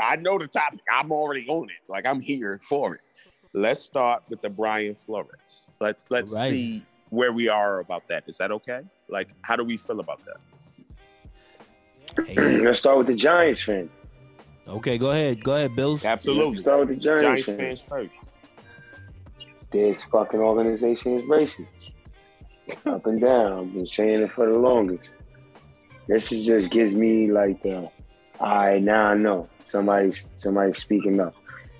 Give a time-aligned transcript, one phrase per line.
[0.00, 0.80] I know the topic.
[0.90, 1.76] I'm already on it.
[1.88, 3.00] Like I'm here for it.
[3.52, 5.62] Let's start with the Brian Flores.
[5.80, 6.50] Let Let's Right.
[6.50, 8.24] see where we are about that.
[8.28, 8.82] Is that okay?
[9.08, 10.36] Like, how do we feel about that?
[12.26, 13.90] Hey, mm, Let's start with the Giants fan.
[14.68, 15.42] okay, go ahead.
[15.42, 16.04] Go ahead, Bills.
[16.04, 16.50] Absolutely.
[16.50, 17.58] Let's start with the Giants, Giants fan.
[17.58, 18.14] fans first.
[19.72, 21.66] This fucking organization is racist.
[22.86, 23.58] Up and down.
[23.68, 25.10] I've been saying it for the longest.
[26.06, 27.88] This is just gives me like the
[28.40, 31.34] I now I know somebody somebody speaking up.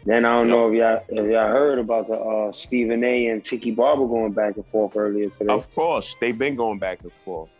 [0.06, 3.26] Then I don't know if y'all if y'all heard about the uh, Stephen A.
[3.28, 5.52] and Tiki Barber going back and forth earlier today.
[5.52, 7.50] Of course, they've been going back and forth.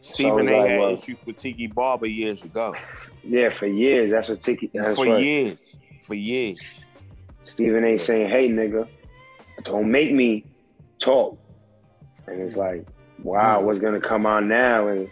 [0.00, 0.58] Stephen it's A.
[0.60, 2.74] like, had well- issues with Tiki Barber years ago.
[3.22, 4.10] Yeah, for years.
[4.10, 4.70] That's what Tiki.
[4.72, 5.58] That's For what years.
[6.06, 6.86] For years.
[7.44, 7.98] Stephen A.
[7.98, 8.88] saying, "Hey, nigga,
[9.64, 10.44] don't make me
[10.98, 11.38] talk."
[12.26, 12.86] And it's like,
[13.22, 14.88] wow, what's gonna come out now?
[14.88, 15.08] And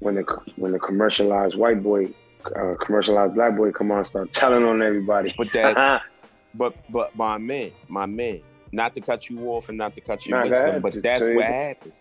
[0.00, 0.22] when the
[0.56, 2.08] when the commercialized white boy,
[2.56, 5.34] uh, commercialized black boy come on, start telling on everybody.
[5.36, 6.02] But that
[6.54, 8.40] but but my man, my man,
[8.72, 11.24] not to cut you off and not to cut you Nah, wisdom, but T- that's
[11.24, 11.94] tell what the- happens.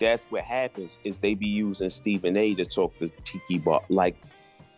[0.00, 3.82] That's what happens is they be using Stephen A to talk to Tiki Bar.
[3.88, 4.16] Like,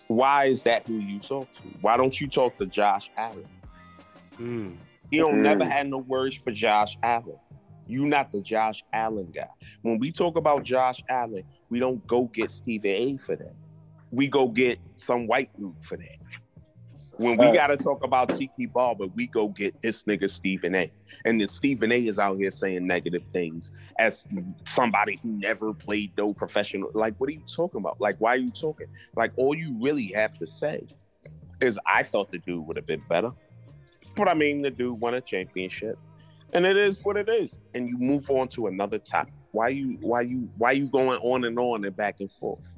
[0.08, 1.62] why is that who you talk to?
[1.80, 3.46] Why don't you talk to Josh Allen?
[4.38, 4.76] Mm.
[5.10, 5.42] He don't Mm.
[5.42, 7.38] never had no words for Josh Allen.
[7.86, 9.48] You not the Josh Allen guy.
[9.82, 13.54] When we talk about Josh Allen, we don't go get Stephen A for that.
[14.10, 16.18] We go get some white dude for that.
[17.18, 20.92] When we got to talk about Tiki Barber, we go get this nigga Stephen A.
[21.24, 24.26] And then Stephen A is out here saying negative things as
[24.66, 26.90] somebody who never played no professional.
[26.92, 27.98] Like, what are you talking about?
[28.02, 28.88] Like, why are you talking?
[29.14, 30.86] Like, all you really have to say
[31.62, 33.32] is, I thought the dude would have been better.
[34.14, 35.98] But I mean, the dude won a championship,
[36.52, 37.58] and it is what it is.
[37.74, 39.32] And you move on to another topic.
[39.52, 42.70] Why you, why you, why you going on and on and back and forth?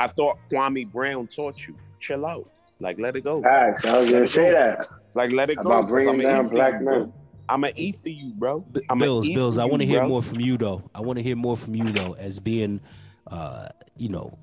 [0.00, 1.74] I thought Kwame Brown taught you.
[2.00, 2.48] Chill out.
[2.80, 3.42] Like, let it go.
[3.42, 3.84] Facts.
[3.84, 5.62] I was gonna say that Like, let it go.
[5.62, 6.98] about 'cause bringing I'ma down eat for black you, bro.
[7.00, 7.12] men.
[7.48, 8.60] I'm an E for you, bro.
[8.60, 9.58] B- I'm Bills, Bills.
[9.58, 10.08] I want to hear bro.
[10.08, 10.82] more from you though.
[10.94, 12.80] I want to hear more from you though, as being,
[13.26, 14.38] uh, you know,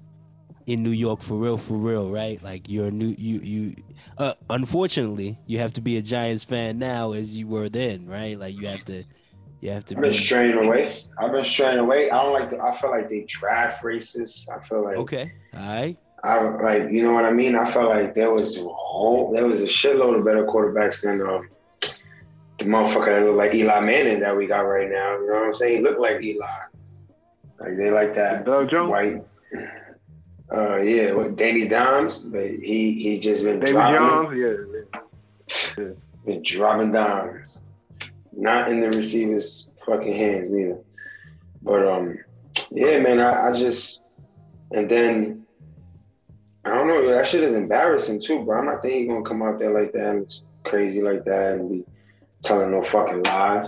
[0.65, 2.41] in New York for real, for real, right?
[2.43, 3.75] Like you're a new, you, you.
[4.17, 8.37] Uh, unfortunately, you have to be a Giants fan now as you were then, right?
[8.39, 9.03] Like you have to,
[9.65, 10.17] you have to I've been be.
[10.17, 11.03] straying away.
[11.17, 12.09] I've been straying away.
[12.11, 12.49] I don't like.
[12.51, 14.49] The, I feel like they draft racist.
[14.49, 15.97] I feel like Okay, all right.
[16.23, 17.55] I like, you know what I mean.
[17.55, 21.21] I felt like there was a whole, there was a shitload of better quarterbacks than
[21.21, 21.49] um,
[22.57, 25.17] the motherfucker that looked like Eli Manning that we got right now.
[25.19, 25.77] You know what I'm saying?
[25.77, 26.47] He looked like Eli.
[27.59, 28.89] Like they like that Doug Jones?
[28.89, 29.23] white.
[30.51, 34.67] Uh, yeah, with Danny Dimes, but he he just been David dropping, Jones,
[35.77, 35.83] yeah.
[36.25, 37.61] been dropping dimes,
[38.35, 40.79] not in the receiver's fucking hands neither.
[41.61, 42.17] But um,
[42.71, 44.01] yeah, man, I, I just
[44.71, 45.45] and then
[46.63, 47.07] I don't know.
[47.13, 48.59] That shit is embarrassing too, bro.
[48.59, 51.53] I'm not thinking he's gonna come out there like that and it's crazy like that
[51.53, 51.85] and be
[52.41, 53.67] telling no fucking lies.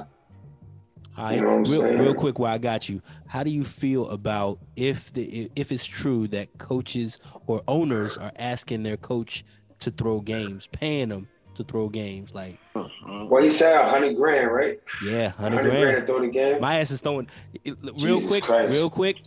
[1.17, 4.09] All right, You know real, real quick, while I got you, how do you feel
[4.09, 9.43] about if the if it's true that coaches or owners are asking their coach
[9.79, 12.33] to throw games, paying them to throw games?
[12.33, 12.57] Like,
[13.05, 14.79] Well, he said a hundred grand, right?
[15.01, 15.97] yeah, hundred grand grand.
[16.01, 16.61] to throw the game.
[16.61, 17.27] My ass is throwing.
[17.65, 18.73] Real Jesus quick, Christ.
[18.73, 19.17] real quick,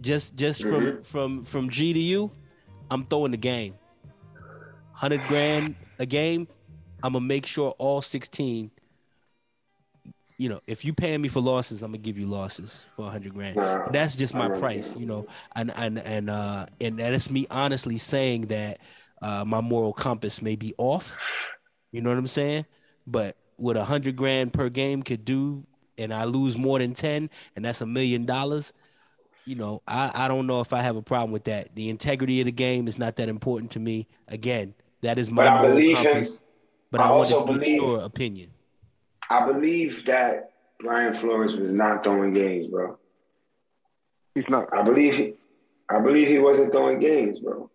[0.00, 1.04] just just from Mhm.
[1.04, 2.30] from from G to you,
[2.90, 3.74] I'm throwing the game.
[4.92, 6.46] Hundred grand a game.
[7.02, 8.70] I'm gonna make sure all sixteen.
[10.38, 13.10] You know, if you paying me for losses, I'm gonna give you losses for a
[13.10, 13.56] hundred grand.
[13.56, 17.98] Nah, That's just my price, you know, and and and uh and that's me honestly
[17.98, 18.78] saying that
[19.22, 21.16] uh my moral compass may be off.
[21.92, 22.66] You know what I'm saying?
[23.06, 25.64] But what a hundred grand per game could do,
[25.96, 28.72] and I lose more than ten, and that's a million dollars.
[29.44, 31.74] You know, I I don't know if I have a problem with that.
[31.74, 34.06] The integrity of the game is not that important to me.
[34.28, 36.04] Again, that is my But I moral believe him.
[36.12, 36.42] compass.
[36.90, 38.50] But I I, also want believe- your opinion.
[39.30, 42.98] I believe that Brian Flores was not throwing games, bro.
[44.34, 44.68] He's not.
[44.72, 45.34] I believe he,
[45.88, 47.70] I believe he wasn't throwing games, bro.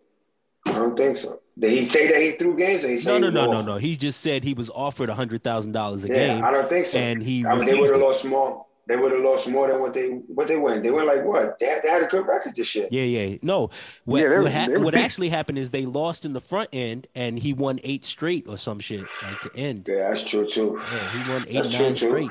[0.66, 1.40] I don't think so.
[1.58, 2.84] Did he say that he threw games?
[2.84, 3.76] Or he say No, no, was no, no, no.
[3.78, 6.68] He just said he was offered a hundred thousand dollars a Yeah, game, I don't
[6.68, 6.98] think so.
[6.98, 8.64] and he I mean, they would have lost more.
[8.86, 10.82] They would have lost more than what they what they went.
[10.82, 11.58] They went like what?
[11.58, 12.88] They had, they had a good record this year.
[12.90, 13.36] Yeah, yeah.
[13.42, 13.68] No,
[14.06, 17.06] what Yeah, they what, ha- what actually happened is they lost in the front end,
[17.14, 19.86] and he won eight straight or some shit like the end.
[19.86, 20.80] Yeah, that's true too.
[20.90, 22.06] Yeah, he won eight That's true, nine too.
[22.06, 22.30] straight.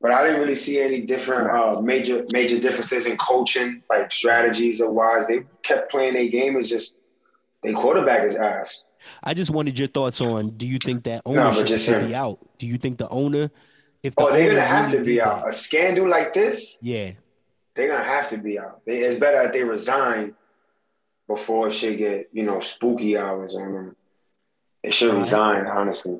[0.00, 4.80] But I didn't really see any different uh, major major differences in coaching, like strategies
[4.80, 5.26] or wise.
[5.26, 6.56] They kept playing their game.
[6.56, 6.96] It's just
[7.62, 8.82] they quarterback is ass.
[9.22, 10.50] I just wanted your thoughts on.
[10.50, 12.38] Do you think that No, ownership just should be out?
[12.58, 13.50] Do you think the owner,
[14.02, 15.44] if the Oh, they're gonna have really to be out.
[15.44, 17.12] that- A scandal like this, yeah,
[17.74, 18.82] they're gonna have to be out.
[18.84, 20.34] They, it's better that they resign
[21.26, 23.96] before shit get you know spooky hours on them.
[24.84, 26.18] They should resign, honestly.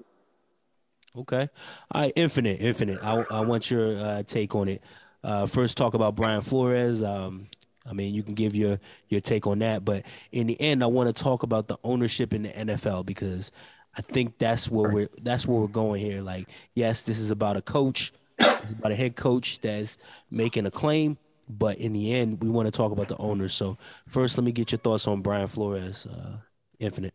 [1.16, 1.48] Okay.
[1.92, 2.98] All right, Infinite, Infinite.
[3.02, 4.82] I, I want your uh, take on it.
[5.24, 7.02] Uh, first, talk about Brian Flores.
[7.02, 7.48] Um,
[7.88, 8.78] I mean, you can give your
[9.08, 12.34] your take on that, but in the end, I want to talk about the ownership
[12.34, 13.50] in the NFL because
[13.96, 16.20] I think that's where we're that's where we're going here.
[16.20, 19.96] Like, yes, this is about a coach, about a head coach that's
[20.30, 21.16] making a claim,
[21.48, 23.54] but in the end, we want to talk about the owners.
[23.54, 26.36] So, first, let me get your thoughts on Brian Flores, uh,
[26.78, 27.14] Infinite.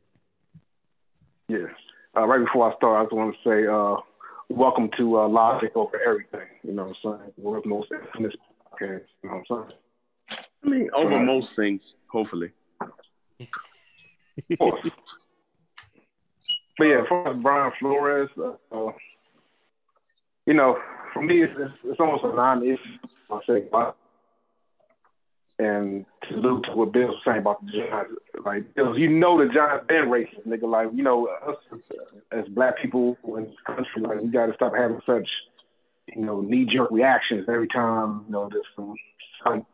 [1.47, 1.67] Yeah.
[2.15, 3.95] Uh, right before I start, I just want to say, uh,
[4.49, 6.47] welcome to uh, Logic over everything.
[6.61, 7.33] You know what I'm saying?
[7.37, 8.33] World's most infamous
[8.69, 9.03] podcast.
[9.23, 9.69] You know what I'm
[10.29, 10.43] saying?
[10.65, 12.51] I mean, over most things, hopefully.
[12.81, 13.47] Of
[14.59, 14.89] course.
[16.77, 18.91] but yeah, as far as Brian Flores, uh, uh,
[20.45, 20.77] you know,
[21.13, 22.77] for me, it's, it's, it's almost a non-issue.
[23.29, 23.93] I say, why?
[25.61, 28.13] And to allude to what Bill was saying about the Giants,
[28.43, 30.63] like, you know the Giants been racist, nigga.
[30.63, 31.57] Like, you know, us
[32.31, 35.29] as black people in this country, like, we got to stop having such,
[36.07, 38.95] you know, knee-jerk reactions every time, you know, there's some,
[39.45, 39.65] some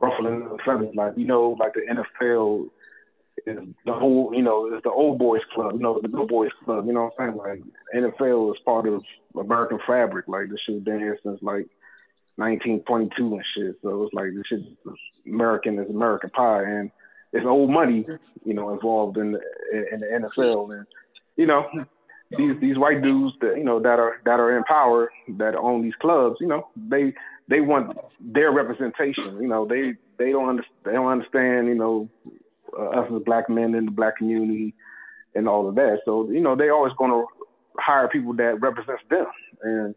[0.00, 0.94] ruffling of feathers.
[0.94, 2.70] Like, you know, like the NFL
[3.46, 6.52] is the whole, you know, it's the old boys club, you know, the good boys
[6.64, 7.36] club, you know what I'm saying?
[7.36, 7.62] Like
[7.94, 9.02] NFL is part of
[9.36, 10.26] American fabric.
[10.26, 11.66] Like this shit's been here since like
[12.38, 13.76] 1922 and shit.
[13.82, 14.60] So it's like this shit
[15.26, 16.90] American is American pie, and
[17.32, 18.06] it's old money,
[18.44, 19.40] you know, involved in the
[19.92, 20.86] in the NFL, and
[21.36, 21.68] you know.
[22.30, 25.80] These these white dudes that you know that are that are in power that own
[25.80, 27.14] these clubs, you know, they
[27.48, 29.40] they want their representation.
[29.40, 31.68] You know, they they don't under, they don't understand.
[31.68, 32.10] You know,
[32.78, 34.74] uh, us as black men in the black community
[35.34, 36.00] and all of that.
[36.04, 37.24] So you know, they always going to
[37.78, 39.26] hire people that represents them.
[39.62, 39.94] And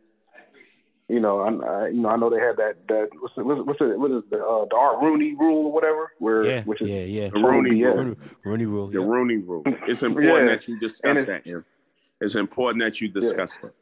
[1.11, 3.61] you know, I, I you know I know they have that that what's it, what's,
[3.67, 6.81] what's it, what is the uh, the Art Rooney rule or whatever, where Yeah, which
[6.81, 7.29] is yeah, yeah.
[7.33, 7.87] The Rooney yeah.
[7.87, 7.95] rule.
[7.97, 8.15] Rooney,
[8.45, 8.87] Rooney rule.
[8.87, 9.05] The yeah.
[9.05, 9.63] Rooney rule.
[9.87, 10.55] It's important Yeah.
[10.55, 11.65] that you discuss And that, Em.
[12.21, 13.73] It's important that you discuss that.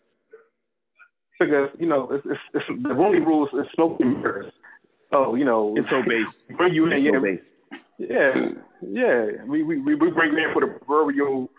[1.40, 4.52] because you know it's, it's, it's the Rooney rule is it's smoke and mirrors.
[5.12, 6.48] Oh, you know, It's so based.
[6.50, 7.44] bring you in, It's yeah, so based.
[7.98, 8.50] Yeah,
[8.82, 9.44] yeah.
[9.46, 11.50] We we we we bring you in for the proverbial,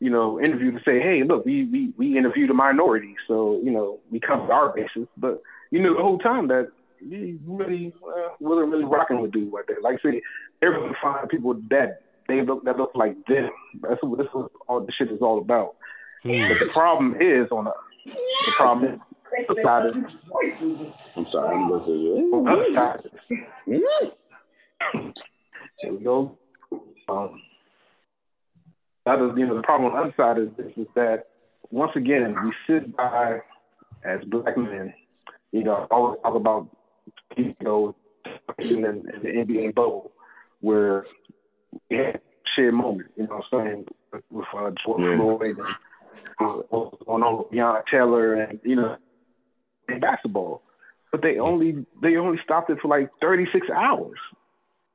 [0.00, 3.70] you know, interview to say, hey, look, we we we interviewed a minority, so you
[3.70, 5.06] know we covered our bases.
[5.16, 6.70] But you knew the whole time that
[7.02, 9.82] we really uh, wasn't really rocking with dudes like that.
[9.82, 10.22] Like I say,
[10.60, 13.50] they're gonna find people that they look that look like them.
[13.82, 15.76] That's what this is all the shit is all about.
[16.22, 16.48] Hmm.
[16.48, 17.74] But the problem is on the
[18.06, 19.02] the problem is
[19.48, 20.22] the side is
[21.14, 21.56] I'm sorry.
[21.56, 22.48] I'm listening to the you.
[22.48, 23.00] other side
[23.66, 24.10] is
[25.82, 26.38] There we go.
[27.08, 27.42] Um,
[29.16, 31.26] that is, you know, the problem on the other side is this is that
[31.70, 33.40] once again we sit by
[34.04, 34.92] as black men,
[35.52, 36.68] you know, always talk about
[37.36, 37.94] you know
[38.58, 40.12] in, in the NBA bubble
[40.60, 41.04] where
[41.90, 42.20] we had
[42.54, 45.16] shared moment, you know what I'm saying, with, with uh, George Yeah.
[45.16, 45.58] Floyd and
[46.40, 46.62] uh,
[47.06, 48.96] going on with Breonna Taylor and you know
[49.88, 50.62] in basketball.
[51.12, 54.18] But they only they only stopped it for like 36 hours.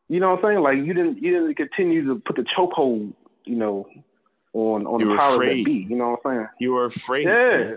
[0.07, 0.63] You know what I'm saying?
[0.63, 3.13] Like you didn't you didn't continue to put the chokehold,
[3.45, 3.87] you know,
[4.53, 5.65] on on You the power afraid.
[5.65, 5.85] that be.
[5.89, 6.47] You know what I'm saying?
[6.59, 7.25] You were afraid.
[7.27, 7.75] Yeah,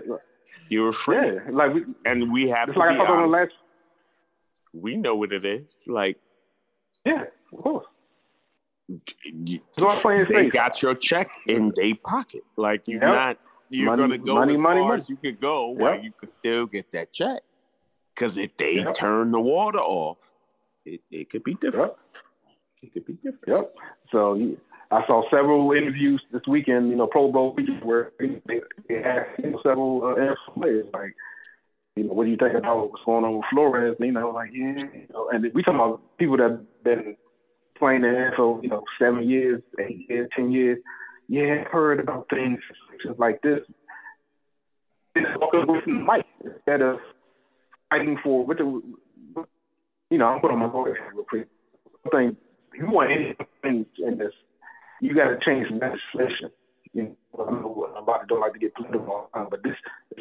[0.69, 1.33] You were afraid.
[1.45, 1.51] yeah.
[1.51, 3.51] Like we, And we have to like be talked on the last.
[4.73, 5.65] We know what it is.
[5.87, 6.17] Like
[7.05, 7.23] Yeah,
[7.53, 7.85] of course.
[9.23, 10.53] you, So I'm playing they safe.
[10.53, 12.43] got your check in their pocket.
[12.55, 13.11] Like you're Yep.
[13.11, 13.37] not
[13.71, 14.97] you're Money- gonna go money, as money, far money.
[15.01, 16.03] as you could go Yep.
[16.03, 17.41] you could still get that check.
[18.15, 18.93] Because if they Yep.
[18.95, 20.17] turn the water off,
[20.85, 21.91] it, it could be different.
[21.93, 21.99] Yep.
[22.81, 23.47] It could be different.
[23.47, 23.75] Yep.
[24.11, 24.33] So
[24.91, 28.61] I saw several interviews this weekend, you know, Pro Bowl weekend, where they,
[29.03, 31.15] asked you know, several uh, NFL players, like,
[31.95, 33.95] you know, what do you think about what's going on with Flores?
[33.99, 37.15] And, you know, like, yeah, you know, and we talking about people that have been
[37.77, 40.79] playing in the NFL, you know, seven years, eight years, ten years.
[41.27, 42.59] Yeah, I've heard about things
[43.17, 43.59] like this.
[45.15, 46.97] Just walk away from the mic instead of
[47.89, 48.81] fighting for what the,
[50.09, 51.47] you know, I'm putting on my voice real quick.
[52.05, 52.37] I think
[52.73, 54.33] you want anything in this,
[55.01, 56.51] you got to change legislation.
[56.93, 59.75] You know, I know a lot of don't like to get political, all but this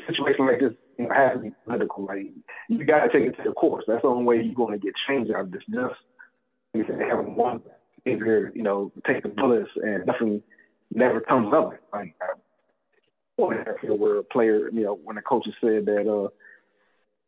[0.06, 2.04] situation like this you know, has to be political.
[2.04, 2.26] Like
[2.68, 3.86] you got to take it to the courts.
[3.88, 5.62] That's the only way you're going to get change out of this.
[5.70, 5.94] Just
[6.74, 7.62] I said, having one
[8.04, 10.42] here, you know, take the bullets and nothing
[10.92, 11.80] never comes it.
[11.92, 12.38] Like I,
[13.36, 16.28] where a player, you know, when the coaches said that, uh,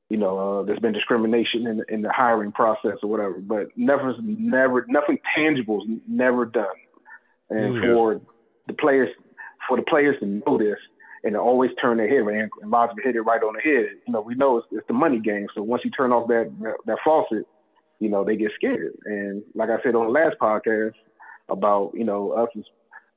[0.09, 4.15] you know, uh, there's been discrimination in, in the hiring process or whatever, but never,
[4.21, 6.67] never, nothing tangible is never done.
[7.51, 7.81] And Mm.
[7.81, 8.21] for
[8.67, 9.11] the players,
[9.69, 10.79] for the players to know this
[11.25, 13.91] and to always turn their head, and, and Logic hit it right on the head.
[14.07, 15.47] You know, we know it's, it's the money game.
[15.55, 17.47] So once you turn off that, that that faucet,
[17.99, 18.95] you know, they get scared.
[19.05, 20.95] And like I said on the last podcast,
[21.51, 22.65] about you know us as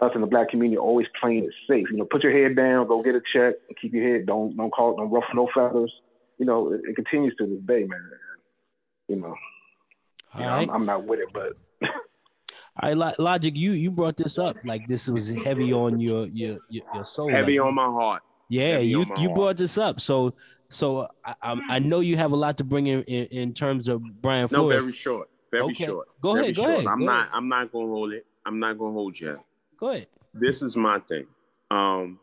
[0.01, 1.87] us in the black community always playing it safe.
[1.91, 4.25] You know, put your head down, go get a check, and keep your head.
[4.25, 5.93] Don't don't call don't ruffle no feathers.
[6.39, 8.09] You know, it, it continues to this day, man.
[9.07, 9.35] You know,
[10.35, 10.69] you know, right.
[10.69, 11.53] I'm, I'm not with it, but
[12.81, 17.03] Lo- Logic, you you brought this up like this was heavy on your your your,
[17.03, 17.29] soul.
[17.29, 18.23] Heavy like, on my heart.
[18.49, 19.35] Yeah, heavy you you heart.
[19.35, 20.01] brought this up.
[20.01, 20.33] So
[20.69, 23.87] so I, I I know you have a lot to bring in in, in terms
[23.87, 24.81] of Brian No, Flores.
[24.81, 25.29] very short.
[25.51, 25.85] Very Okay.
[25.85, 26.07] short.
[26.19, 27.19] Go Very ahead, go ahead, I'm go not.
[27.19, 27.29] ahead.
[27.33, 28.25] I'm not gonna hold it.
[28.45, 29.39] I'm not gonna hold you.
[29.79, 30.07] Go ahead.
[30.33, 31.27] This is my thing.
[31.69, 32.19] Um,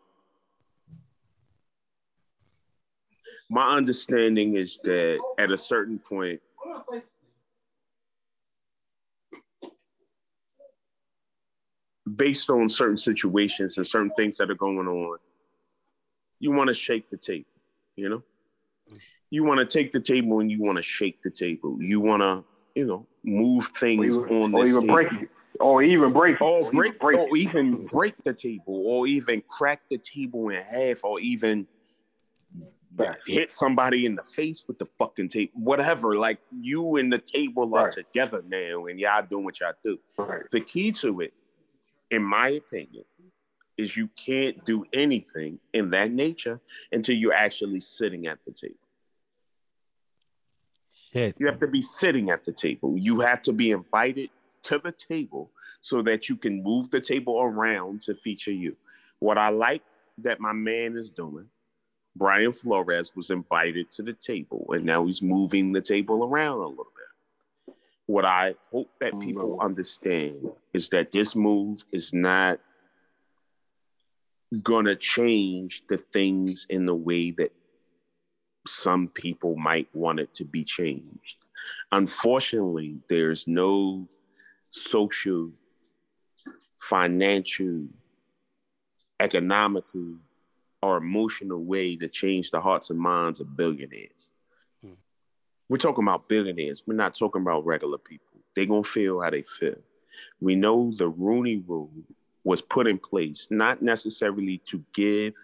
[3.49, 6.41] my understanding is that at a certain point,
[12.17, 15.19] based on certain situations and certain things that are going on,
[16.39, 17.47] you want to shake the table.
[17.97, 18.23] You know,
[19.29, 21.77] you want to take the table and you want to shake the table.
[21.81, 24.95] You want to, you know, move or things even, on or even table.
[24.95, 25.29] break it,
[25.61, 27.41] or even break it, or even break, break or it.
[27.41, 31.67] even break the table, or even crack the table in half, or even
[33.27, 36.17] hit somebody in the face with the fucking table, whatever.
[36.17, 37.93] Like you and the table are Right.
[37.93, 39.99] together now, and y'all doing what y'all do.
[40.17, 40.43] Right.
[40.51, 41.35] The key to it,
[42.11, 43.05] in my opinion,
[43.77, 46.61] is you can't do anything in that nature
[46.93, 48.75] until you're actually sitting at the table.
[51.13, 51.37] Shit.
[51.39, 52.97] You have to be sitting at the table.
[52.97, 54.31] You have to be invited
[54.65, 55.51] to the table
[55.81, 58.77] so that you can move the table around to feature you.
[59.19, 59.83] What I like
[60.19, 61.47] that my man is doing,
[62.15, 66.67] Brian Flores was invited to the table and now he's moving the table around a
[66.67, 67.00] little bit.
[68.11, 72.59] What I hope that mm, people understand is that this move is not
[74.65, 77.53] gonna change the things in the way that
[78.67, 81.37] some people might want it to be changed.
[81.93, 84.09] Unfortunately, there's no
[84.71, 85.53] social,
[86.81, 87.87] financial,
[89.21, 90.17] economical,
[90.83, 94.33] or emotional way to change the hearts and minds of billionaires.
[95.71, 96.83] We're talking about billionaires.
[96.85, 98.27] We're not talking about regular people.
[98.57, 99.77] They're going to feel how they feel.
[100.41, 101.93] We know the Rooney Rule
[102.43, 105.35] was put in place not necessarily to give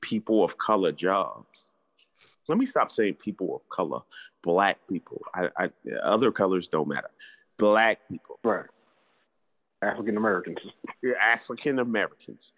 [0.00, 1.64] people of color jobs.
[2.46, 4.02] Let me stop saying people of color,
[4.40, 5.20] black people.
[5.34, 5.70] I, I,
[6.00, 7.10] other colors don't matter.
[7.56, 8.66] Black people, Right.
[9.82, 10.58] African Americans.
[11.20, 12.52] African Americans.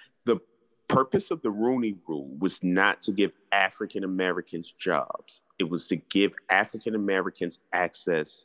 [0.89, 5.41] The purpose of the Rooney Rule was not to give African Americans jobs.
[5.59, 8.41] It was to give African Americans access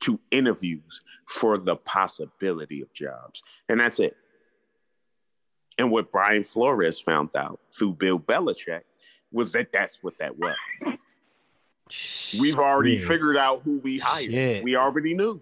[0.00, 3.42] to interviews for the possibility of jobs.
[3.68, 4.16] And that's it.
[5.78, 8.82] And what Brian Flores found out through Bill Belichick
[9.32, 10.56] was that that's what that was.
[12.40, 13.08] We've already Shit.
[13.08, 14.30] figured out who we hired.
[14.30, 14.64] Shit.
[14.64, 15.40] We already knew.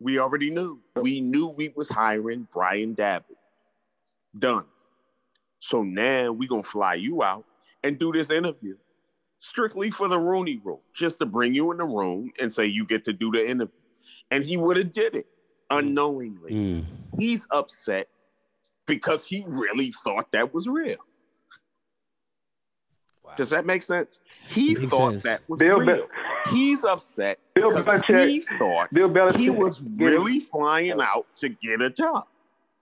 [0.00, 0.80] We already knew.
[0.94, 3.24] We knew we was hiring Brian Daboll.
[4.38, 4.64] Done.
[5.66, 7.44] So now we gonna fly you out
[7.82, 8.76] and do this interview
[9.40, 12.86] strictly for the Rooney Rule, just to bring you in the room and say you
[12.86, 13.74] get to do the interview.
[14.30, 15.26] And he would have did it
[15.70, 16.52] unknowingly.
[16.52, 16.84] Mm.
[17.18, 18.06] He's upset
[18.86, 20.98] because he really thought that was real.
[23.24, 23.32] Wow.
[23.36, 24.20] Does that make sense?
[24.48, 25.22] He Makes thought sense.
[25.24, 26.06] that was Bill, real.
[26.44, 29.36] Be- He's upset Bill because Belichick- he thought Bill Belichick.
[29.36, 32.26] he was really flying out to get a job.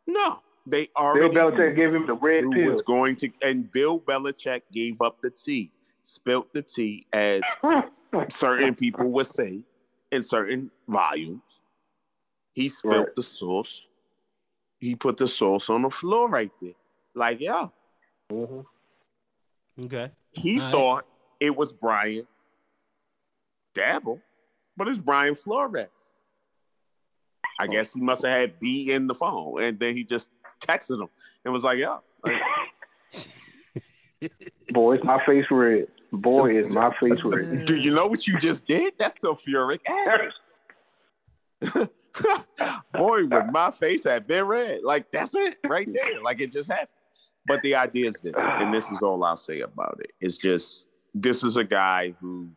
[0.06, 2.66] No, they already Bill Belichick knew gave him the red who pill.
[2.68, 5.71] was going to, and Bill Belichick gave up the tea,
[6.02, 7.42] spilt the tea, as
[8.30, 9.61] certain people would say
[10.11, 11.42] in certain volumes.
[12.54, 13.14] He spilt Right.
[13.16, 13.83] the sauce.
[14.78, 16.73] He put the sauce on the floor right there.
[17.14, 17.68] Like, yeah,
[18.30, 18.64] Mhm.
[19.85, 20.11] Okay.
[20.30, 20.71] he All right.
[20.73, 21.06] thought
[21.40, 22.26] it was Brian
[23.75, 24.21] Daboll,
[24.76, 25.88] but it's Brian Flores.
[27.59, 30.28] I guess he must have had B in the phone, and then he just
[30.66, 31.09] texted him
[31.44, 32.40] and was like, "Yeah, like,
[34.71, 35.87] Boy, is my face red.
[36.12, 37.66] Boy, is my face red.
[37.66, 38.94] do you know what you just did?
[38.99, 40.33] That's sulfuric acid."
[42.92, 44.83] Boy, would my face have been red.
[44.83, 46.23] Like that's it right there.
[46.23, 46.88] Like it just happened.
[47.47, 50.12] But the idea is this, and this is all I'll say about it.
[50.21, 52.49] It's just this is a guy who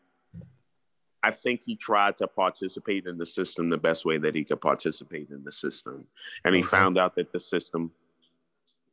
[1.27, 4.61] I think he tried to participate in the system the best way that he could
[4.61, 6.05] participate in the system.
[6.45, 7.91] And he found out that the system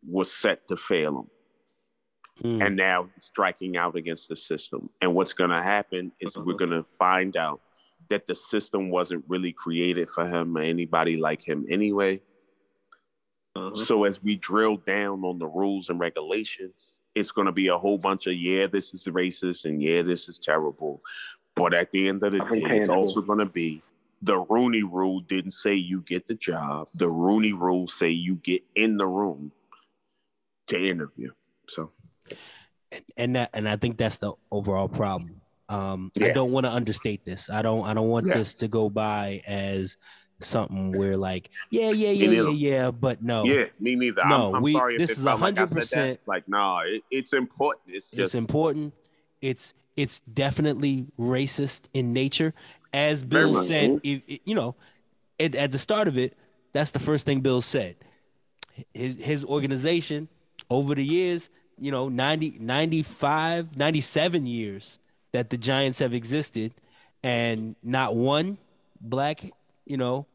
[0.04, 1.30] was set to fail him.
[2.42, 2.66] Mm.
[2.66, 4.90] And now he's striking out against the system.
[5.00, 7.60] And what's going to happen is we're going to find out
[8.10, 12.20] that the system wasn't really created for him or anybody like him anyway.
[13.56, 13.76] Mhm.
[13.76, 17.78] So as we drill down on the rules and regulations, it's going to be a
[17.78, 21.00] whole bunch of yeah, this is racist and yeah, this is terrible.
[21.56, 23.80] But at the end of the I think day, it's also going to be
[24.22, 26.88] The Rooney Rule didn't say you get the job.
[26.94, 29.52] The Rooney Rule say you get in the room
[30.68, 31.30] to interview.
[31.68, 31.90] So
[33.16, 35.40] and that and I think that's the overall problem.
[35.68, 37.48] Um, I don't want to understate this.
[37.48, 37.84] I don't.
[37.86, 38.34] I don't want Yeah.
[38.34, 39.96] this to go by as
[40.40, 42.90] something where like, yeah, yeah, Me yeah, yeah, yeah.
[42.90, 44.20] But no, yeah, me neither.
[44.20, 46.20] I'm- No, I'm, we- sorry this it is felt like 100% that.
[46.26, 47.94] Like, nah, it, it's important.
[47.96, 48.92] It's it's just important.
[49.40, 52.52] It's it's definitely racist in nature,
[52.92, 53.90] as Bill said.
[54.02, 54.74] If, if- you know,
[55.38, 56.36] at, at the start of it,
[56.72, 57.96] that's the first thing Bill said.
[58.92, 60.28] His his organization
[60.68, 61.48] over the years,
[61.78, 64.98] you know, 90, 95, 97 years
[65.32, 66.74] that the Giants have existed,
[67.22, 68.58] and not one
[69.00, 69.44] black,
[69.84, 70.26] you know,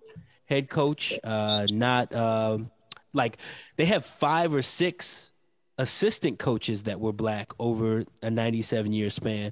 [0.46, 2.72] head coach, uh, not um,
[3.14, 3.38] like
[3.76, 5.32] they have five or six
[5.80, 9.52] assistant coaches that were black over a 97 year span.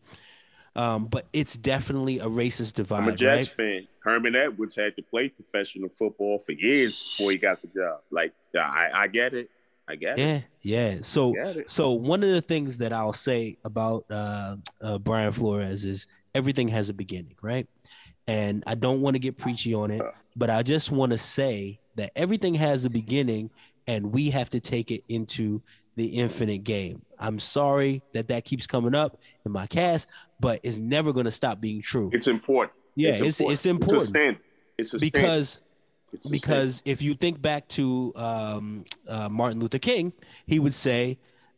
[0.76, 3.58] Um, but it's definitely a racist divide, I'm a Jets right?
[3.58, 3.88] fan.
[4.02, 8.02] Herman Edwards had to play professional football for years before he got the job.
[8.12, 9.50] Like, I, I get it.
[9.88, 10.22] I get it.
[10.22, 10.98] Yeah, yeah.
[11.02, 11.34] So,
[11.66, 16.06] so one of the things that I'll say about uh, uh, Brian Flores is
[16.36, 17.68] everything has a beginning, right?
[18.28, 20.04] And I don't want to get preachy on it,
[20.36, 23.50] but I just want to say that everything has a beginning,
[23.88, 25.62] and we have to take it into
[25.98, 27.02] the infinite game.
[27.20, 30.08] I'm sorry that that keeps coming up in my cast,
[30.40, 32.12] but it's never going to stop being true.
[32.14, 32.74] It's important.
[32.96, 34.42] Yeah, it's it's important, It's a standard.
[34.78, 35.62] It's a because
[36.14, 40.14] It's because if you think back to um, uh, Martin Luther King,
[40.46, 41.18] he would say,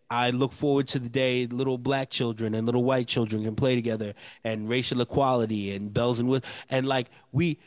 [0.10, 3.75] "I look forward to the day little black children and little white children can play
[3.75, 4.13] together,
[4.46, 7.60] and racial equality and bells and whistles." And like we,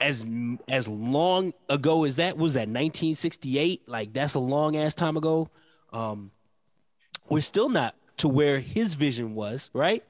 [0.00, 0.24] as
[0.68, 5.50] as long ago as that was that 1968, like that's a long ass time ago.
[5.92, 6.30] Um,
[7.28, 10.02] we're still not to where his vision was, right?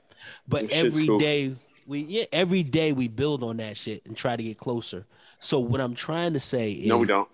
[0.48, 1.18] But This shit's every cool.
[1.18, 1.54] day
[1.86, 5.06] we yeah, every day we build on that shit and try to get closer.
[5.38, 7.28] So what I'm trying to say is No, we don't.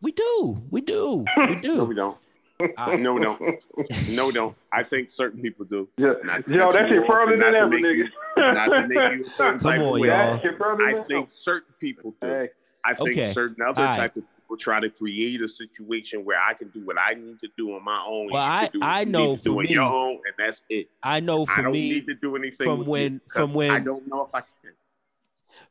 [0.00, 0.62] We do.
[0.70, 1.24] We do.
[1.48, 1.76] We do.
[1.78, 2.16] No, we don't.
[2.78, 3.40] I- No, we don't.
[4.10, 4.54] No, we don't.
[4.72, 5.88] I think certain people do.
[5.96, 6.14] Yeah.
[6.24, 7.96] Not- Yo, not that to shit further than not to ever, nigga.
[7.96, 10.08] you- Not to make you a certain Come type of way.
[10.08, 10.34] y'all.
[10.34, 12.26] That shit further I think certain people do.
[12.28, 12.48] Hey,
[12.84, 13.32] I think Okay.
[13.32, 13.96] certain other All right.
[13.96, 17.40] type of people try to create a situation where I can do what I need
[17.40, 18.30] to do on my own.
[18.30, 20.34] Well, I- can do what I know need to do for me- your own, and
[20.38, 20.88] that's it.
[21.02, 24.06] I know I don't me need to do anything from when- from when- I don't
[24.06, 24.48] know if I can.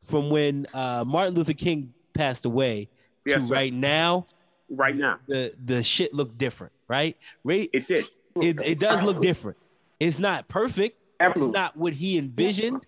[0.03, 2.89] from when uh, Martin Luther King passed away
[3.25, 3.53] Yes, to sir.
[3.53, 4.27] right now,
[4.69, 5.19] right now.
[5.27, 7.17] the the shit looked different, right?
[7.43, 7.69] Right?
[7.73, 8.05] It did.
[8.41, 9.57] It, it does look different.
[9.99, 10.99] It's not perfect.
[11.19, 11.49] Absolutely.
[11.51, 12.85] It's not what he envisioned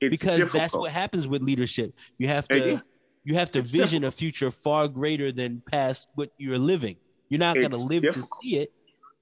[0.00, 1.94] It's because that's what happens with leadership.
[2.18, 2.82] You have to
[3.28, 6.96] you have to it's vision a future far greater than past what you're living.
[7.28, 8.30] You're not going to live difficult.
[8.40, 8.72] to see it.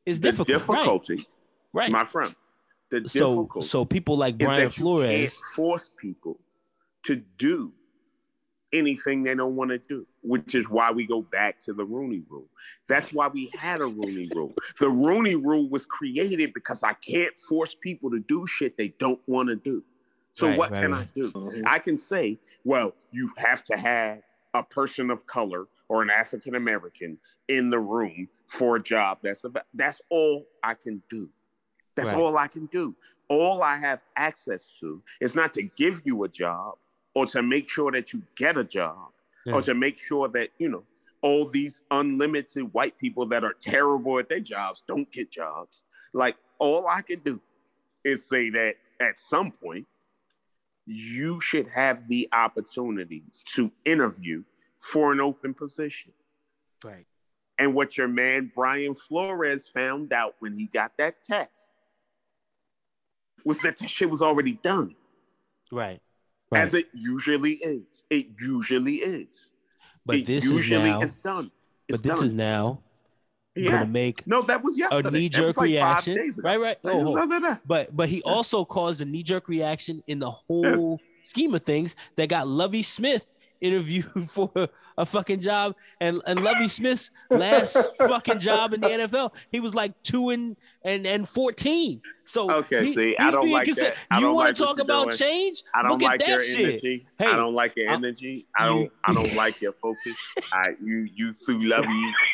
[0.06, 0.78] It's the difficult, right?
[0.84, 1.26] difficulty,
[1.72, 1.90] Right.
[1.90, 2.32] my friend.
[2.90, 6.38] The so difficulty so people like Brian Flores, can't force people
[7.02, 7.72] to do
[8.72, 12.22] anything they don't want to do, which is why we go back to the Rooney
[12.28, 12.46] Rule.
[12.88, 14.54] That's why we had a Rooney Rule.
[14.78, 19.20] The Rooney Rule was created because I can't force people to do shit they don't
[19.26, 19.82] want to do.
[20.36, 20.92] So Right, what right, can.
[20.92, 21.30] I do?
[21.32, 21.62] Mhm.
[21.66, 24.22] I can say, well, you have to have
[24.52, 27.18] a person of color or an African American
[27.48, 29.18] in the room for a job.
[29.22, 31.30] That's about, that's all I can do.
[31.94, 32.18] That's Right.
[32.20, 32.94] all I can do.
[33.28, 36.76] All I have access to is not to give you a job
[37.14, 39.12] or to make sure that you get a job
[39.46, 39.54] Yeah.
[39.54, 40.84] or to make sure that, you know,
[41.22, 45.84] all these unlimited white people that are terrible at their jobs don't get jobs.
[46.12, 47.40] Like all I can do
[48.04, 49.86] is say that at some point
[50.86, 54.42] you should have the opportunity to interview
[54.78, 56.12] for an open position.
[56.84, 57.06] right?
[57.58, 61.70] And what your man Brian Flores found out when he got that text
[63.44, 64.94] was that that shit was already done,
[65.72, 66.00] Right.
[66.52, 68.04] as it usually is.
[68.10, 69.50] It usually is.
[70.04, 71.00] But it this is now.
[71.02, 71.50] is done.
[71.88, 72.26] It's But this done.
[72.26, 72.82] is now
[73.56, 73.70] yeah.
[73.70, 75.08] gonna make No, that was yesterday.
[75.08, 76.32] a knee jerk like reaction.
[76.42, 76.76] Right, right.
[76.84, 80.18] Oh, was hold- other than- but but he also caused a knee jerk reaction in
[80.18, 83.26] the whole scheme of things that got Lovie Smith
[83.60, 84.50] interviewed for
[84.98, 89.74] a fucking job and and Lovie Smith's last fucking job in the NFL he was
[89.74, 93.94] like 2 and and and 14 so Okay, he- see, I don't like that.
[94.10, 95.16] I you want like to talk about doing.
[95.16, 97.06] change I don't look like at your that shit energy.
[97.18, 98.46] Hey, I don't like your I'm- energy.
[98.56, 98.92] I you- don't.
[99.04, 100.14] I don't like your focus.
[100.52, 101.86] I you you threw Lovie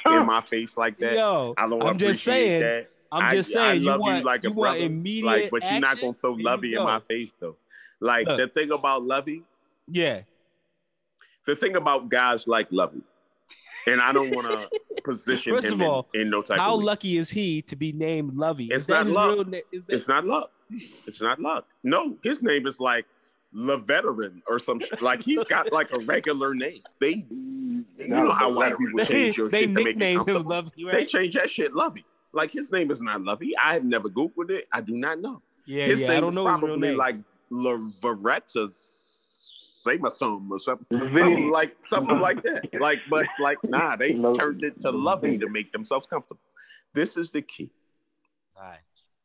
[0.07, 1.13] in my face like that.
[1.15, 2.89] yo I don't I'm just saying that.
[3.11, 5.51] I'm just I saying you love want you like a you want brother, immediate like,
[5.51, 7.57] but you're not gonna throw Lovie in my face though.
[8.01, 8.39] Like Look.
[8.39, 9.43] the thing about Lovie,
[9.89, 10.23] yeah
[11.47, 13.03] the thing about guys like Lovie,
[13.87, 14.69] and I don't want to
[15.05, 16.87] position First him of all, in, in no type how of way.
[16.87, 18.67] lucky is he to be named Lovie?
[18.67, 19.35] It's is that not his luck.
[19.35, 19.63] real name?
[19.73, 20.51] Is that, It's not luck.
[20.71, 21.67] It's not luck.
[21.83, 23.05] No, his name is like
[23.53, 25.03] Le Veteran or some shit.
[25.03, 26.81] Like he's got like a regular name.
[27.01, 30.17] They, you No, know how white people change your they shit to make it him
[30.19, 30.51] comfortable.
[30.51, 32.05] Lovie, They change that shit Lovie.
[32.33, 33.53] Like his name is not Lovie.
[33.63, 34.67] I have never googled it.
[34.73, 35.43] I do not know.
[35.67, 36.09] Yeah, his yeah.
[36.09, 36.97] name I don't is know his real probably name.
[36.97, 37.17] like
[37.51, 38.73] Lavaretta
[39.85, 40.87] Samasom or something.
[40.91, 41.17] Vinny.
[41.17, 42.69] Something like something like that.
[42.81, 46.41] Like, but like, nah, they Lo- turned it to Lovie to make themselves comfortable.
[46.95, 47.71] This is the key.
[48.59, 48.81] Right.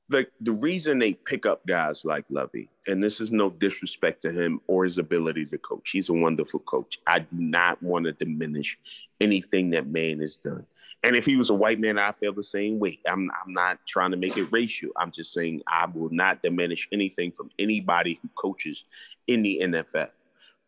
[0.10, 4.32] The the reason they pick up guys like Lovie, and this is no disrespect to
[4.32, 5.90] him or his ability to coach.
[5.92, 7.00] He's a wonderful coach.
[7.06, 8.78] I do not want to diminish
[9.20, 10.66] anything that man has done.
[11.04, 13.00] And if he was a white man, I feel the same way.
[13.08, 14.90] I'm I'm not trying to make it racial.
[14.98, 18.84] I'm just saying I will not diminish anything from anybody who coaches
[19.28, 20.10] in the NFL.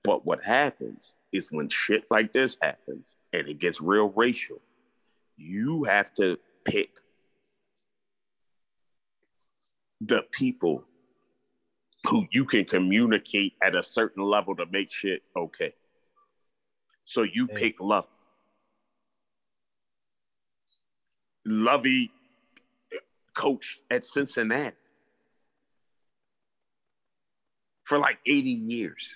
[0.04, 4.62] But what happens is when shit like this happens and it gets real racial,
[5.38, 6.90] you have to pick
[10.02, 10.86] the people
[12.08, 15.74] who you can communicate at a certain level to make shit okay.
[17.06, 17.56] So you Hey.
[17.60, 18.08] pick love.
[21.46, 22.12] Lovie
[23.34, 24.76] coach at Cincinnati
[27.84, 29.16] for like 80 years.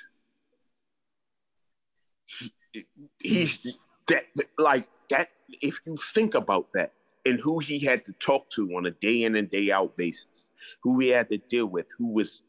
[2.39, 2.85] He-
[3.21, 3.59] he's
[4.07, 4.25] that
[4.57, 5.29] like that
[5.61, 6.91] if you think about that
[7.25, 10.49] and who he had to talk to on a day in and day out basis,
[10.81, 12.41] who he had to deal with, who was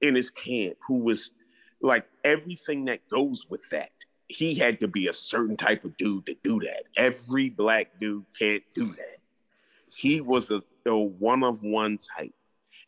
[0.00, 1.30] in his camp, who was
[1.80, 3.90] like everything that goes with that.
[4.28, 6.84] He had to be a certain type of dude to do that.
[6.96, 9.18] Every black dude can't do that.
[9.96, 12.32] He was a, a one of one type.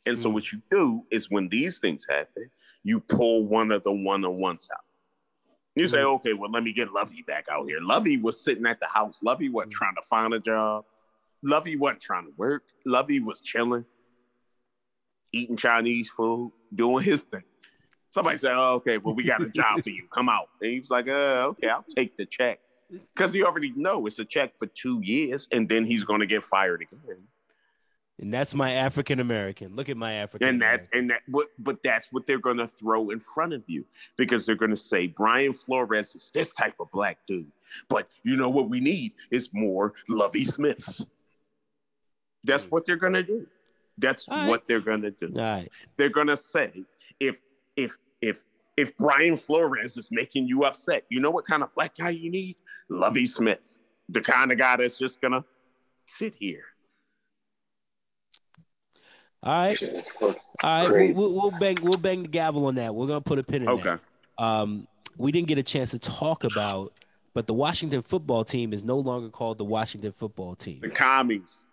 [0.07, 0.35] And so Mm.
[0.35, 2.51] what you do is when these things happen,
[2.85, 4.85] you pull one of the one on ones out.
[5.75, 7.81] You say, okay, well, let me get Lovie back out here.
[7.81, 9.21] Lovie was sitting at the house.
[9.23, 10.85] Lovie wasn't trying to find a job.
[11.43, 12.63] Lovie wasn't trying to work.
[12.85, 13.85] Lovie was chilling,
[15.33, 17.43] eating Chinese food, doing his thing.
[18.11, 20.07] Somebody said, oh, okay, well, we got a job for you.
[20.13, 20.49] Come out.
[20.61, 22.59] And he was like, uh, okay, I'll take the check.
[22.91, 26.27] Because he already know it's a check for two years, and then he's going to
[26.27, 27.17] get fired again.
[28.23, 29.75] And that's my African American.
[29.75, 30.47] Look at my African.
[30.47, 33.85] And that's and that but but that's what they're gonna throw in front of you
[34.17, 37.51] because they're gonna say Brian Flores is this type of black dude.
[37.89, 41.05] But you know what we need is more Lovie Smiths.
[42.45, 43.45] That's what they're gonna do.
[43.99, 44.49] That's right.
[44.49, 45.33] what they're gonna do.
[45.35, 45.69] Right.
[45.97, 46.85] They're gonna say
[47.19, 47.39] if
[47.75, 48.45] if if
[48.77, 52.31] if Brian Flores is making you upset, you know what kind of black guy you
[52.31, 52.55] need?
[52.89, 55.45] Lovie Smith, the kind of guy that's just gonna
[56.07, 56.67] sit here.
[59.43, 59.79] All right.
[59.79, 60.37] Shit, fuck.
[60.63, 61.15] All right.
[61.15, 61.79] We'll, we'll, we'll bang.
[61.83, 62.95] We'll bang the gavel on that.
[62.95, 63.83] We're gonna put a pin in Okay.
[63.83, 64.01] that.
[64.43, 66.93] Um, we didn't get a chance to talk about,
[67.35, 70.81] but the Washington football team is no longer called the Washington football team.
[70.81, 71.65] The commies.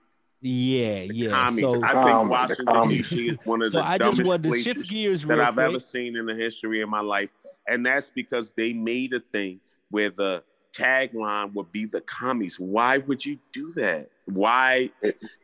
[0.41, 1.29] Yeah, The yeah.
[1.29, 1.59] commies.
[1.59, 2.89] So, I think the Washington.
[2.89, 3.27] D.C.
[3.29, 5.53] is one of so the I dumbest just wanted to places shift gears that I've
[5.55, 5.65] quick.
[5.67, 7.29] ever seen in the history of my life,
[7.67, 9.59] and that's because they made a thing
[9.91, 12.59] where the tagline would be the commies.
[12.59, 14.09] Why would you do that?
[14.25, 14.91] Why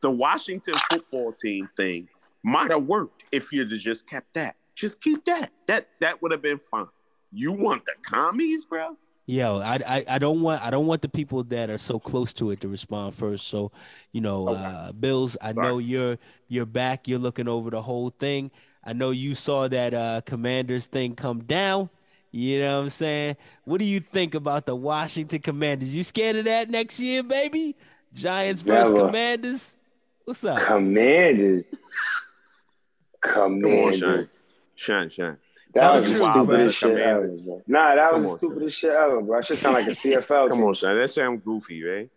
[0.01, 2.07] the Washington football team thing
[2.45, 4.55] might have worked if you'd have just kept that.
[4.75, 5.51] Just keep that.
[5.67, 6.86] That that would have been fine.
[7.31, 8.95] You want the commies, bro?
[9.25, 12.31] Yo, I, I I don't want I don't want the people that are so close
[12.34, 13.47] to it to respond first.
[13.47, 13.71] So,
[14.12, 14.62] you know, Okay.
[14.63, 18.51] uh Bills, I know you're you're back, you're looking over the whole thing.
[18.84, 21.89] I know you saw that uh Commanders thing come down.
[22.31, 23.38] You know what I'm saying?
[23.63, 25.95] What do you think about the Washington Commanders?
[25.95, 27.75] You scared of that next year, baby?
[28.13, 29.08] Giants versus Never.
[29.08, 29.75] Commanders?
[30.25, 30.67] What's up?
[30.67, 31.65] Commanders.
[33.33, 34.27] Come on, Shine.
[34.75, 35.38] Shine, shine.
[35.73, 37.61] That Tell was the the stupidest shit ever, bro.
[37.67, 39.38] Nah, that was Come the stupidest shit ever, bro.
[39.39, 40.49] That shit sound like a CFL.
[40.49, 40.97] Come on, Shine.
[40.97, 42.09] That sound goofy, right?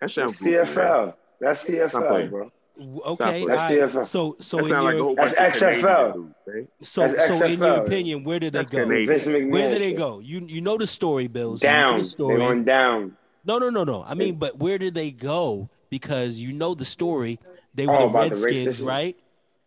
[0.00, 0.56] That sound That's goofy.
[0.56, 0.68] right?
[0.76, 1.14] CFL.
[1.40, 2.50] That's CFL, bro.
[2.82, 3.78] Okay, That's all right.
[3.78, 4.06] CFL.
[4.06, 6.12] so so That in sound like your That's XFL.
[6.14, 6.68] dudes, right?
[6.82, 8.82] so That's so in your opinion, where did they That's go?
[8.84, 9.50] Canadian.
[9.50, 10.18] Where did they go?
[10.20, 11.62] You you know the story, Bills.
[11.62, 11.98] You know Down.
[12.00, 13.16] the They went down.
[13.44, 14.02] No, no, no, no.
[14.02, 15.68] I mean, but where did they go?
[15.90, 17.38] Because you know the story.
[17.74, 18.86] They were Oh, the about the Redskins, racism?
[18.86, 19.16] right?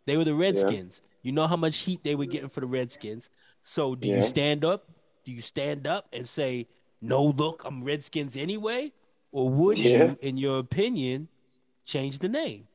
[0.05, 1.01] They were the Redskins.
[1.21, 3.29] You know how much heat they were getting for the Redskins.
[3.63, 4.17] So do Yeah.
[4.17, 4.91] you stand up?
[5.23, 6.67] Do you stand up and say,
[7.01, 8.91] "No, look, I'm Redskins anyway,"
[9.31, 10.09] or would Yeah.
[10.09, 11.29] you, in your opinion,
[11.85, 12.67] change the name?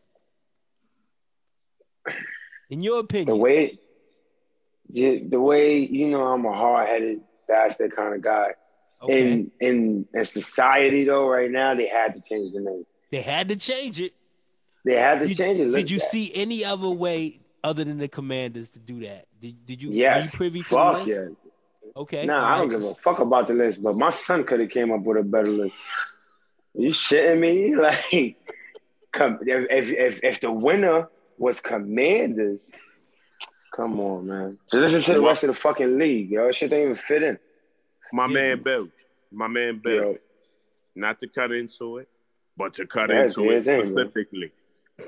[2.70, 3.78] In your opinion, The way,
[4.90, 8.48] the, the way you know, I'm a hard headed bastard kind of guy.
[9.02, 12.84] okay, In in in society though, right now they had to change the name.
[13.10, 14.12] they had to change it.
[14.84, 15.66] They had to Did, change it.
[15.66, 16.06] Look did you that.
[16.10, 19.26] see any other way other than the Commanders to do that?
[19.40, 19.90] Did, did you?
[20.06, 21.08] Are you privy to the list?
[21.08, 21.26] yeah.
[21.96, 22.26] Okay.
[22.26, 24.92] Nah, I don't give a fuck about the list, but my son could have came
[24.92, 25.74] up with a better list.
[26.74, 27.74] You shitting me?
[27.80, 28.36] Like,
[29.12, 32.60] come if, if if if the winner was Commanders,
[33.74, 34.58] Come on, man.
[34.68, 36.50] So listen to the rest of the fucking league, yo.
[36.52, 37.38] Shit don't even fit in.
[38.12, 38.32] My Yeah.
[38.34, 38.88] man Bill.
[39.30, 39.94] My man Bill.
[39.94, 40.18] Yo,
[40.96, 42.08] Not to cut into it,
[42.56, 44.36] but to cut Yeah, into it specifically.
[44.38, 44.52] in, man.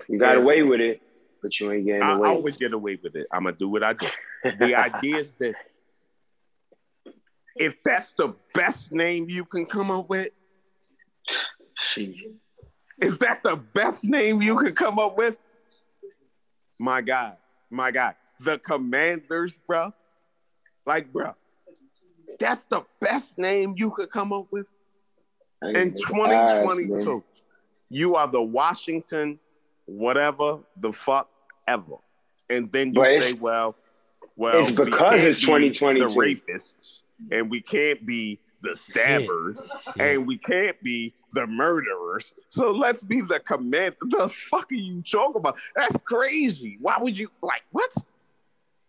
[0.09, 0.43] You got Yeah.
[0.43, 1.03] away with it,
[1.43, 2.29] but you ain't getting I away.
[2.29, 3.27] always get away with it.
[3.33, 4.07] I'm gonna do what I do.
[4.59, 5.83] The idea is this:
[7.57, 10.33] if that's the best name you can come up with,
[11.79, 12.15] Shit.
[13.01, 15.37] is that the best name you can come up with?
[16.79, 17.37] My God,
[17.71, 19.93] my God, the Commanders, bro.
[20.87, 21.35] Like, bro,
[22.39, 24.67] that's the best name you could come up with
[25.63, 27.05] in 2022.
[27.13, 27.23] man.
[27.91, 29.39] You are the Washington,
[29.91, 31.29] whatever the fuck
[31.67, 31.97] ever,
[32.49, 33.77] and then you But say, well,
[34.37, 36.09] well, it's because can't it's be 2022.
[36.09, 37.01] The rapists,
[37.31, 39.61] and we can't be the stabbers,
[39.97, 40.05] Yeah.
[40.05, 42.35] and we can't be the murderers.
[42.49, 43.97] So let's be the command.
[44.01, 45.59] The fuck are you talking about?
[45.75, 46.79] That's crazy.
[46.81, 47.93] Why would you like what?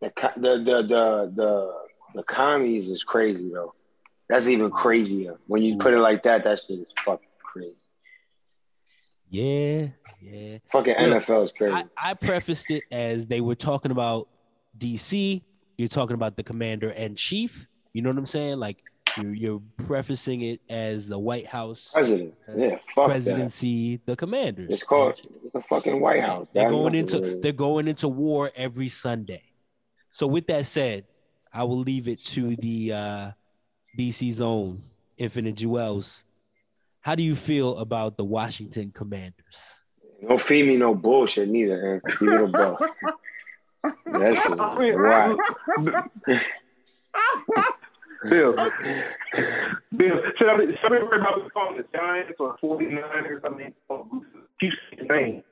[0.01, 1.73] The, the the the the
[2.15, 3.73] the commies is crazy though.
[4.29, 4.73] That's even mm.
[4.73, 5.37] crazier.
[5.47, 7.75] When you put it like that, that shit is fucking crazy.
[9.31, 9.87] Yeah,
[10.21, 10.57] yeah.
[10.73, 11.73] Fucking Look, NFL is crazy.
[11.97, 14.27] I, I prefaced it as they were talking about
[14.77, 15.41] DC.
[15.77, 17.65] You're talking about the commander and chief.
[17.93, 18.59] You know what I'm saying?
[18.59, 18.83] Like
[19.17, 22.33] you're, you're prefacing it as the White House President.
[22.55, 24.17] Yeah, fuck presidency, the that.
[24.17, 24.69] commanders.
[24.69, 26.47] It's called it's the fucking White House.
[26.53, 27.39] They're That's going into really.
[27.39, 29.43] they're going into war every Sunday.
[30.09, 31.05] So with that said,
[31.53, 33.31] I will leave it to the uh,
[33.97, 34.83] DC zone,
[35.17, 36.25] Infinite Jewels.
[37.01, 39.57] How do you feel about the Washington Commanders?
[40.27, 42.79] Don't feed me no bullshit neither, and keep it a buck.
[44.05, 45.37] That shit I is mean, whack.
[48.29, 48.53] Bill,
[49.97, 53.41] Bill, should I be, should I be worried about calling the Giants or 49ers?
[53.43, 53.73] I mean,
[54.59, 55.43] keep the name.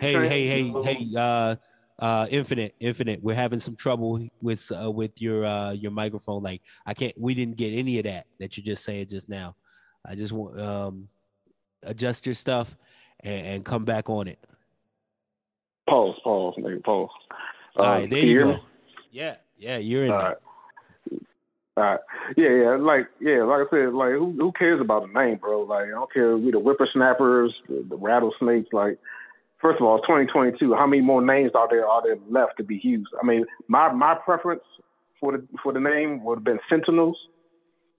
[0.00, 1.54] Hey, hey, hey, hey, uh,
[1.98, 3.22] uh, Infinite, Infinite.
[3.22, 6.42] We're having some trouble with uh, with your uh, your microphone.
[6.42, 7.14] Like I can't.
[7.18, 9.56] We didn't get any of that that you just said just now.
[10.06, 11.08] I just want um
[11.82, 12.76] adjust your stuff
[13.20, 14.38] and, and come back on it.
[15.88, 17.08] Pause, pause, nigga, pause.
[17.76, 18.52] All Uh, right, there you go.
[18.52, 18.62] me?
[19.10, 20.28] Yeah, yeah, you're in All there.
[20.28, 20.36] right.
[21.78, 22.00] All right.
[22.36, 22.76] Yeah, yeah.
[22.76, 25.62] Like, yeah, like I said, like, who who cares about the name, bro?
[25.62, 28.72] Like, I don't care if we the whippersnappers, the, the rattlesnakes.
[28.72, 28.98] Like,
[29.60, 30.74] first of all, 2022.
[30.74, 33.10] How many more names are there are there left to be used?
[33.20, 34.62] I mean, my my preference
[35.20, 37.16] for the for the name would have been Sentinels.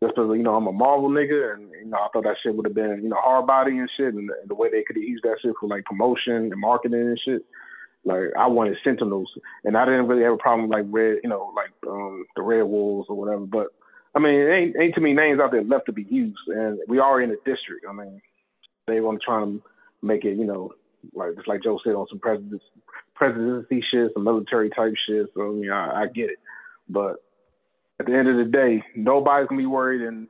[0.01, 2.55] Just because you know I'm a Marvel nigga, and you know I thought that shit
[2.55, 4.95] would have been you know hard body and shit, and the, the way they could
[4.95, 7.41] have used that shit for like promotion and marketing and shit.
[8.05, 9.29] Like I wanted Sentinels,
[9.65, 12.63] and I didn't really have a problem like red, you know, like um, the Red
[12.63, 13.45] Wolves or whatever.
[13.45, 13.67] But
[14.15, 16.79] I mean, it ain't ain't too many names out there left to be used, and
[16.87, 17.85] we are in a district.
[17.87, 18.21] I mean,
[18.87, 19.61] they want to try to
[20.01, 20.71] make it, you know,
[21.13, 22.63] like just like Joe said on some presidents,
[23.15, 25.27] presidency shit, some military type shit.
[25.33, 26.39] So I mean, I, I get it,
[26.87, 27.17] but
[27.99, 30.27] at the end of the day, nobody's gonna be worried, and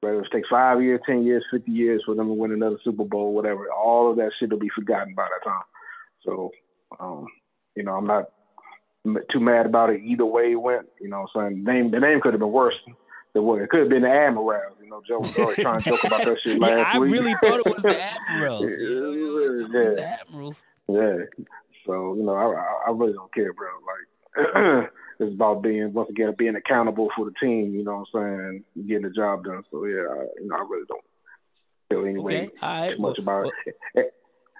[0.00, 3.04] whether it takes five years, ten years, fifty years for them to win another Super
[3.04, 5.62] Bowl, whatever, all of that shit will be forgotten by that time.
[6.24, 6.50] So,
[6.98, 7.26] um,
[7.74, 8.26] you know, I'm not
[9.32, 10.86] too mad about it either way it went.
[11.00, 12.74] You know, the name the name could have been worse
[13.36, 14.78] than what it could have been the Admirals.
[14.82, 17.12] You know, Joe was always trying to joke about that shit last yeah, I week.
[17.12, 18.70] really thought it was the Admirals.
[18.72, 20.62] You know, you know, it was the Admirals.
[20.88, 21.44] Yeah.
[21.84, 23.68] So you know, I I, I really don't care, bro.
[23.84, 27.74] Like it's about being once again being accountable for the team.
[27.74, 28.86] You know what I'm saying?
[28.88, 29.62] Getting the job done.
[29.70, 31.04] So yeah, I, you know, I really don't
[31.90, 32.96] feel any way Okay, right.
[32.96, 33.52] too much well, about
[33.94, 34.14] it.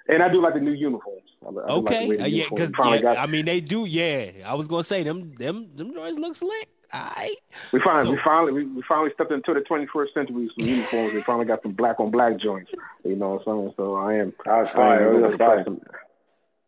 [0.08, 1.22] And I do like the new uniforms.
[1.44, 3.84] I, I do like the Okay, uh, yeah, because finally got- I mean they do.
[3.86, 6.68] Yeah, I was gonna say them, them, them joints look slick.
[6.92, 7.34] All right.
[7.72, 10.68] We finally, So- we finally, we, we finally stepped into the 21st century with some
[10.68, 11.14] uniforms.
[11.14, 12.70] We finally got some black on black joints.
[13.04, 13.74] You know what I'm saying?
[13.76, 14.32] So I am.
[14.44, 15.08] That was I fire.
[15.14, 15.58] am was a fire.
[15.66, 15.80] impressed.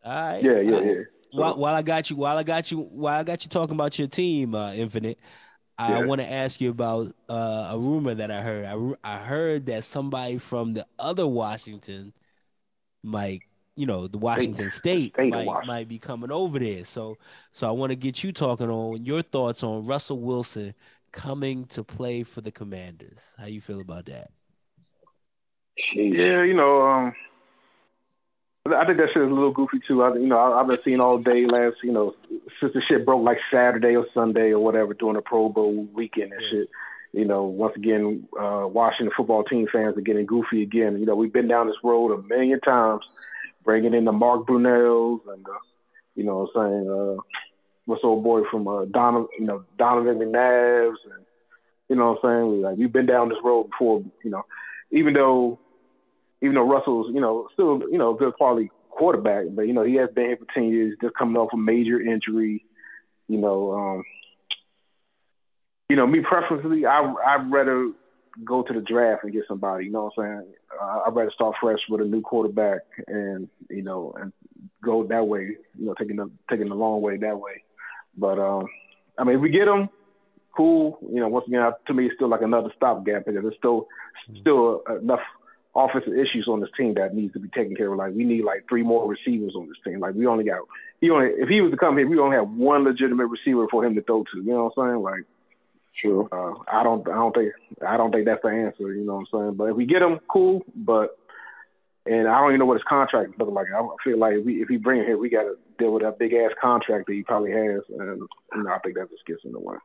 [0.03, 0.43] All right.
[0.43, 0.85] Yeah, yeah, all right.
[0.97, 1.03] yeah.
[1.31, 3.97] While, while I got you, while I got you, while I got you talking about
[3.99, 5.19] your team, uh, Infinite,
[5.77, 6.05] I Yeah.
[6.05, 8.65] want to ask you about uh, a rumor that I heard.
[8.65, 12.11] I, I heard that somebody from the other Washington,
[13.03, 13.43] might,
[13.75, 15.67] you know, the Washington State, State might, Washington.
[15.67, 16.83] might be coming over there.
[16.83, 17.17] So,
[17.51, 20.73] so I want to get you talking on your thoughts on Russell Wilson
[21.11, 23.33] coming to play for the Commanders.
[23.37, 24.31] How you feel about that?
[25.93, 27.15] Yeah, you know, um,
[28.65, 30.03] I think that shit is a little goofy too.
[30.03, 32.15] I, you know, I, I've been seeing all day last, you know,
[32.59, 36.33] since the shit broke like Saturday or Sunday or whatever during the Pro Bowl weekend
[36.33, 36.49] and Yeah.
[36.49, 36.69] shit.
[37.11, 40.99] You know, once again, uh, Washington football team fans are getting goofy again.
[40.99, 43.01] You know, we've been down this road a million times,
[43.63, 45.59] bringing in the Mark Brunels and, uh,
[46.15, 47.21] you know, saying, uh,
[47.89, 51.25] what's old boy from uh, Donovan, you know, Donovan McNabbs, and
[51.89, 54.03] you know, what I'm saying, like we've been down this road before.
[54.23, 54.43] You know,
[54.91, 55.59] even though
[56.41, 59.95] even though Russell's, you know, still, you know, good quality quarterback, but you know, he
[59.95, 62.63] has been here for ten years, just coming off a major injury.
[63.27, 64.03] You know, um,
[65.89, 67.91] you know, me preferably, I I'd rather
[68.45, 69.85] go to the draft and get somebody.
[69.85, 70.53] You know what I'm saying?
[70.79, 74.31] I'd rather start fresh with a new quarterback and you know and
[74.83, 75.57] go that way.
[75.77, 77.63] You know, taking the taking the long way that way.
[78.17, 78.67] But um,
[79.17, 79.89] I mean, if we get him,
[80.55, 80.99] cool.
[81.01, 83.87] You know, once again, to me, it's still like another stopgap because there's still
[84.41, 85.21] still enough
[85.75, 87.97] offensive issues on this team that needs to be taken care of.
[87.97, 89.99] Like we need like three more receivers on this team.
[89.99, 90.59] Like we only got
[91.01, 93.83] he only if he was to come here, we only have one legitimate receiver for
[93.83, 94.37] him to throw to.
[94.37, 95.01] You know what I'm saying?
[95.01, 95.25] Like
[95.95, 96.29] True.
[96.31, 97.53] uh, I don't I don't think
[97.85, 98.93] I don't think that's the answer.
[98.93, 99.53] You know what I'm saying?
[99.55, 100.63] But if we get him, cool.
[100.75, 101.17] But
[102.05, 103.67] and I don't even know what his contract is looking like.
[103.75, 106.03] I feel like if we if we bring him here, we got to deal with
[106.03, 108.21] that big ass contract that he probably has, and
[108.55, 109.75] you know I think that just gets in the way.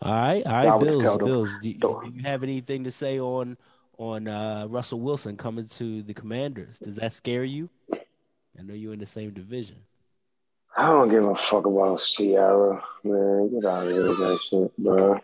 [0.00, 1.58] All right, all I right, would Bills, Bills.
[1.62, 3.56] Do, don't- do you have anything to say on
[3.98, 6.78] on uh, Russell Wilson coming to the Commanders?
[6.80, 7.70] Does that scare you?
[8.58, 9.76] I know you're in the same division.
[10.76, 13.50] I don't give a fuck about Ciara, man.
[13.52, 15.20] Get out of here with that shit, bro.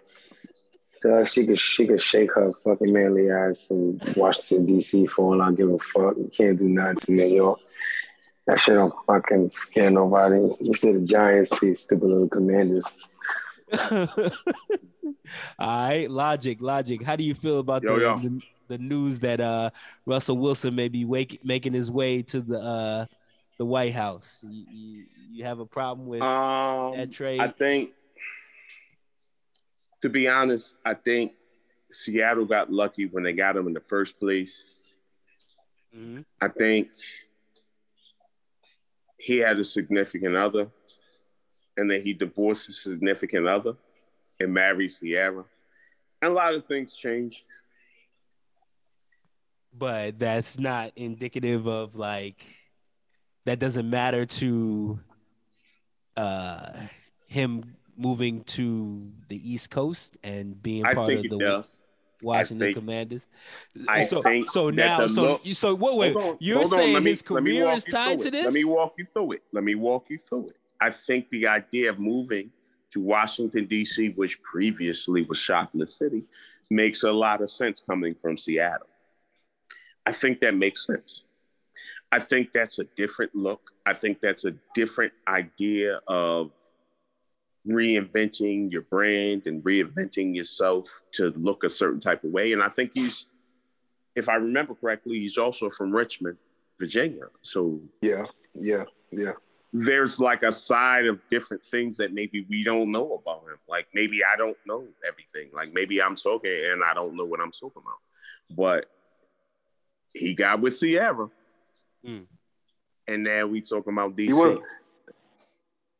[0.92, 5.06] So she could she could shake her fucking manly ass in Washington D.C.
[5.06, 6.16] for all I give a fuck.
[6.16, 7.60] You can't do nothing to New York.
[8.46, 10.48] That shit don't fucking scare nobody.
[10.60, 12.84] Instead of Giants, these stupid little Commanders.
[15.58, 17.02] All right, logic, logic.
[17.02, 18.18] How do you feel about Yo, the, yo.
[18.18, 19.70] the the news that uh
[20.06, 23.06] Russell Wilson may be wake, making his way to the uh
[23.58, 24.38] the White House?
[24.42, 27.40] You, you, you have a problem with Um, that trade?
[27.40, 27.90] I think,
[30.02, 31.32] to be honest, I think
[31.90, 34.80] Seattle got lucky when they got him in the first place.
[35.94, 36.24] Mhm.
[36.40, 36.88] I think
[39.18, 40.70] he had a significant other,
[41.76, 43.74] and then he divorced his significant other
[44.38, 45.44] and married Ciara.
[46.22, 47.42] And a lot of things changed.
[49.72, 52.44] but that's not indicative of like
[53.48, 55.00] that doesn't matter to
[56.18, 56.72] uh
[57.26, 61.64] him moving to the East Coast and being I part of the.
[62.20, 63.26] Washington think- Commanders.
[63.86, 67.04] I so, think so now, so look- you so wait, wait, on, you're on, saying
[67.04, 68.44] me- his career is you tied to this?
[68.44, 69.42] Let me walk you through it.
[69.52, 70.56] Let me walk you through it.
[70.80, 72.50] I think the idea of moving
[72.90, 76.24] to Washington, D.C., which previously was Chocolate City,
[76.70, 78.88] makes a lot of sense coming from Seattle.
[80.04, 81.22] I think that makes sense.
[82.10, 83.70] I think that's a different look.
[83.84, 86.50] I think that's a different idea of
[87.66, 92.52] reinventing your brand and reinventing yourself to look a certain type of way.
[92.52, 93.26] And I think he's,
[94.16, 96.38] if I remember correctly, he's also from Richmond,
[96.80, 97.24] Virginia.
[97.42, 98.24] So Yeah,
[98.58, 99.32] yeah, yeah.
[99.72, 103.58] there's like a side of different things that maybe we don't know about him.
[103.68, 105.50] Like maybe I don't know everything.
[105.52, 108.56] Like maybe I'm talking and I don't know what I'm talking about.
[108.56, 108.86] But
[110.14, 111.28] he got with Ciara.
[112.08, 112.26] Mm.
[113.06, 114.26] And now we talking about DC.
[114.26, 114.58] He was,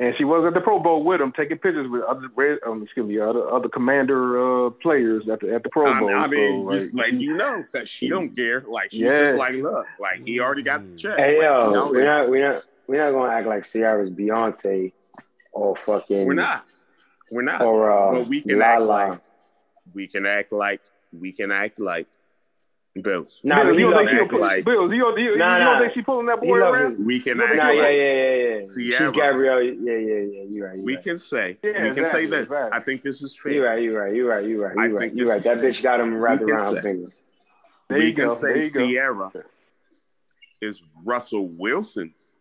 [0.00, 2.82] and she was at the Pro Bowl with him, taking pictures with other, red- um,
[2.82, 6.14] excuse me, other other Commander uh, players at the at the Pro I, Bowl.
[6.14, 8.62] I mean, so, just like, letting you know, because she don't care.
[8.66, 9.24] Like she's Yeah.
[9.24, 11.18] just like, look, like he already got the check.
[11.18, 14.10] Hey Like, yo, you know, we're not we're not we're not gonna act like Ciara's
[14.10, 14.92] Beyonce
[15.52, 16.64] or fucking we're not.
[17.30, 17.62] We're not.
[17.62, 19.20] or uh, but we can La act like
[19.94, 20.80] we can act like
[21.12, 22.06] we can act like
[23.02, 23.40] Bills.
[23.44, 25.64] Nah, Bills, you don't think she act pull, like- Bills, you don't, you, Nah, you
[25.64, 26.96] don't think she pulling that boy love around?
[26.98, 28.58] his- We can Nah, act Nah, like yeah, yeah, yeah, yeah.
[28.60, 28.92] Ciara.
[28.98, 29.62] She's Gabrielle.
[29.62, 30.42] Yeah, yeah, yeah.
[30.48, 30.76] You're right.
[30.76, 31.04] You're we right.
[31.04, 32.42] can say Yeah, we can exactly, say this.
[32.44, 32.70] exactly.
[32.72, 33.52] I think this is fair.
[33.52, 33.82] You're right.
[33.82, 34.14] You're right.
[34.14, 34.44] You're right.
[34.46, 34.76] You're right.
[34.78, 35.00] I You're right.
[35.08, 35.38] think You're this right.
[35.40, 35.70] is That fair.
[35.70, 37.08] bitch got him wrapped We around her finger.
[37.88, 38.34] There we you can go.
[38.34, 39.30] say There you go.
[39.30, 39.30] Ciara
[40.60, 42.32] is Russell Wilson's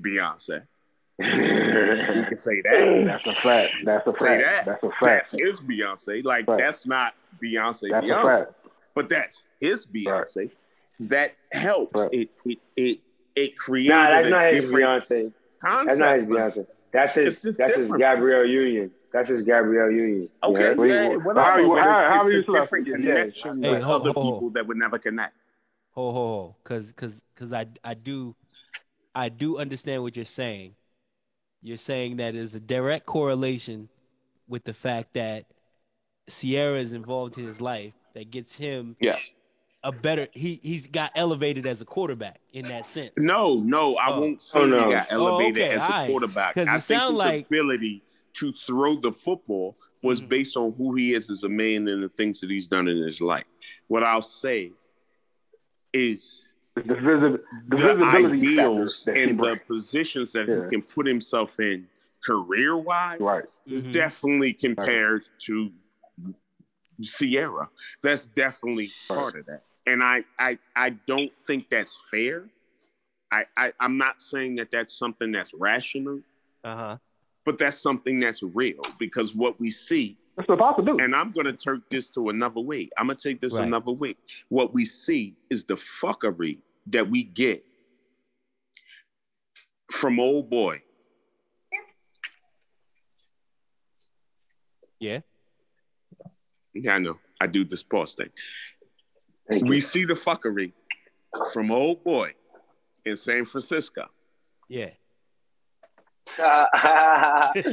[0.00, 0.62] Beyonce.
[1.18, 3.04] We can say that.
[3.24, 3.72] That's a fact.
[3.84, 4.42] That's a Say fact.
[4.44, 4.66] that.
[4.66, 5.40] That's a That's fact.
[5.40, 6.24] his Beyonce.
[6.24, 6.58] Like Right.
[6.58, 7.90] that's not Beyonce.
[7.90, 8.52] That's a fact.
[8.94, 10.50] But that's his Beyonce.
[11.00, 12.00] That helps.
[12.02, 12.12] Right.
[12.12, 13.00] It it it
[13.34, 15.32] it created Nah, that's a not his Beyonce.
[15.60, 15.86] concept.
[15.88, 16.66] That's not his Beyonce.
[16.92, 17.40] That's his.
[17.42, 17.88] That's his.
[17.88, 18.90] Gabrielle Union.
[19.12, 20.28] That's his Gabrielle Union.
[20.42, 20.78] Okay, heard?
[20.78, 21.40] Well, yeah, you- whatever.
[21.44, 22.94] how you- but how- it's, how it's you a select- different yeah.
[22.94, 24.32] connection Hey, with ho- other ho- ho.
[24.32, 25.34] people that would never connect.
[25.92, 28.34] Ho ho ho, because because because I I do
[29.14, 30.74] I do understand what you're saying.
[31.62, 33.88] You're saying that there's a direct correlation
[34.48, 35.46] with the fact that
[36.28, 39.18] Ciara is involved in his life that gets him Yeah.
[39.82, 43.12] a better he he's got elevated as a quarterback in that sense.
[43.18, 44.20] No, no, I Oh.
[44.20, 44.86] won't say Oh, no.
[44.86, 46.10] he got Oh, elevated okay, as a alright.
[46.10, 46.54] quarterback.
[46.54, 48.02] 'Cause I it think his like- ability
[48.34, 50.28] to throw the football was Mhm.
[50.28, 52.96] based on who he is as a man and the things that he's done in
[53.02, 53.44] his life.
[53.88, 54.72] What I'll say
[55.92, 56.42] is
[56.74, 60.64] The, visi- the the ideals factor that he and the positions that Yeah.
[60.64, 61.86] he can put himself in
[62.24, 63.44] career wise Right.
[63.66, 63.92] is Mhm.
[63.92, 65.70] definitely compared to
[67.02, 67.68] Ciara.
[68.02, 69.62] That's definitely part of that.
[69.86, 72.44] and I I I don't think that's fair.
[73.32, 76.20] I, I I'm not saying that that's something that's rational,
[76.62, 76.96] Uh huh.
[77.44, 81.02] but that's something that's real because what we see That's a possibility.
[81.04, 82.88] and I'm gonna take this to another way.
[82.98, 83.66] I'm gonna take this Right.
[83.66, 84.14] another way.
[84.50, 87.64] What we see is the fuckery that we get
[89.90, 90.80] from old boy.
[95.00, 95.20] Yeah.
[96.74, 97.18] Yeah, I know.
[97.40, 98.30] I do this pause thing.
[99.48, 99.80] Thank We you.
[99.82, 100.72] see the fuckery
[101.52, 102.32] from old boy
[103.04, 104.06] in San Francisco.
[104.68, 104.90] Yeah.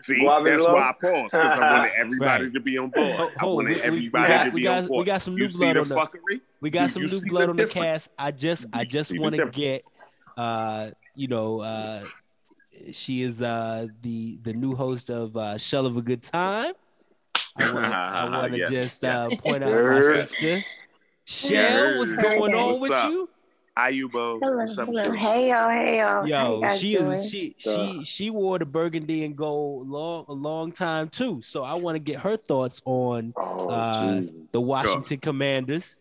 [0.00, 0.74] See, Guavi that's Low?
[0.74, 2.54] why I paused because I wanted everybody Right.
[2.54, 3.16] to be on board.
[3.18, 5.22] Oh, I wanted we- we- we everybody got- to we be got- on we got
[5.22, 6.40] some new see blood on the- fuckery?
[6.60, 7.84] We got You- some you new blood the on the difference?
[8.06, 8.10] cast.
[8.18, 9.84] I just I just want to get
[10.36, 12.04] uh you know uh
[12.92, 16.72] she is uh the the new host of uh Shell of a Good Time.
[17.56, 20.64] I want to I Yes, just uh point out my sister.
[21.24, 22.22] Shell, what's Yes.
[22.22, 23.10] going on What's with up?
[23.10, 23.28] you?
[23.76, 24.38] Ayubo.
[24.40, 25.02] Hello, What's up, hello.
[25.02, 25.12] Joe?
[25.12, 26.22] Hey y'all, hey y'all.
[26.22, 27.12] How Yo, you guys she doing?
[27.12, 31.40] is she she she wore the burgundy and gold long a long time too.
[31.42, 34.34] So I want to get her thoughts on Oh, Uh, Jesus.
[34.52, 35.98] the Washington Commanders.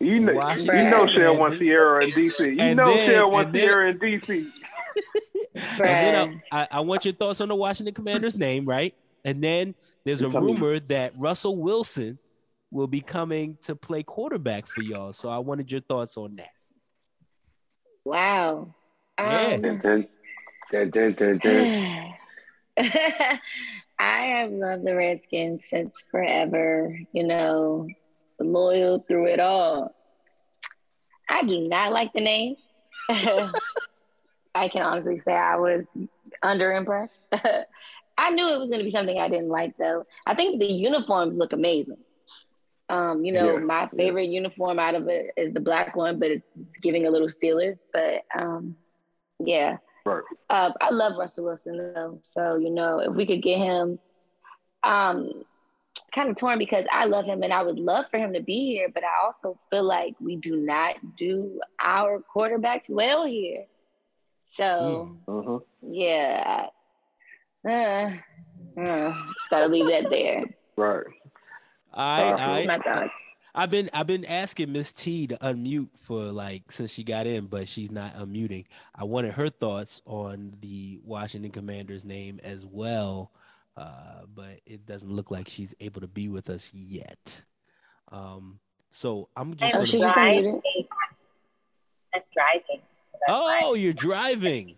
[0.00, 1.60] You know, Washington you know, Shell wants Commanders.
[1.60, 2.40] Ciara in DC.
[2.56, 4.46] You And know, then- Shell wants and then- Ciara in DC.
[5.58, 8.94] And then I, I, I want your thoughts on the Washington Commanders name, right?
[9.24, 10.52] And then there's a Tell me.
[10.52, 12.18] rumor that Russell Wilson
[12.70, 15.12] will be coming to play quarterback for y'all.
[15.12, 16.50] So I wanted your thoughts on that.
[18.04, 18.74] Wow.
[19.18, 19.54] Yeah.
[19.54, 20.08] Um, Dun, dun,
[20.70, 22.14] dun, dun, dun, dun.
[23.98, 27.88] I have loved the Redskins since forever, you know,
[28.38, 29.94] loyal through it all.
[31.28, 32.56] I do not like the name.
[34.54, 35.92] I can honestly say I was
[36.44, 37.26] underimpressed.
[38.20, 40.04] I knew it was going to be something I didn't like, though.
[40.26, 41.98] I think the uniforms look amazing.
[42.88, 43.88] Um, you know, Yeah, my yeah.
[43.96, 47.28] favorite uniform out of it is the black one, but it's, it's giving a little
[47.28, 47.84] Steelers.
[47.92, 48.76] But um,
[49.38, 49.76] yeah,
[50.06, 50.22] Right.
[50.50, 52.18] uh, I love Russell Wilson though.
[52.22, 53.98] So you know, if we could get him,
[54.82, 55.44] um,
[56.12, 58.66] kind of torn because I love him and I would love for him to be
[58.72, 63.64] here, but I also feel like we do not do our quarterbacks well here.
[64.48, 65.58] So Uh-huh.
[65.82, 66.66] yeah,
[67.68, 70.42] uh, uh, just gotta leave that there.
[70.76, 71.06] Right.
[71.92, 73.16] I, I My thoughts.
[73.54, 77.46] I've been I've been asking Miss T to unmute for like since she got in,
[77.46, 78.66] but she's not unmuting.
[78.94, 83.32] I wanted her thoughts on the Washington Commanders name as well,
[83.76, 87.44] uh, but it doesn't look like she's able to be with us yet.
[88.10, 88.60] Um,
[88.92, 90.60] so I'm just Oh, gonna, she just unmuted.
[92.14, 92.82] I'm driving.
[93.26, 93.60] So that's why.
[93.64, 94.76] oh, you're driving.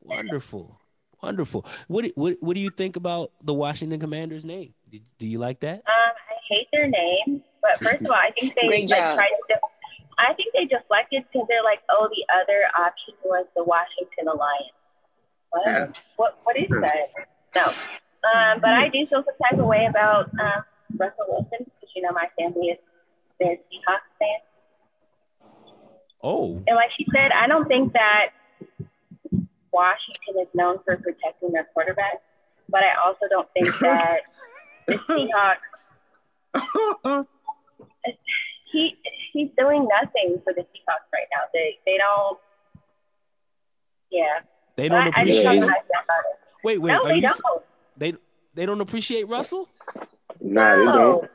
[0.00, 0.78] Wonderful,
[1.22, 1.64] wonderful.
[1.88, 4.74] What do- what what do you think about the Washington Commanders name?
[4.90, 5.76] Do, do you like that?
[5.76, 9.16] Um, I hate their name, but first of all, I think they like job.
[9.16, 9.56] tried to.
[10.18, 14.76] I think they deflected because they're like, oh, the other option was the Washington Alliance.
[15.50, 15.62] What?
[15.66, 15.86] Yeah.
[16.16, 16.38] What?
[16.44, 17.08] What is that?
[17.56, 17.72] No.
[18.24, 20.62] Um, but I do feel some type of way about um,
[20.98, 22.78] Russell Wilson because you know my family is
[23.40, 24.44] they're Seahawks fans,
[26.26, 28.30] Oh, and like she said, I don't think that
[29.72, 32.22] Washington is known for protecting their quarterback,
[32.70, 34.20] but I also don't think that
[34.86, 35.58] the Seahawks
[38.70, 38.96] he
[39.32, 41.42] he's doing nothing for the Seahawks right now.
[41.52, 42.38] They they don't.
[44.10, 44.40] Yeah,
[44.76, 45.60] they don't I, I appreciate don't him.
[45.62, 46.38] know how I it.
[46.64, 47.62] Wait, wait, no, are they you don't.
[47.96, 48.14] they
[48.54, 49.68] they don't appreciate Russell?
[50.40, 51.30] Nah, they don't.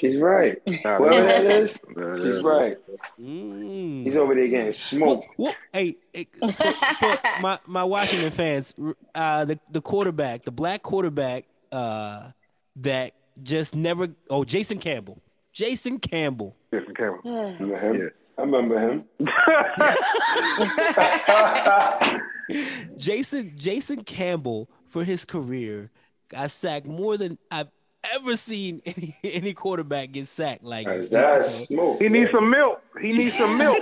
[0.00, 0.56] She's right.
[0.66, 2.78] Whoever that is, she's right.
[3.20, 4.04] Mm.
[4.04, 5.26] He's over there getting Whoop, smoked.
[5.36, 5.54] whoop.
[5.74, 8.74] Hey, hey, for, for my, my Washington fans,
[9.14, 12.30] uh, the, the quarterback, the black quarterback uh,
[12.76, 15.20] that just never, oh, Jason Campbell.
[15.52, 16.56] Jason Campbell.
[16.72, 17.20] Jason Campbell.
[17.58, 17.94] Remember him?
[17.96, 18.08] Yeah.
[18.38, 19.04] I remember him.
[22.96, 25.90] Jason Jason Campbell for his career
[26.28, 27.68] got sacked more than I've
[28.14, 30.64] ever seen any, any quarterback get sacked.
[30.64, 32.00] Like That's that smoke.
[32.00, 32.82] He needs some milk.
[33.00, 33.78] He needs some milk.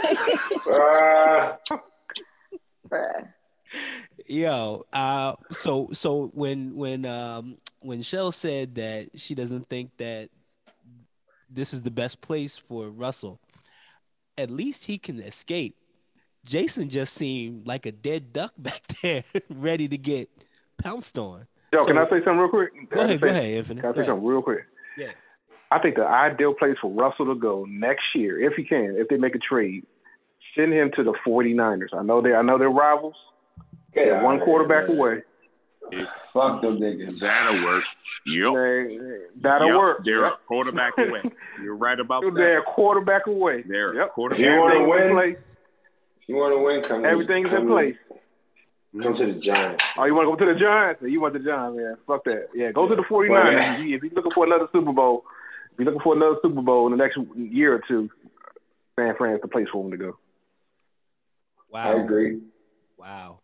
[0.71, 1.59] Ah,
[2.89, 3.29] Bruh.
[4.27, 10.31] Yo, uh, so so when when um when Shell said that she doesn't think that
[11.51, 13.41] this is the best place for Russell,
[14.37, 15.77] at least he can escape.
[16.45, 20.29] Jason just seemed like a dead duck back there, ready to get
[20.79, 21.47] pounced on.
[21.73, 22.71] Yo, can I say something real quick?
[22.91, 23.81] Go ahead, Can go ahead, Infinite.
[23.83, 24.65] Can I say something real quick?
[24.97, 25.11] Yeah.
[25.71, 29.09] I think the ideal place for Russell to go next year, if he can, if
[29.09, 29.85] they make a trade,
[30.57, 31.89] send him to the 49ers.
[31.93, 33.15] I know they I know they're rivals.
[33.93, 34.99] get They're one quarterback here, man.
[34.99, 35.23] away.
[36.33, 37.19] Fuck them niggas.
[37.21, 37.85] That'll work.
[38.27, 38.53] Yep.
[38.55, 38.99] They-
[39.43, 40.05] That'll Yep, work.
[40.05, 40.39] They're a Yep.
[40.47, 41.23] quarterback away.
[41.63, 42.65] You're right about They're a that.
[42.65, 43.63] quarterback away.
[43.63, 44.13] They're Yep.
[44.13, 44.45] quarterback.
[44.45, 45.37] You wanna win?
[46.27, 47.05] you want to win, come.
[47.05, 47.97] Everything's come in place.
[49.03, 49.85] Come to the Giants.
[49.99, 51.03] Oh, you want to go to the Giants?
[51.03, 51.97] You want the Giants, man.
[52.07, 52.49] Fuck that.
[52.55, 53.29] Yeah, go to the 49ers.
[53.31, 55.25] Well, If you- if you're looking for another Super Bowl,
[55.73, 58.09] if you're looking for another Super Bowl in the next year or two,
[58.99, 60.19] San Fran's the place for them to go.
[61.71, 61.93] Wow.
[61.99, 62.41] I agree.
[62.97, 63.41] Wow.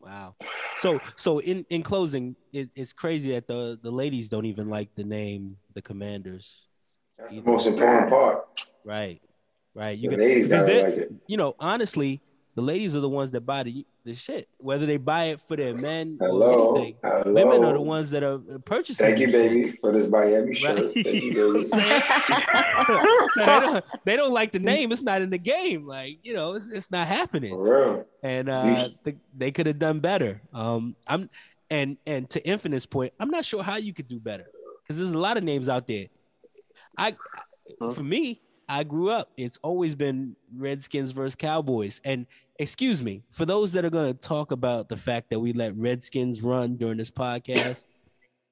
[0.00, 0.34] Wow.
[0.76, 4.94] So so in in closing, it, it's crazy that the the ladies don't even like
[4.96, 6.66] the name the Commanders.
[7.16, 8.44] That's the most important part.
[8.84, 9.22] Right.
[9.74, 9.96] Right.
[9.96, 11.12] You The got ladies because like it.
[11.28, 12.20] you know, honestly,
[12.54, 14.48] the ladies are the ones that buy the the shit.
[14.58, 16.46] Whether they buy it for their men Hello.
[16.46, 16.96] or anything.
[17.02, 17.32] Hello.
[17.32, 19.06] Women are the ones that are purchasing.
[19.06, 19.50] Thank you, this shit.
[19.50, 20.78] baby, for this Miami shirt.
[20.78, 20.92] Right.
[20.94, 23.28] Thank you, You know what I'm baby.
[23.34, 24.92] so they don't, they don't like the name.
[24.92, 25.86] It's not in the game.
[25.86, 27.50] Like you know, it's, it's not happening.
[27.50, 28.04] For real.
[28.22, 30.40] and uh, the, they could have done better.
[30.52, 31.28] Um, I'm
[31.70, 34.46] and and to Infinite's point, I'm not sure how you could do better
[34.82, 36.06] because there's a lot of names out there.
[36.96, 37.16] I,
[37.94, 39.30] for me, I grew up.
[39.36, 42.00] It's always been Redskins versus Cowboys.
[42.04, 42.26] And
[42.58, 45.76] excuse me, for those that are going to talk about the fact that we let
[45.76, 47.86] Redskins run during this podcast,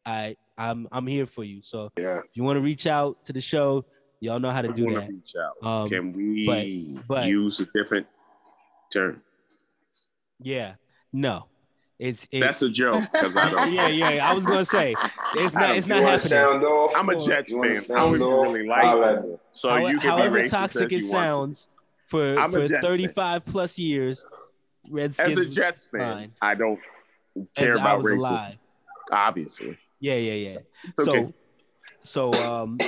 [0.05, 1.63] I I'm I'm here for you.
[1.63, 2.19] So Yeah.
[2.19, 3.85] if you want to reach out to the show,
[4.21, 5.09] y'all know how to We do that.
[5.09, 5.67] reach out.
[5.67, 6.47] Um, Can we
[6.99, 8.07] but- but- use a different
[8.93, 9.23] term?
[10.41, 10.75] Yeah,
[11.13, 11.47] no,
[12.01, 13.73] it's it, That's a joke because I don't.
[13.75, 14.29] yeah, yeah.
[14.29, 14.95] I was gonna say
[15.37, 15.77] it's not.
[15.77, 16.19] It's not happening.
[16.19, 16.93] sound off?
[16.97, 17.63] I'm a Or- Jets fan.
[17.97, 19.39] I don't even really like Holla them.
[19.53, 21.67] So How- you can however be toxic as it sounds.
[21.67, 21.71] to.
[22.13, 22.83] For I'm for Jets fan.
[22.83, 24.25] 35 plus years,
[24.89, 25.33] Redskins.
[25.33, 26.33] As a Jets fan, fine.
[26.41, 26.79] I don't
[27.37, 28.19] as care I about racism.
[28.19, 28.55] alive.
[29.11, 30.59] Obviously, Yeah, yeah, yeah.
[31.01, 31.33] Okay.
[32.05, 32.79] So, so um,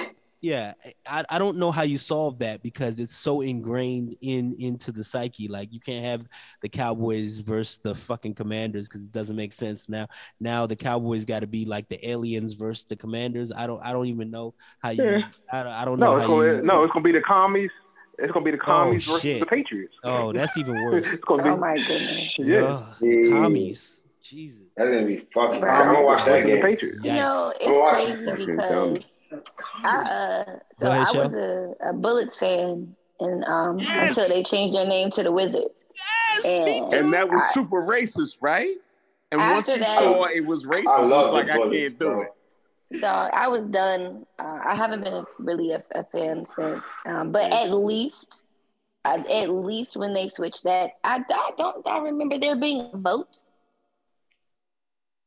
[0.41, 0.75] yeah,
[1.07, 5.03] I, I don't know how you solve that because it's so ingrained in into the
[5.03, 5.49] psyche.
[5.49, 6.27] Like you can't have
[6.63, 10.07] the Cowboys versus the fucking Commanders because it doesn't make sense now.
[10.41, 13.51] Now the Cowboys got to be like the aliens versus the Commanders.
[13.53, 15.03] I don't I don't even know how you.
[15.05, 15.27] Yeah.
[15.53, 16.63] I, don't- I don't know No, it's gonna, you.
[16.63, 17.71] no, it's gonna be the commies.
[18.19, 19.41] It's gonna be the commies versus shit.
[19.41, 19.95] the Patriots.
[20.05, 21.13] Oh, that's even worse.
[21.13, 22.35] it's gonna be oh my goodness.
[22.39, 22.65] yeah.
[22.65, 24.01] Ugh, the commies.
[24.23, 24.59] Jesus.
[24.77, 25.61] That's gonna be fucking.
[25.61, 25.71] Bro.
[25.71, 26.63] I'm gonna watch that versus the game.
[26.63, 27.05] Patriots.
[27.05, 29.15] You know, it's crazy fucking because
[29.85, 30.45] I uh
[30.79, 31.23] so ahead, I Shel.
[31.25, 34.17] was a, a Bullets fan and um Yes.
[34.17, 35.85] until they changed their name to the Wizards.
[36.43, 36.99] Yes, me And- too.
[36.99, 38.77] and that was I- super racist, right?
[39.33, 41.99] And once you that- saw it was racist, I love it's like the I can't
[41.99, 42.21] do bro.
[42.23, 42.29] it.
[43.01, 44.27] Dog, I was done.
[44.39, 46.85] Uh, I haven't been a, really a, a fan since.
[47.07, 48.45] Um, but at least,
[49.05, 51.87] uh, at least when they switched that, I, I don't.
[51.87, 53.43] I remember there being a vote.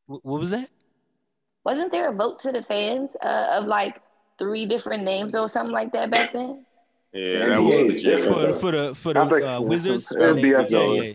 [0.08, 0.70] What was that?
[1.66, 4.02] Wasn't there a vote to the fans uh, of like
[4.40, 6.66] three different names or something like that back then?
[7.14, 8.28] Yeah, that was is legit.
[8.28, 9.62] For for the for the I uh.
[9.62, 10.14] Wizards.
[10.18, 11.14] Yeah, yeah, yeah.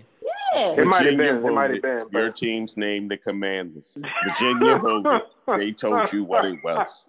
[0.55, 0.81] Yeah.
[0.81, 1.47] It might have Virginia been.
[1.47, 2.11] It might have voted.
[2.11, 2.21] been.
[2.21, 3.97] Your team's name, the Commanders.
[4.29, 5.23] Virginia voted.
[5.57, 7.07] They told you what it was.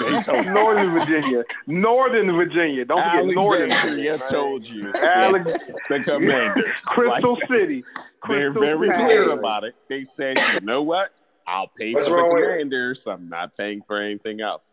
[0.00, 0.52] They told you.
[0.52, 2.84] Northern Virginia, Northern Virginia.
[2.84, 4.30] Don't forget Northern Alexandria Virginia.
[4.30, 4.92] told you.
[4.94, 6.80] Alex- the Commanders.
[6.86, 7.84] Crystal Like, City.
[8.28, 9.04] They're Crystal very City.
[9.04, 9.74] clear about it.
[9.88, 11.10] They said, you know what?
[11.46, 13.06] I'll pay What's for the Commanders.
[13.06, 14.66] I'm not paying for anything else.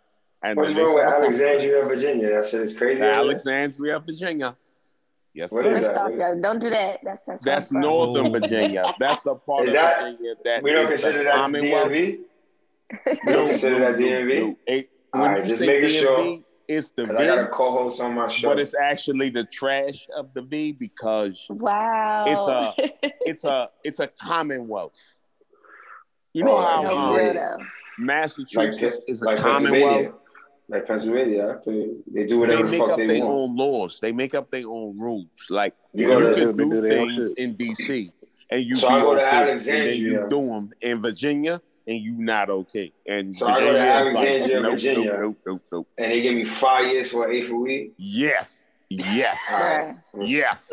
[0.43, 2.30] And What's then they wrong with said, Alexandria, Virginia?
[2.36, 3.02] That shit it's crazy.
[3.02, 4.58] Alexandria, Virginia.
[5.36, 5.71] Yes, What sir.
[5.71, 6.01] is First that?
[6.01, 6.99] off, yo, don't do that.
[7.03, 7.89] That's that's That's where from.
[7.89, 8.29] Northern Oh.
[8.39, 8.93] Virginia.
[8.99, 11.88] That's the part Is of that- Virginia that We don't consider that Commonwealth.
[11.91, 12.19] DMV.
[13.25, 14.55] We don't consider that DMV.
[14.65, 16.39] It- All when right, you just say making DMV, sure.
[16.69, 18.47] it's the I got a V, co-host on my show.
[18.49, 22.73] but it's actually the trash of the V because Wow.
[22.73, 24.93] It's a it's a it's a Commonwealth.
[26.33, 27.33] You know Oh, how yeah, no, um, for real yeah.
[27.33, 27.57] though.
[27.57, 27.67] like,
[27.97, 29.86] Massachusetts is a like Pennsylvania.
[29.88, 30.19] Commonwealth.
[30.68, 33.30] Like Pennsylvania, I feel they do They whatever the make fuck up they their want.
[33.51, 33.99] own laws.
[33.99, 35.28] They make up their own rules.
[35.49, 38.11] Like You you, can do do things in DC
[38.49, 39.95] and you So be I go to okay, and then Alexandria.
[39.95, 42.91] you do them in Virginia and you not okay.
[43.07, 45.11] And So I go to Virginia is like, Alexandria, nope, Virginia.
[45.13, 45.88] Nope, nope, nope, nope.
[45.99, 47.93] and they give me five years for eighth a week.
[47.97, 49.97] Yes, yes, Bruh.
[50.26, 50.72] yes.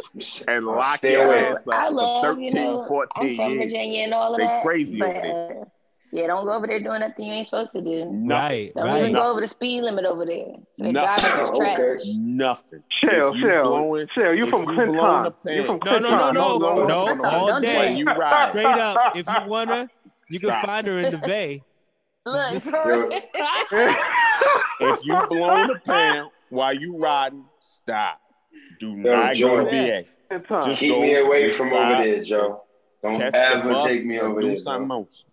[0.49, 1.39] And I'll lock stay your away.
[1.49, 3.71] ass up I for love, 13, you know, 14 I'm from years.
[3.71, 4.63] Virginia and all of They that.
[4.63, 5.67] crazy but over there.
[6.13, 8.05] Yeah, don't go over there doing nothing you ain't supposed to do.
[8.05, 8.27] Nothing.
[8.29, 9.01] Right, Don't right.
[9.01, 10.55] even go over the speed limit over there.
[10.73, 11.25] So they Nothing.
[11.25, 11.79] driving is trash.
[11.79, 12.13] okay.
[12.15, 12.83] Nothing.
[13.03, 14.35] Shell, If you Shell, blowing- Shell.
[14.35, 14.95] You from Clinton?
[14.95, 16.03] You from No, Clinton?
[16.03, 17.95] no, no, no, No, no, no, all don't day.
[17.95, 19.17] You ride, Straight up.
[19.17, 19.89] If you want her,
[20.29, 20.67] you can Stop.
[20.67, 21.63] find her in the Bay.
[22.25, 22.63] Look,
[24.81, 28.21] if you blowing the pan while you riding, stop.
[28.81, 29.57] Do Yo, not Joe.
[29.59, 30.05] go to VA.
[30.29, 30.63] Clinton.
[30.71, 32.57] Just Keep me away from over there, Joe.
[33.03, 34.55] Don't ever take me over do there.
[34.57, 34.97] Do something Bro.
[34.99, 35.25] else.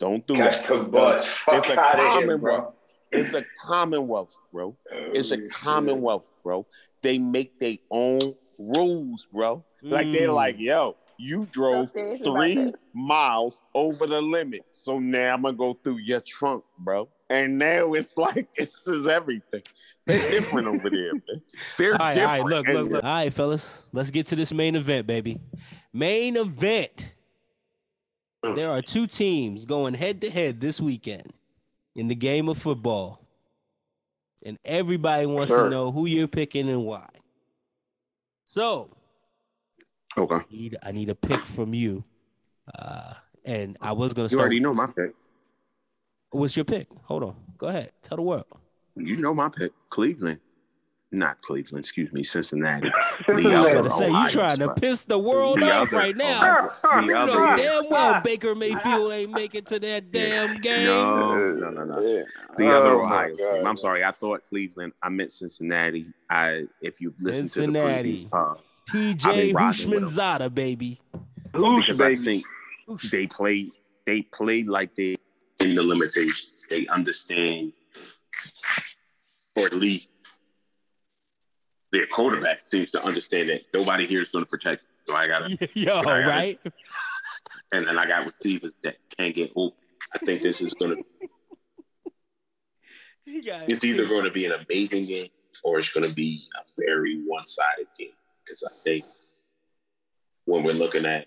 [0.00, 0.68] Don't do Catch that.
[0.68, 1.24] the bus.
[1.26, 2.40] Fuck It's a out of here, commonwealth.
[2.40, 2.74] bro.
[3.12, 4.76] It's a commonwealth, bro.
[4.90, 6.66] It's a Oh, commonwealth, bro.
[7.02, 8.20] They make their own
[8.58, 9.64] rules, bro.
[9.82, 10.34] Like they're Mm.
[10.34, 14.62] like, yo, you drove serious three miles over the limit.
[14.70, 17.08] So now I'm gonna go through your trunk, bro.
[17.28, 19.62] And now it's like this is everything.
[20.06, 21.42] They're different over there, man.
[21.78, 22.42] They're All right, different.
[22.44, 23.04] right, look, look, look.
[23.04, 25.38] All right, fellas, let's get to this main event, baby.
[25.92, 27.12] Main event.
[28.42, 31.32] There are two teams going head to head this weekend
[31.94, 33.20] in the game of football.
[34.44, 35.64] And everybody wants Sure.
[35.64, 37.08] to know who you're picking and why.
[38.46, 38.90] So,
[40.16, 40.34] Okay.
[40.36, 42.02] I need, I need a pick from you.
[42.74, 43.14] Uh,
[43.44, 44.40] and I was going to You start.
[44.46, 45.14] already know my pick.
[46.30, 46.88] What's your pick?
[47.04, 47.36] Hold on.
[47.58, 47.92] Go ahead.
[48.02, 48.46] Tell the world.
[48.96, 49.72] You know my pick.
[49.90, 50.40] Cleveland.
[51.12, 52.88] Not Cleveland, excuse me, Cincinnati.
[52.88, 54.80] I The was other going to say, you Ohio trying to spot.
[54.80, 56.70] piss the world The off other- right now.
[56.82, 57.56] The You other know one.
[57.56, 60.86] damn well Baker Mayfield ain't making to that damn game.
[60.86, 62.00] No, no, no, no.
[62.00, 62.22] Yeah.
[62.56, 63.56] The other Oh, my Ohio God.
[63.56, 63.66] team.
[63.66, 64.92] I'm sorry, I thought Cleveland.
[65.02, 66.06] I meant Cincinnati.
[66.30, 68.02] I if you listen to the Cincinnati.
[68.02, 69.56] previous pod, TJ been riding.
[69.56, 71.00] Houshmandzadeh, baby.
[71.56, 72.44] Who's because I baby?
[72.88, 73.68] think they play
[74.06, 75.16] they play like they
[75.60, 76.66] in the limitations.
[76.70, 77.72] They understand,
[79.56, 80.08] or at least
[81.92, 84.82] their quarterback seems to understand that nobody here is going to protect.
[84.82, 85.12] You.
[85.12, 86.26] So I got to, Yo, Right.
[86.26, 86.60] right?
[87.72, 89.76] and then I got receivers that can't get open.
[90.14, 91.04] I think this is going to.
[93.26, 95.28] It's either going to be an amazing game
[95.62, 98.08] or it's going to be a very one-sided game.
[98.44, 99.04] Because I think
[100.46, 101.26] when we're looking at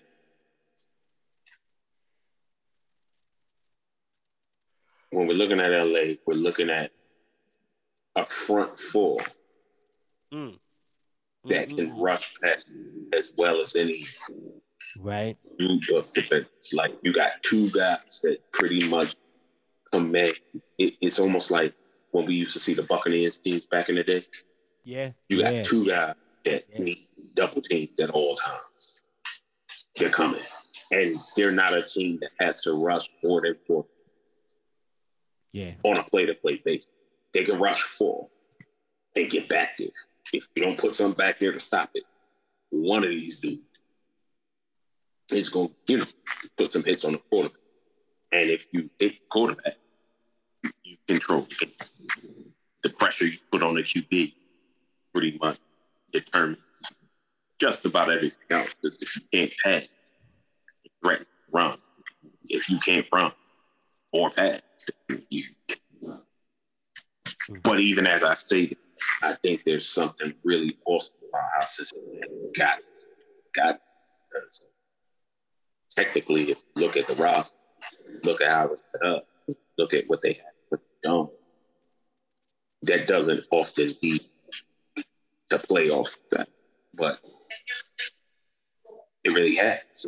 [5.10, 6.90] when we're looking at LA, we're looking at
[8.16, 9.16] a front four
[10.32, 10.58] Mm.
[11.46, 12.68] that Mm, can rush past
[13.12, 14.04] as well as any.
[14.98, 15.36] Right.
[15.58, 16.72] New York defense.
[16.72, 19.14] Like you got two guys that pretty much
[19.92, 20.32] command.
[20.78, 21.74] It, it's almost like
[22.12, 24.24] when we used to see the Buccaneers teams back in the day.
[24.84, 25.12] Yeah.
[25.28, 25.62] You got yeah.
[25.62, 26.14] two guys
[26.44, 26.78] that Yeah.
[26.78, 29.04] need double teams at all times.
[29.96, 30.42] They're coming,
[30.90, 33.86] and they're not a team that has to rush for their four
[35.52, 35.74] Yeah.
[35.84, 36.88] on a play-to-play basis.
[37.32, 38.28] They can rush four
[39.16, 39.88] and get back there.
[40.34, 42.02] If you don't put something back there to stop it,
[42.70, 43.62] one of these dudes
[45.30, 46.06] is going to, you know,
[46.56, 47.60] put some hits on the quarterback.
[48.32, 49.76] And if you hit the quarterback,
[50.82, 51.70] you control the.
[52.82, 54.34] The pressure you put on the QB
[55.14, 55.58] pretty much
[56.12, 56.58] determines
[57.58, 58.74] just about everything else.
[58.74, 59.88] Because if you can't pass,
[60.82, 61.78] you threaten run.
[62.50, 63.32] If you can't run
[64.12, 64.60] or pass,
[65.30, 65.44] you.
[66.04, 66.16] Hmm.
[67.62, 68.76] But even as I stated,
[69.22, 72.78] I think there's something really awesome about how Cincinnati got
[73.54, 73.80] got.
[75.96, 77.56] Technically, if you look at the roster,
[78.24, 79.26] look at how it's set up,
[79.78, 81.28] look at what they have put done.
[82.82, 84.22] That doesn't often lead
[85.50, 86.48] to playoffs, that,
[86.94, 87.20] but
[89.22, 90.06] it really has.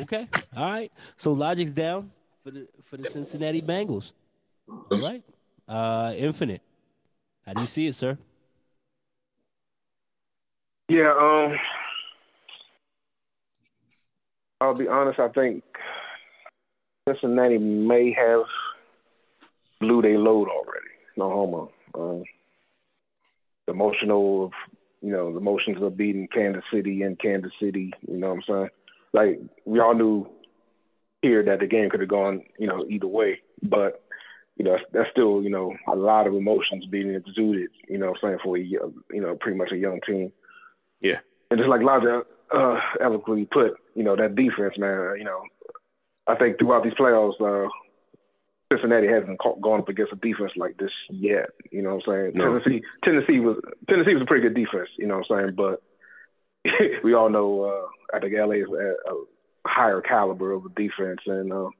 [0.00, 0.28] Okay.
[0.56, 0.92] All right.
[1.16, 2.10] So logic's down
[2.42, 4.12] for the for the Cincinnati Bengals.
[4.68, 5.22] All right.
[5.68, 6.62] Uh Infinite.
[7.44, 8.18] How do you see it, sir?
[10.88, 11.56] Yeah, um,
[14.60, 15.18] I'll be honest.
[15.18, 15.62] I think
[17.06, 18.44] Cincinnati may have
[19.80, 20.88] blew their load already.
[21.16, 21.72] No homo.
[21.94, 22.24] Um,
[23.66, 24.52] the emotional of
[25.02, 27.92] you know the emotions of beating Kansas City in Kansas City.
[28.06, 28.68] You know what I'm saying?
[29.12, 30.26] Like we all knew
[31.22, 34.02] here that the game could have gone you know either way, but
[34.58, 37.70] you know that's, still you know a lot of emotions being exuded.
[37.88, 40.32] You know what I'm saying for a you know pretty much a young team.
[41.00, 41.18] Yeah.
[41.50, 42.22] And just like Laja
[42.54, 45.42] uh, eloquently put, you know, that defense, man, you know,
[46.26, 47.68] I think throughout these playoffs, uh,
[48.72, 51.50] Cincinnati hasn't ca- gone up against a defense like this yet.
[51.70, 52.32] You know what I'm saying?
[52.34, 52.58] No.
[52.58, 53.56] Tennessee, Tennessee was
[53.88, 54.90] Tennessee was a pretty good defense.
[54.98, 55.54] You know what I'm saying?
[55.54, 55.82] But
[57.02, 59.24] we all know uh, I think LA is a, a
[59.66, 61.70] higher caliber of a defense, and uh,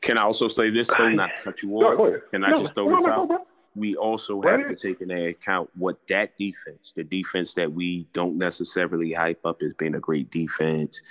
[0.00, 1.98] Can I also say this though, not to cut you off?
[1.98, 2.22] ahead.
[2.30, 3.28] Can I No, just throw no, this out?
[3.28, 3.46] no, no.
[3.76, 8.38] we also have to take into account what that defense, the defense that we don't
[8.38, 11.02] necessarily hype up as being a great defense,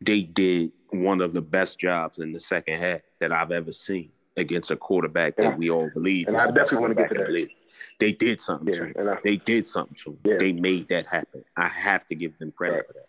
[0.00, 4.10] they did one of the best jobs in the second half that I've ever seen
[4.36, 6.28] against a quarterback that we all believe.
[6.28, 7.48] And I definitely wanna get to the.
[7.98, 8.94] They did something to him.
[9.08, 10.18] I, They did something to him.
[10.24, 10.36] Yeah.
[10.38, 11.44] They made that happen.
[11.56, 12.86] I have to give them credit Right.
[12.86, 13.06] for that.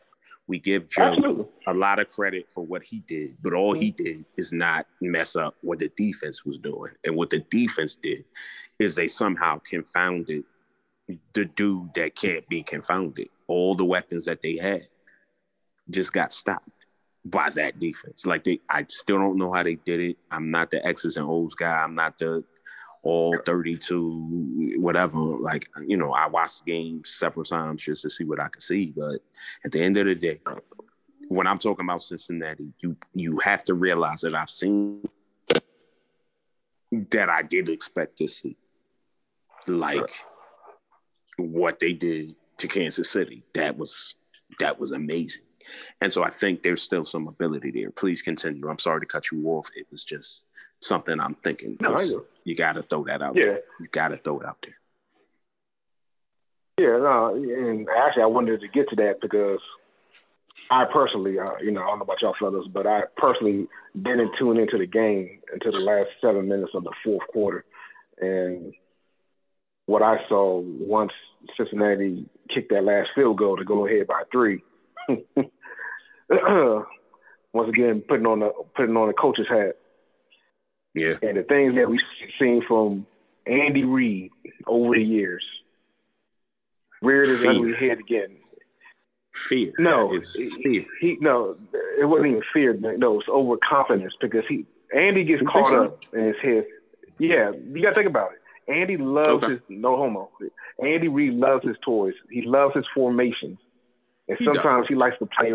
[0.48, 1.46] We give Joe absolutely.
[1.68, 5.36] a lot of credit for what he did, but all he did is not mess
[5.36, 6.92] up what the defense was doing.
[7.06, 8.26] And what the defense did
[8.80, 10.44] is they somehow confounded
[11.34, 13.30] the dude that can't be confounded.
[13.48, 14.88] All the weapons that they had
[15.90, 16.70] just got stopped
[17.26, 18.26] by that defense.
[18.26, 20.18] Like they I still don't know how they did it.
[20.32, 21.82] I'm not the X's and O's guy.
[21.84, 22.44] I'm not the
[23.04, 25.20] all 32, whatever.
[25.20, 28.64] Like, you know, I watched the game several times just to see what I could
[28.64, 28.94] see.
[28.96, 29.20] But
[29.64, 30.40] at the end of the day,
[31.28, 35.04] when I'm talking about Cincinnati, you you have to realize that I've seen
[37.12, 38.58] that I did expect to see.
[39.68, 40.12] Like
[41.38, 43.44] what they did to Kansas City.
[43.54, 44.16] That was
[44.60, 45.44] that was amazing.
[46.02, 47.90] And so I think there's still some ability there.
[47.90, 48.70] Please continue.
[48.70, 49.70] I'm sorry to cut you off.
[49.76, 50.46] It was just
[50.84, 51.78] something I'm thinking.
[51.80, 52.26] No, I know.
[52.44, 53.44] you got to throw that out Yeah.
[53.46, 53.62] there.
[53.80, 54.78] You got to throw it out there.
[56.80, 59.60] Yeah, no, and actually, I wanted to get to that because
[60.72, 63.68] I personally, uh, you know, I don't know about y'all fellas, but I personally
[64.02, 67.64] didn't tune into the game until the last seven minutes of the fourth quarter,
[68.20, 68.74] and
[69.86, 71.12] what I saw once
[71.58, 74.64] Cincinnati kicked that last field goal to go ahead by three.
[77.54, 79.76] once again, putting on the putting on the coach's hat,
[80.96, 81.16] Yeah.
[81.22, 82.00] and the things that we've
[82.40, 83.06] seen from
[83.48, 84.32] Andy Reid
[84.68, 85.44] over the years.
[87.02, 88.38] Reared his ugly head again.
[89.34, 89.74] Fear.
[89.80, 90.86] No, It's fear.
[91.02, 91.58] he no,
[92.00, 92.74] it wasn't even fear.
[92.74, 94.66] No, it was overconfidence because he
[94.96, 95.84] Andy gets You caught so?
[95.86, 96.66] up in his head.
[97.18, 98.72] Yeah, you gotta think about it.
[98.72, 99.48] Andy loves Okay.
[99.54, 100.30] his no homo.
[100.82, 102.14] Andy Reid loves his toys.
[102.30, 103.58] He loves his formations,
[104.30, 104.56] and He does.
[104.56, 105.52] sometimes he likes to play.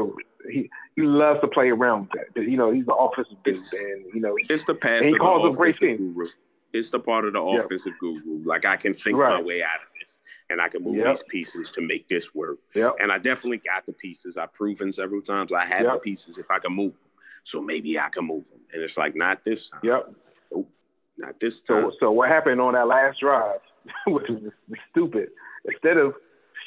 [0.51, 2.43] He he loves to play around with that.
[2.43, 5.13] You know, he's the offensive dude, It's- and you know, It's the pass he of
[5.15, 6.27] the calls them great guru.
[6.73, 7.65] It's the part of the Yep.
[7.65, 8.43] offensive guru.
[8.45, 10.19] Like I can think my way out of this,
[10.51, 11.07] and I can move Yep.
[11.09, 12.59] these pieces to make this work.
[12.75, 14.37] yeah, And I definitely got the pieces.
[14.37, 17.11] I've proven several times I have the pieces if I can move them.
[17.45, 18.61] So maybe I can move them.
[18.73, 19.81] And it's like not this time.
[19.83, 20.13] yep.
[21.17, 21.91] Not this time.
[21.91, 23.61] So, so what happened on that last drive,
[24.07, 24.53] which is
[24.91, 25.31] stupid,
[25.65, 26.15] instead of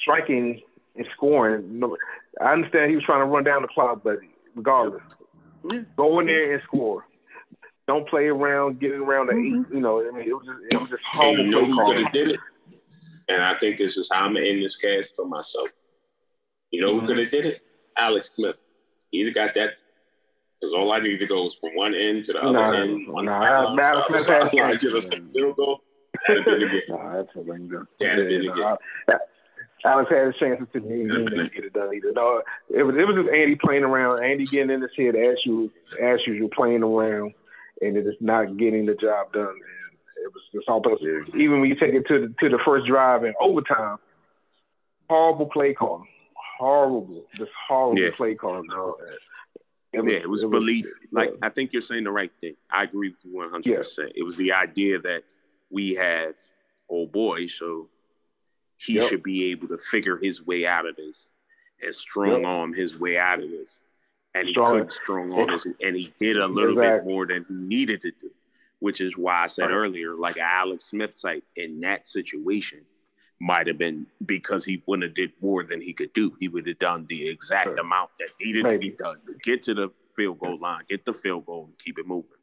[0.02, 0.62] striking
[0.96, 1.80] and scoring,
[2.40, 4.20] I understand he was trying to run down the clock, but
[4.56, 5.02] regardless,
[5.70, 5.82] Yeah.
[5.98, 7.06] go in there and score.
[7.88, 9.74] Don't play around, getting around the eight.
[9.74, 11.86] You know, I mean, it was just, it was just And horrible you know who
[11.86, 12.40] could have did it?
[13.28, 15.70] And I think this is how I'm gonna end this cast for myself.
[16.72, 17.08] You know who Mhm.
[17.08, 17.62] could have did it?
[17.98, 18.56] Alex Smith.
[19.12, 19.74] He either got that
[20.60, 23.08] because all I need to go is from one end to the other Nah, end.
[23.10, 24.84] on the nah, sideline, Alex to the Smith other has sideline, games.
[24.84, 25.82] get us a field goal.
[26.28, 26.82] That'd have been the game.
[26.90, 27.88] Nah, that's a ringer.
[28.00, 29.18] That'd have been the game.
[29.86, 32.12] Alex had his chances to he didn't get it done either.
[32.14, 35.38] No, it was it was just Andy playing around, Andy getting in his head as
[35.46, 35.70] usual,
[36.02, 37.34] as usual playing around,
[37.82, 39.48] and it is not getting the job done.
[39.48, 40.84] And it was just all
[41.36, 43.98] even when you take it to the, to the first drive in overtime,
[45.10, 46.04] horrible play call,
[46.60, 48.12] horrible, just horrible Yeah.
[48.16, 48.64] play call.
[48.66, 48.96] No,
[49.94, 50.86] yeah, it was belief.
[51.12, 52.56] Like I think you're saying the right thing.
[52.70, 53.76] I agree with you 100.
[53.78, 55.24] percent It was the idea that
[55.70, 56.36] we had,
[56.90, 57.90] old boy, so
[58.84, 59.10] he Yep.
[59.10, 61.30] should be able to figure his way out of this
[61.82, 62.46] and strong Yep.
[62.46, 63.78] arm his way out of this.
[64.34, 67.00] And he Strong- couldn't strong arm his, and he did a little Exactly.
[67.00, 68.32] bit more than he needed to do,
[68.80, 69.74] which is why I said Right.
[69.76, 72.86] earlier, like Alex Smith type in that situation
[73.40, 76.36] might have been because he wouldn't have did more than he could do.
[76.40, 77.80] He would have done the exact Sure.
[77.80, 81.14] amount that needed to be done to get to the field goal line, get the
[81.14, 82.38] field goal, and keep it moving.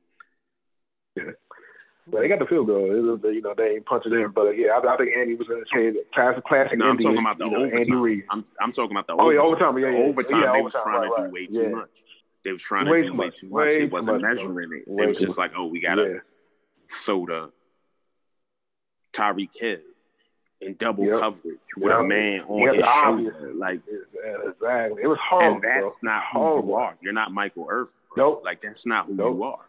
[2.11, 2.91] But they got the field goal.
[2.91, 4.31] It was, you know, they ain't punching in.
[4.35, 5.95] But yeah, I, I think Andy was in head.
[6.15, 6.79] Classic, classic.
[6.79, 7.93] No, I'm Andy, talking about the you know, Andy.
[7.95, 8.25] Reid.
[8.31, 9.69] I'm, I'm talking about the Oh yeah, overtime.
[9.69, 9.93] overtime.
[9.95, 11.29] Yeah, yeah, overtime, yeah, they was overtime, trying right, to right.
[11.29, 11.61] do way yeah.
[11.71, 11.91] too much.
[12.45, 13.41] They was trying to do way much.
[13.41, 13.67] too much.
[13.69, 14.89] Way It wasn't much, measuring it.
[14.91, 16.19] Way It was just like, oh, we gotta Yeah.
[17.05, 17.53] throw the
[19.13, 19.79] Tyreek Hill
[20.61, 21.21] in double Yep.
[21.21, 22.01] coverage with Yep.
[22.01, 23.35] a man on Yep, his the obvious.
[23.35, 23.55] shoulder.
[23.55, 25.03] Like, Yeah, exactly.
[25.03, 25.55] It was horrible.
[25.55, 26.11] and that's bro.
[26.11, 26.69] not who Horrible.
[26.69, 26.99] you are.
[27.01, 27.95] You're not Michael Irvin.
[28.15, 28.31] bro.
[28.31, 28.43] Nope.
[28.45, 29.37] Like that's not who Nope.
[29.37, 29.68] you are.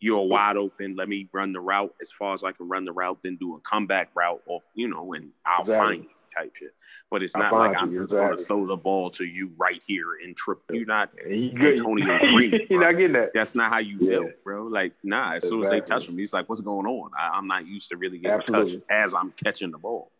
[0.00, 0.94] You're wide open.
[0.96, 3.56] Let me run the route as far as I can run the route, then do
[3.56, 5.86] a comeback route off, you know, and I'll Exactly.
[5.86, 6.74] find you type shit.
[7.10, 8.44] But it's I'll not like I'm you, just gonna exactly.
[8.44, 10.58] throw the ball to you right here and trip.
[10.70, 11.10] You're not.
[11.28, 11.50] You.
[11.58, 13.30] Antonio Freeze, You're not getting that.
[13.34, 14.10] That's not how you Yeah.
[14.10, 14.64] build, bro.
[14.64, 15.32] Like, nah.
[15.34, 17.88] As soon as they touch him, he's like, "What's going on?" I, I'm not used
[17.88, 20.12] to really getting touched as I'm catching the ball.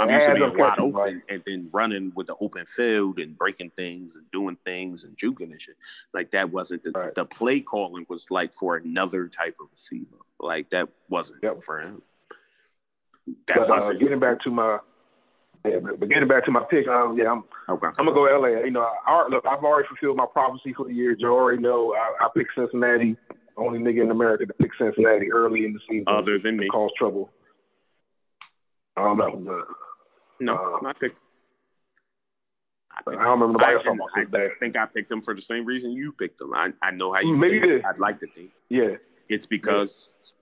[0.00, 1.16] I'm used to being wide open right.
[1.28, 5.50] and then running with the open field and breaking things and doing things and juking
[5.52, 5.76] and shit.
[6.14, 7.14] Like that wasn't the, Right.
[7.14, 10.16] the play calling was like for another type of receiver.
[10.40, 11.62] Like that wasn't Yep.
[11.64, 12.02] for him.
[13.46, 14.78] That But uh, wasn't getting back to my,
[15.66, 16.86] yeah, but getting back to my pick.
[16.88, 17.88] Um, yeah, I'm okay.
[17.98, 18.64] I'm gonna go LA.
[18.64, 21.14] You know, I, look, I've already fulfilled my prophecy for the year.
[21.18, 23.16] You already know I, I picked Cincinnati.
[23.56, 26.04] Only nigga in America to pick Cincinnati early in the season.
[26.06, 26.68] Other than me.
[26.68, 27.30] cause trouble.
[28.96, 29.64] I don't know.
[30.40, 31.20] No, uh, I picked.
[32.92, 36.12] I I don't remember I, I think I picked them for the same reason you
[36.12, 36.52] picked them.
[36.54, 37.84] I, I know how you Maybe you think.
[37.84, 38.50] I'd like to think.
[38.68, 38.96] Yeah,
[39.28, 40.32] It's because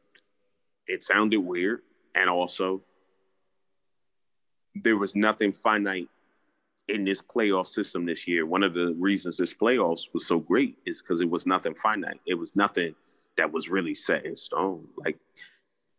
[0.87, 1.83] it sounded weird,
[2.15, 2.83] and also
[4.75, 6.09] there was nothing finite
[6.89, 8.47] in this playoff system this year.
[8.47, 12.21] One of the reasons this playoffs was so great is because it was nothing finite.
[12.27, 12.95] It was nothing
[13.37, 14.87] that was really set in stone.
[14.97, 15.19] Like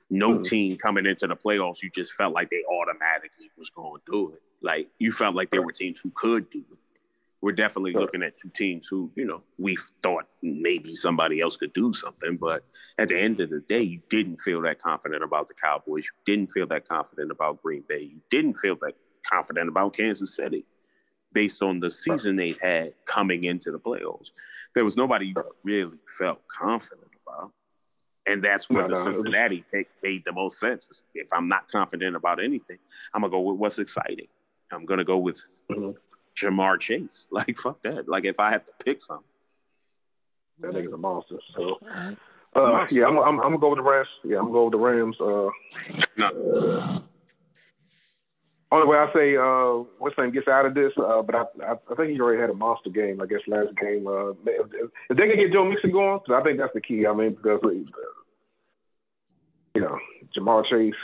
[0.10, 0.43] No Mhm.
[0.43, 4.34] team coming into the playoffs, you just felt like they automatically was going to do
[4.34, 4.41] it.
[4.62, 6.78] Like you felt like there were teams who could do it.
[7.41, 11.72] We're definitely looking at two teams who, you know, we thought maybe somebody else could
[11.74, 12.66] do something, but
[12.97, 16.05] at the end of the day, you didn't feel that confident about the Cowboys.
[16.05, 18.01] You didn't feel that confident about Green Bay.
[18.01, 20.66] You didn't feel that confident about Kansas City
[21.32, 24.32] based on the season they had coming into the playoffs.
[24.74, 27.51] There was nobody you really felt confident about.
[28.28, 31.01] And that's where No, the no, Cincinnati pick made the most sense.
[31.15, 32.78] If I'm not confident about anything,
[33.13, 34.28] I'm gonna go with what's exciting.
[34.71, 35.39] I'm gonna go with
[35.71, 35.95] Mhm.
[36.36, 37.28] Ja'Marr Chase.
[37.32, 38.07] Like fuck that.
[38.09, 39.23] Like if I have to pick something.
[40.59, 41.38] That nigga's a monster.
[41.55, 42.17] So, All right.
[42.55, 44.07] uh, yeah, I'm, I'm, I'm gonna go with the Rams.
[44.25, 45.15] Yeah, I'm gonna go with the Rams.
[45.21, 45.49] Uh,
[46.17, 47.01] No.
[48.71, 51.43] only way I say, uh, what's his name gets out of this, uh, but I,
[51.63, 53.21] I, I think he already had a monster game.
[53.21, 54.07] I guess last game.
[54.07, 54.67] Uh, if,
[55.09, 57.05] if they can get Joe Mixon going, 'cause I think that's the key.
[57.07, 57.69] I mean, because uh,
[59.78, 59.99] you know,
[60.34, 60.95] Jamal Chase,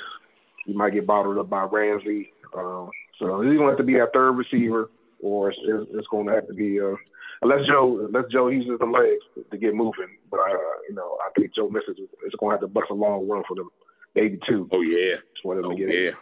[0.66, 2.34] he might get bottled up by Ramsey.
[2.58, 2.88] Uh,
[3.20, 4.90] so he's gonna have to be our third receiver,
[5.22, 5.60] or it's,
[5.94, 6.96] it's, going to have to be uh,
[7.44, 10.18] unless Joe unless Joe uses the legs to get moving.
[10.32, 10.58] But uh,
[10.90, 13.44] you know, I think Joe Mixon is, going to have to bust a long run
[13.48, 13.70] for them,
[14.16, 14.68] maybe two.
[14.72, 15.18] Oh yeah.
[15.42, 16.10] for them Oh to get yeah.
[16.10, 16.16] it.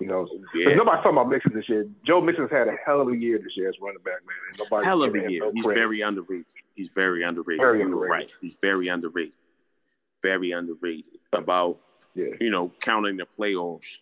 [0.00, 0.74] You know, Oh, yeah.
[0.76, 1.86] Nobody's talking about Mixon this year.
[2.06, 4.36] Joe Mixon's had a hell of a year this year as running back, man.
[4.58, 5.40] Nobody Hell of a year.
[5.40, 5.80] no He's credit.
[5.80, 6.46] very underrated.
[6.76, 7.60] He's very underrated.
[7.60, 8.10] Very underrated.
[8.10, 8.30] Right.
[8.40, 9.32] He's very underrated.
[10.22, 11.04] Very underrated.
[11.32, 11.80] About
[12.18, 12.34] yeah.
[12.40, 13.98] you know counting the playoffs.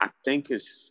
[0.00, 0.90] I think it's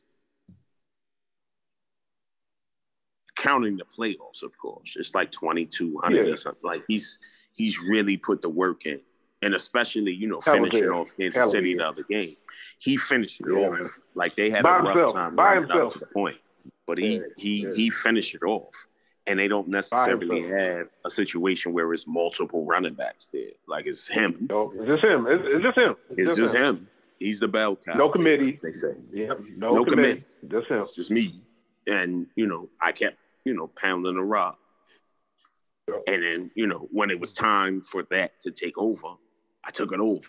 [3.35, 4.43] counting the playoffs.
[4.43, 6.33] Of course, it's like twenty two hundred Yeah.
[6.33, 6.61] or something.
[6.63, 7.19] Like he's
[7.53, 8.99] he's really put the work in,
[9.41, 12.35] and especially you know Hell finishing off Kansas Hell City the other game.
[12.79, 13.89] He finished it Yeah, off man.
[14.15, 15.13] like they had By a rough himself.
[15.13, 16.37] time By up to the point,
[16.87, 18.73] but he he he finished it off.
[19.27, 23.51] And they don't necessarily have a situation where it's multiple running backs there.
[23.67, 24.47] Like it's him.
[24.49, 25.27] No, it's just him.
[25.27, 25.95] It's, it's just him.
[26.17, 26.87] It's just him.
[27.19, 27.93] He's the bell cow.
[27.93, 28.51] No committee.
[28.51, 29.33] They say Yeah.
[29.55, 30.23] No, No committee.
[30.47, 30.79] Just him.
[30.79, 31.43] it's just me.
[31.85, 34.57] And you know, I kept you know pounding the rock.
[35.87, 35.95] Yeah.
[36.07, 39.09] And then you know, when it was time for that to take over,
[39.63, 40.27] I took it over.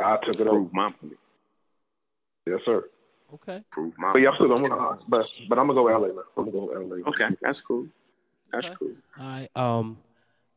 [0.00, 0.68] I took it over.
[0.72, 1.14] My point.
[2.46, 2.84] Yes, sir.
[3.34, 3.62] Okay.
[3.70, 4.12] Prove my.
[4.12, 6.08] But yeah, I'm still I'm gonna, but but I'm gonna go LA.
[6.08, 6.24] Man.
[6.36, 7.08] I'm gonna go LA.
[7.08, 7.86] Okay, that's cool.
[8.52, 8.76] That's Okay.
[8.78, 8.92] cool.
[9.18, 9.48] All right.
[9.56, 9.98] Um,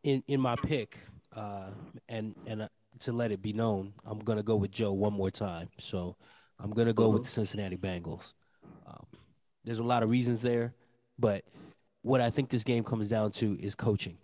[0.04, 0.98] in in my pick,
[1.36, 1.72] uh,
[2.08, 2.68] and and uh,
[3.00, 5.70] to let it be known, I'm gonna go with Joe one more time.
[5.80, 6.16] So
[6.60, 8.34] I'm gonna go with the Cincinnati Bengals.
[8.86, 9.06] Um,
[9.64, 10.74] there's a lot of reasons there,
[11.18, 11.44] but
[12.04, 14.18] what I think this game comes down to is coaching.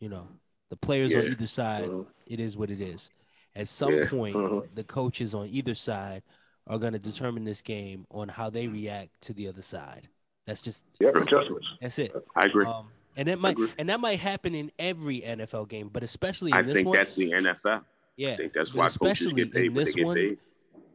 [0.00, 0.26] You know,
[0.70, 2.06] the players on either side, Mhm.
[2.26, 3.10] it is what it is.
[3.54, 4.08] At some Yeah.
[4.08, 4.74] point, Mhm.
[4.74, 6.22] the coaches on either side
[6.66, 10.08] are going to determine this game on how they react to the other side.
[10.46, 11.16] That's just Yep.
[11.16, 11.66] Adjustments.
[11.80, 12.12] that's it.
[12.36, 12.66] I agree.
[12.66, 16.56] Um, and that might and that might happen in every NFL game, but especially in
[16.58, 16.70] this game.
[16.70, 17.82] I think one, that's the NFL.
[18.16, 18.32] yeah.
[18.32, 20.38] I think that's why coaches especially get paid in this one, paid.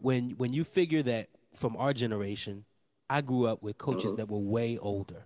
[0.01, 2.65] when when you figure that from our generation,
[3.09, 4.17] I grew up with coaches Mhm.
[4.17, 5.25] that were way older.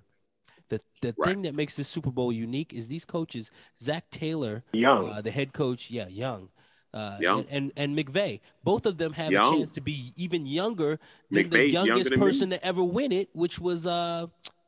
[0.69, 1.29] The the Right.
[1.31, 5.09] thing that makes this Super Bowl unique is these coaches, Zac Taylor, Young.
[5.09, 6.49] uh, the head coach, yeah, young.
[6.93, 7.45] Uh, Young.
[7.49, 9.53] And, and and McVay, both of them have Young.
[9.53, 12.25] a chance to be even younger than the McVay's younger youngest than me.
[12.25, 14.27] person to ever win it, which was uh,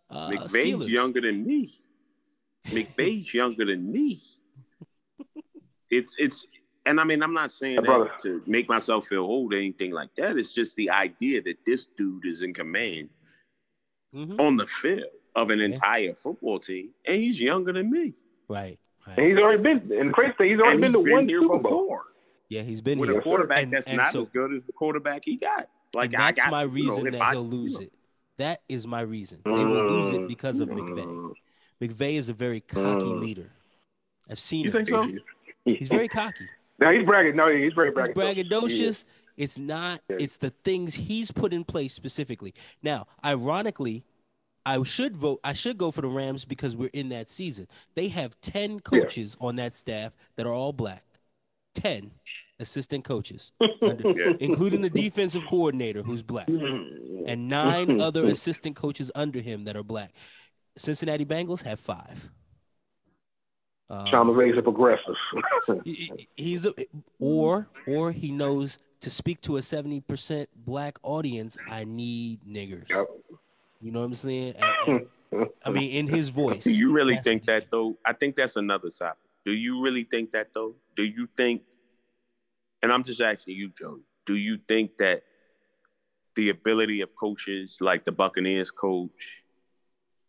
[0.09, 0.51] uh McVay's
[0.83, 0.87] Steelers.
[0.87, 1.79] younger than me.
[2.67, 4.21] McVay's younger than me.
[5.89, 6.45] It's it's
[6.85, 8.11] and I mean I'm not saying that brother.
[8.23, 10.37] to make myself feel old or anything like that.
[10.37, 13.09] It's just the idea that this dude is in command
[14.15, 14.39] Mhm.
[14.39, 15.03] on the field
[15.35, 15.65] of an Yeah.
[15.65, 18.13] entire football team, and he's younger than me.
[18.47, 18.77] Right.
[19.07, 19.17] right.
[19.17, 21.13] And he's already been and the crazy thing, he's already And been he's to been
[21.13, 21.61] one here Super Bowl.
[21.61, 22.03] before
[22.53, 23.19] Yeah, he's been with here.
[23.19, 25.69] a quarterback And- that's and not so- as good as the quarterback he got.
[25.93, 27.79] Like and I that's got my you know, reason that I- he'll you lose know,
[27.81, 27.93] it.
[28.37, 29.41] That is my reason.
[29.45, 30.27] They will lose it Mm.
[30.27, 31.33] because of McVay.
[31.81, 33.19] McVay is a very cocky Mm.
[33.19, 33.51] leader.
[34.29, 34.71] I've seen You it.
[34.73, 35.11] think so?
[35.65, 36.47] He's very cocky.
[36.79, 37.35] No, he's bragging.
[37.35, 38.49] No, he's very He's braggadocious.
[38.49, 39.05] braggadocious.
[39.37, 40.01] It's not.
[40.09, 40.17] Yeah.
[40.19, 42.53] It's the things he's put in place specifically.
[42.81, 44.03] Now, ironically,
[44.65, 45.39] I should vote.
[45.43, 47.67] I should go for the Rams because we're in that season.
[47.95, 51.03] They have ten coaches on that staff that are all black.
[51.75, 52.11] Ten
[52.59, 53.51] assistant coaches,
[53.81, 54.33] under- Yeah.
[54.39, 59.83] including the defensive coordinator who's black, and nine other assistant coaches under him that are
[59.83, 60.13] black.
[60.77, 62.29] Cincinnati Bengals have five.
[63.89, 65.15] Um, Sean McVay's a progressive.
[65.83, 66.73] he- he- he's a,
[67.19, 73.05] or or he knows to speak to a 70% black audience i need niggers Yep.
[73.81, 74.53] you know what i'm saying
[74.87, 77.97] And- and- i mean in his voice Do you really think that though?
[78.05, 79.13] I think that's another side.
[79.43, 80.75] Do you really think that though?
[80.95, 81.63] Do you think?
[82.83, 84.01] And I'm just asking you, Joe.
[84.25, 85.23] Do you think that
[86.35, 89.43] the ability of coaches like the Buccaneers coach,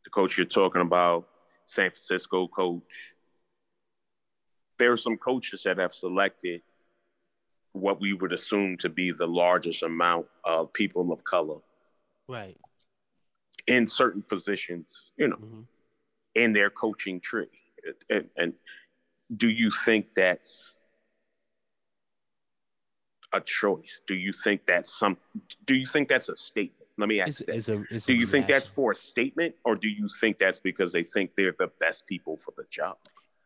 [0.04, 1.28] the coach you're talking about,
[1.66, 2.82] San Francisco coach,
[4.78, 6.62] there are some coaches that have selected
[7.72, 11.58] what we would assume to be the largest amount of people of color
[12.28, 12.56] Right.
[13.66, 15.66] in certain positions, you know, Mhm.
[16.36, 17.48] in their coaching tree.
[18.08, 18.54] And, and
[19.36, 20.73] do you think that's
[23.34, 24.00] a choice?
[24.06, 25.16] Do you think that's some?
[25.66, 26.88] Do you think that's a statement?
[26.96, 27.86] Let me ask It's, you that.
[27.90, 30.92] it's a, Do you think that's for a statement, or do you think that's because
[30.92, 32.96] they think they're the best people for the job?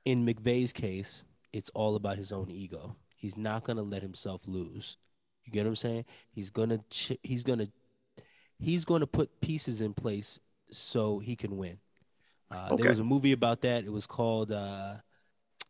[0.05, 1.25] in McVay's case?
[1.53, 2.97] It's all about his own ego.
[3.17, 4.97] He's not gonna let himself lose.
[5.45, 6.05] You get what I'm saying?
[6.31, 7.69] He's gonna ch- he's gonna
[8.59, 10.39] he's gonna put pieces in place
[10.71, 11.79] so he can win.
[12.51, 12.83] Uh, Okay.
[12.83, 13.85] There was a movie about that.
[13.85, 14.97] It was called uh,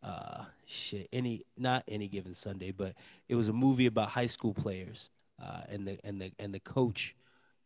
[0.02, 1.08] uh, shit.
[1.12, 2.94] Any not any given Sunday, but
[3.28, 5.10] it was a movie about high school players.
[5.42, 7.14] Uh, and the and the and the coach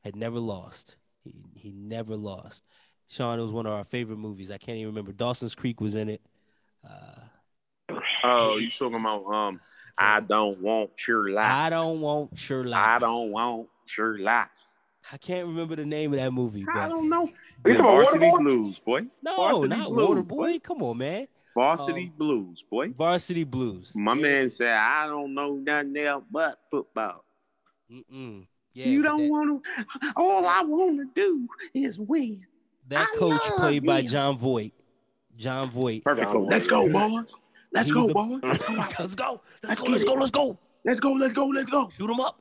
[0.05, 0.97] had never lost.
[1.25, 2.65] He he never lost.
[3.09, 4.51] Sean, it was one of our favorite movies.
[4.51, 5.13] I can't even remember.
[5.13, 6.23] Dawson's Creek was in it.
[6.89, 7.21] Uh,
[8.25, 9.61] Oh, you talking about um?
[9.99, 11.51] I don't want your life.
[11.51, 12.89] I don't want sure life.
[12.89, 14.49] I don't want your life.
[15.13, 17.29] I can't remember the name of that movie, I but don't know.
[17.67, 19.03] You The Varsity Blues, boy.
[19.23, 20.27] no, Varsity not Blues, Waterboy.
[20.29, 20.59] boy.
[20.61, 21.27] Come on, man.
[21.55, 22.89] Varsity Um, Blues, boy.
[22.91, 23.93] Varsity Blues.
[23.95, 24.21] My Yeah.
[24.23, 27.25] man said, "I don't know nothing else but football.
[27.91, 28.47] Mm-mm.
[28.75, 29.87] Yeah, you don't want to.
[30.17, 32.47] All I want to do is win."
[32.89, 34.03] that I coach love played by.
[34.03, 34.73] Jon Voight.
[35.37, 36.03] Jon Voight.
[36.05, 36.31] Perfect.
[36.33, 36.93] Jon Let's go, Voight.
[36.93, 37.35] boys.
[37.73, 38.41] Let's go, the- boys.
[38.43, 38.75] Let's go.
[38.99, 39.41] Let's go.
[39.63, 39.85] Let's Let's go.
[39.85, 40.15] Let's go.
[40.15, 40.59] Let's go.
[40.85, 41.13] Let's go.
[41.13, 41.47] Let's go.
[41.47, 41.91] Let's go.
[41.97, 42.41] Shoot him up.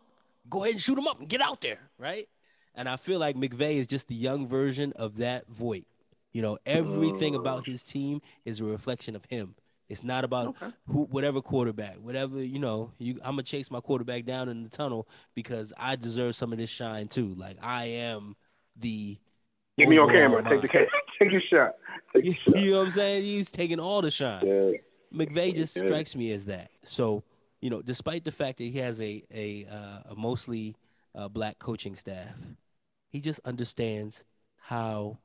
[0.49, 2.27] Go ahead and shoot him up and get out there, right?
[2.75, 5.85] And I feel like McVay is just the young version of that Voight.
[6.31, 9.55] You know, everything about his team is a reflection of him.
[9.89, 10.67] It's not about Okay.
[10.87, 12.91] who, whatever quarterback, whatever you know.
[12.97, 16.57] You, I'm gonna chase my quarterback down in the tunnel because I deserve some of
[16.59, 17.33] this shine too.
[17.35, 18.37] Like I am
[18.77, 19.17] the.
[19.77, 20.41] Get me on camera.
[20.43, 20.71] Take the mind.
[20.71, 21.75] ca- take your shot.
[22.15, 22.57] Take You, your shot.
[22.63, 23.23] you know what I'm saying?
[23.25, 24.45] He's taking all the shine.
[24.47, 24.71] Yeah.
[25.13, 25.85] McVay just Yeah.
[25.87, 26.71] strikes me as that.
[26.83, 27.23] So,
[27.59, 30.77] you know, despite the fact that he has a a, uh, a mostly
[31.13, 32.33] uh, black coaching staff,
[33.09, 34.23] he just understands
[34.55, 35.17] how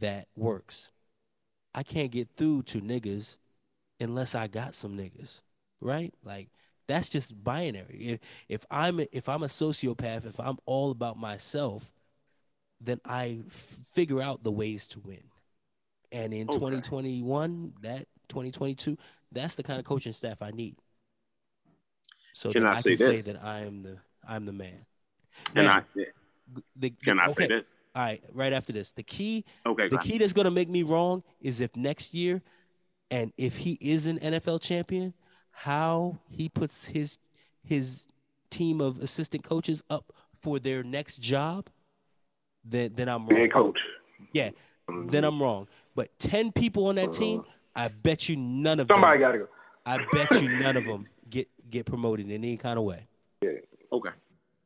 [0.00, 0.90] that works.
[1.74, 3.36] I can't get through to niggas
[4.00, 5.42] unless I got some niggas,
[5.80, 6.14] right?
[6.24, 6.48] Like
[6.88, 7.98] that's just binary.
[8.00, 11.92] If if I'm a, if I'm a sociopath, if I'm all about myself,
[12.80, 15.24] then I f- figure out the ways to win.
[16.12, 16.82] And in Okay.
[16.82, 18.98] 2021, that 2022,
[19.32, 20.76] that's the kind of coaching staff I need.
[22.32, 23.20] So Can I I, say can this?
[23.20, 24.86] say that I am the I'm the man.
[25.54, 25.82] Can Now, I?
[26.76, 27.78] The, Can I say this?
[27.94, 29.88] All right, right after this, the key Okay.
[29.88, 32.42] the key that's going to make me wrong is if next year
[33.10, 35.14] and if he is an NFL champion,
[35.50, 37.18] how he puts his
[37.62, 38.06] his
[38.50, 41.68] team of assistant coaches up for their next job,
[42.64, 43.40] then then I'm wrong.
[43.40, 43.78] a coach.
[44.32, 44.50] Yeah,
[44.88, 45.68] then I'm wrong.
[45.94, 47.18] But 10 people on that uh-huh.
[47.18, 49.48] team, I bet you none of Somebody them got to go.
[49.86, 53.06] I bet you none of them get get promoted in any kind of way.
[53.42, 53.50] Yeah.
[53.92, 54.10] Okay.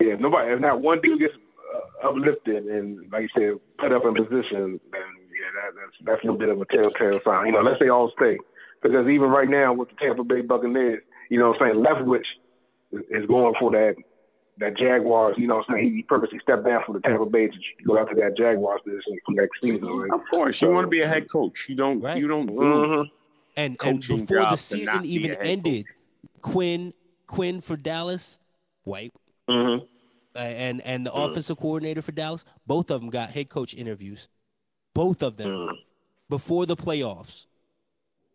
[0.00, 0.52] Yeah, nobody.
[0.52, 1.34] If not one dude gets
[2.04, 6.26] uplifted and, like you said, put up in position, then yeah, that, that's that's a
[6.26, 7.46] little bit of a telltale sign.
[7.46, 8.38] You know, let's say all stay,
[8.82, 12.24] because even right now with the Tampa Bay Buccaneers, you know, what I'm saying Leftwich
[12.92, 13.96] is, is going for that
[14.58, 15.36] that Jaguars.
[15.38, 17.98] You know, what I'm saying he purposely stepped down from the Tampa Bay to go
[17.98, 19.86] out to that Jaguars position for next season.
[19.86, 20.12] Right?
[20.12, 21.66] Of course, you want to be a head coach.
[21.68, 22.00] You don't.
[22.00, 22.16] Right.
[22.18, 22.46] You don't.
[22.46, 23.08] do Mhm.
[23.56, 25.46] And and before the season even a coach.
[25.46, 25.86] ended,
[26.42, 26.94] Quinn
[27.26, 28.38] Quinn for Dallas,
[28.84, 29.12] white,
[29.48, 29.86] Mhm.
[30.34, 31.30] Uh, and and the Mm.
[31.30, 34.28] offensive coordinator for Dallas, both of them got head coach interviews,
[34.94, 35.78] both of them Mm.
[36.28, 37.46] before the playoffs.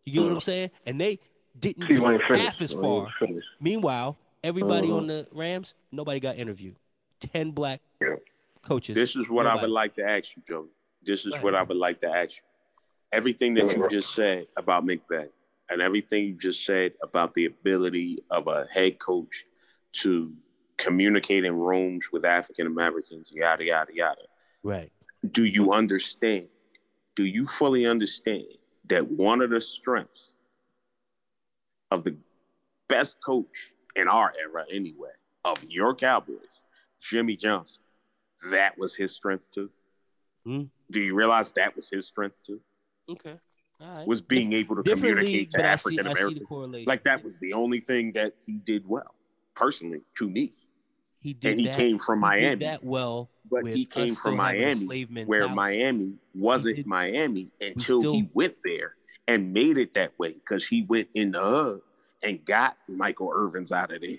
[0.05, 0.43] You get what I'm Mm.
[0.43, 0.71] saying?
[0.85, 1.19] And they
[1.57, 3.13] didn't See, get when he finished, half as far.
[3.59, 4.87] Meanwhile, everybody.
[4.87, 4.97] Mhm.
[4.97, 6.75] on the Rams, nobody got interviewed.
[7.19, 8.15] Ten black Yeah.
[8.63, 8.95] coaches.
[8.95, 10.69] This is what I would like to ask you, Joey.
[11.03, 11.55] This is what.
[11.55, 12.43] I would like to ask you.
[13.11, 15.29] Everything that you just said about McVay
[15.69, 19.45] and everything you just said about the ability of a head coach
[20.01, 20.35] to
[20.77, 24.21] communicate in rooms with African Americans, yada, yada, yada.
[24.63, 24.91] Right.
[25.31, 26.47] Do you understand?
[27.15, 28.45] Do you fully understand
[28.87, 30.31] that one of the strengths
[31.91, 32.15] of the
[32.89, 35.11] best coach in our era, anyway,
[35.45, 36.61] of your Cowboys,
[36.99, 37.81] Jimmy Johnson,
[38.49, 39.69] that was his strength too?
[40.45, 40.63] Hmm.
[40.91, 42.59] Do you realize that was his strength too?
[43.09, 43.35] Okay.
[43.81, 44.07] All right.
[44.07, 46.87] Was being able to communicate to but I see, African I see the Americans.
[46.87, 49.15] Like that was the only thing that he did well,
[49.55, 50.53] personally, to me.
[51.23, 52.55] He did and he that, came from he Miami.
[52.65, 53.29] that well.
[53.49, 55.47] But he came from Miami, where.
[55.47, 58.95] Miami wasn't did- Miami until still- he went there
[59.27, 61.81] and made it that way because he went in the hub
[62.23, 64.17] and got Michael Irvins out of there.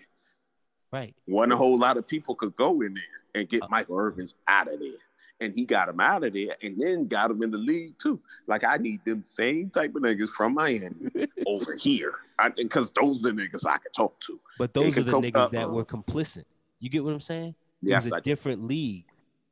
[0.92, 1.14] Right.
[1.26, 3.02] Wasn't a whole lot of people could go in there
[3.40, 4.92] and get Uh, Michael Irvins out of there.
[5.40, 8.20] and he got him out of there and then got him in the league too.
[8.46, 10.94] Like I need them same type of niggas from Miami
[11.46, 12.14] over here.
[12.38, 14.38] I think because those are the niggas I can talk to.
[14.58, 16.44] But those are the niggas up, that were complicit.
[16.84, 17.54] You get what I'm saying?
[17.82, 18.30] It Yes, was a I do.
[18.30, 19.06] different league.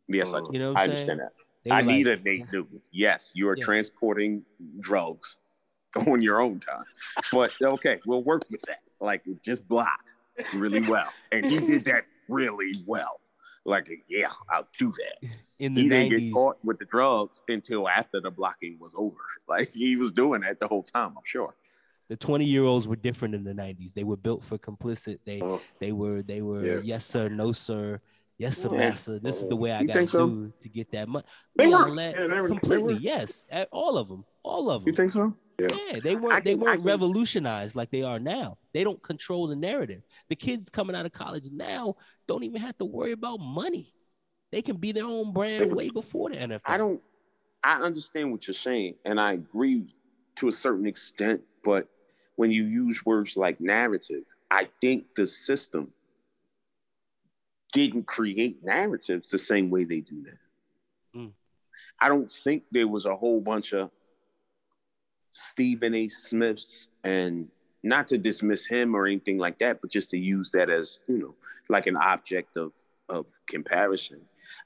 [0.06, 0.50] Yes, I do.
[0.52, 1.18] You know I understand saying?
[1.20, 1.32] that.
[1.64, 2.82] They I need like, a Nate Newton.
[2.90, 3.64] Yes, you are Yeah.
[3.64, 4.42] transporting
[4.80, 5.38] drugs
[6.06, 6.84] on your own time.
[7.32, 8.80] But okay, we'll work with that.
[9.00, 9.98] Like just block
[10.52, 11.08] really well.
[11.32, 13.18] And he did that really well.
[13.64, 15.28] Like, yeah, I'll do that.
[15.58, 19.16] in the He didn't get caught with the drugs until after the blocking was over.
[19.48, 21.54] Like he was doing that the whole time, I'm sure.
[22.12, 23.94] The 20 year olds were different in the 90s.
[23.94, 25.18] They were built for complicit.
[25.24, 25.62] They Oh.
[25.80, 26.80] they were they were Yeah.
[26.84, 28.02] yes sir, no sir,
[28.36, 28.78] yes sir, Yeah.
[28.78, 29.18] massa.
[29.18, 29.64] This is the oh.
[29.64, 30.28] way I gotta so?
[30.28, 31.24] do to get that money.
[31.56, 31.88] They were.
[31.88, 33.00] Yeah, they were- they completely were.
[33.00, 34.90] yes, all of them, all of them.
[34.90, 35.34] You think so?
[35.58, 38.58] Yeah, they weren't I they weren't revolutionized like they are now.
[38.74, 40.02] They don't control the narrative.
[40.28, 41.96] The kids coming out of college now
[42.26, 43.94] don't even have to worry about money.
[44.50, 46.62] They can be their own brand way before the NFL.
[46.66, 47.00] I don't
[47.64, 49.94] I understand what you're saying, and I agree
[50.36, 51.86] to a certain extent, but
[52.36, 55.92] when you use words like narrative, I think the system
[57.72, 61.20] didn't create narratives the same way they do now.
[61.22, 61.32] Mm.
[62.00, 63.90] I don't think there was a whole bunch of
[65.30, 66.08] Stephen A.
[66.08, 67.48] Smiths and
[67.82, 71.18] not to dismiss him or anything like that, but just to use that as, you
[71.18, 71.34] know,
[71.68, 72.72] like an object of
[73.08, 74.20] of comparison.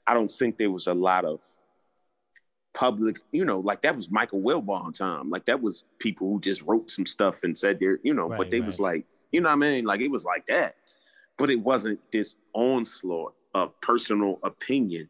[0.05, 1.41] I don't think there was a lot of
[2.77, 5.31] public, you know, like that was Michael Wilbon time.
[5.31, 8.37] Like that was people who just wrote some stuff and said they're, you know, Right,
[8.37, 9.85] but they was like, you know what I mean?
[9.85, 10.75] Like it was like that.
[11.39, 15.09] But it wasn't this onslaught of personal opinion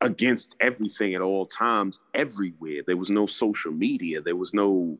[0.00, 2.82] against everything at all times, everywhere.
[2.84, 4.20] There was no social media.
[4.20, 4.98] There was no.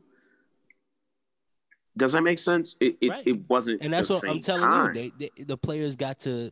[1.97, 2.77] Does that make sense?
[2.79, 3.27] It it, Right.
[3.27, 3.81] it wasn't.
[3.81, 4.95] and that's what I'm telling time.
[4.95, 5.11] you.
[5.19, 6.51] They, they the players got to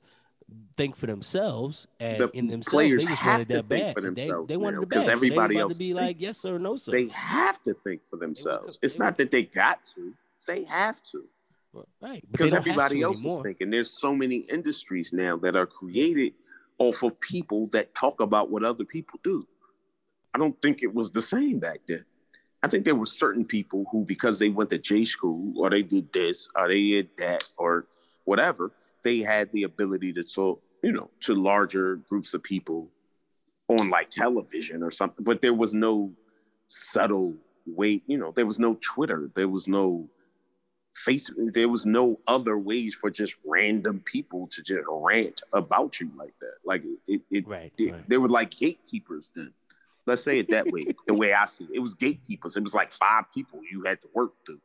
[0.78, 3.84] think for themselves, and The in themselves, players they just have wanted to that think
[3.86, 3.93] bad.
[3.95, 5.12] for They, themselves they wanted now, the 'cause bad.
[5.12, 6.91] everybody so they else to be think- like yes or no sir.
[6.91, 8.80] They have to think for themselves.
[8.82, 10.14] It's not that they got to.
[10.48, 11.28] They have to.
[12.02, 13.39] right, because everybody else anymore.
[13.39, 13.70] is thinking.
[13.70, 16.34] There's so many industries now that are created
[16.80, 19.45] off of people that talk about what other people do.
[20.34, 22.06] I don't think it was the same back then.
[22.64, 25.84] I think there were certain people who, because they went to J school or they
[25.84, 27.86] did this or they did that or
[28.26, 28.72] whatever,
[29.04, 32.89] they had the ability to talk, you know, to larger groups of people
[33.70, 35.24] on like television or something.
[35.24, 36.12] But there was no
[36.68, 37.36] subtle
[37.66, 40.08] way, you know, there was no Twitter, there was no
[41.06, 46.10] face there was no other ways for just random people to just rant about you
[46.18, 48.10] like that like it, it, Right, it- right.
[48.10, 49.54] they were like gatekeepers then
[50.08, 52.74] let's say it that way the way i see it it was gatekeepers it was
[52.74, 54.60] like five people you had to work through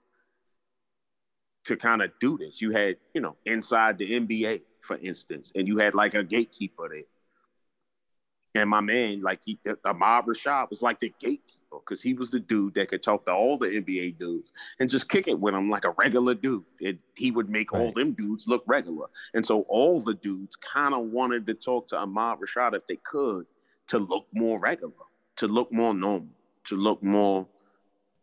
[1.65, 5.69] to kind of do this you had you know inside the nba for instance and
[5.69, 7.03] you had like a gatekeeper there
[8.55, 12.31] and my man, like he, uh, Ahmad Rashad was like the gatekeeper because he was
[12.31, 15.55] the dude that could talk to all the NBA dudes and just kick it with
[15.55, 16.65] them like a regular dude.
[16.85, 19.07] And he would make all them dudes look regular.
[19.33, 22.99] And so all the dudes kind of wanted to talk to Ahmad Rashad if they
[23.05, 23.47] could
[23.89, 24.93] to look more regular,
[25.37, 26.29] to look more normal,
[26.67, 27.47] to look more,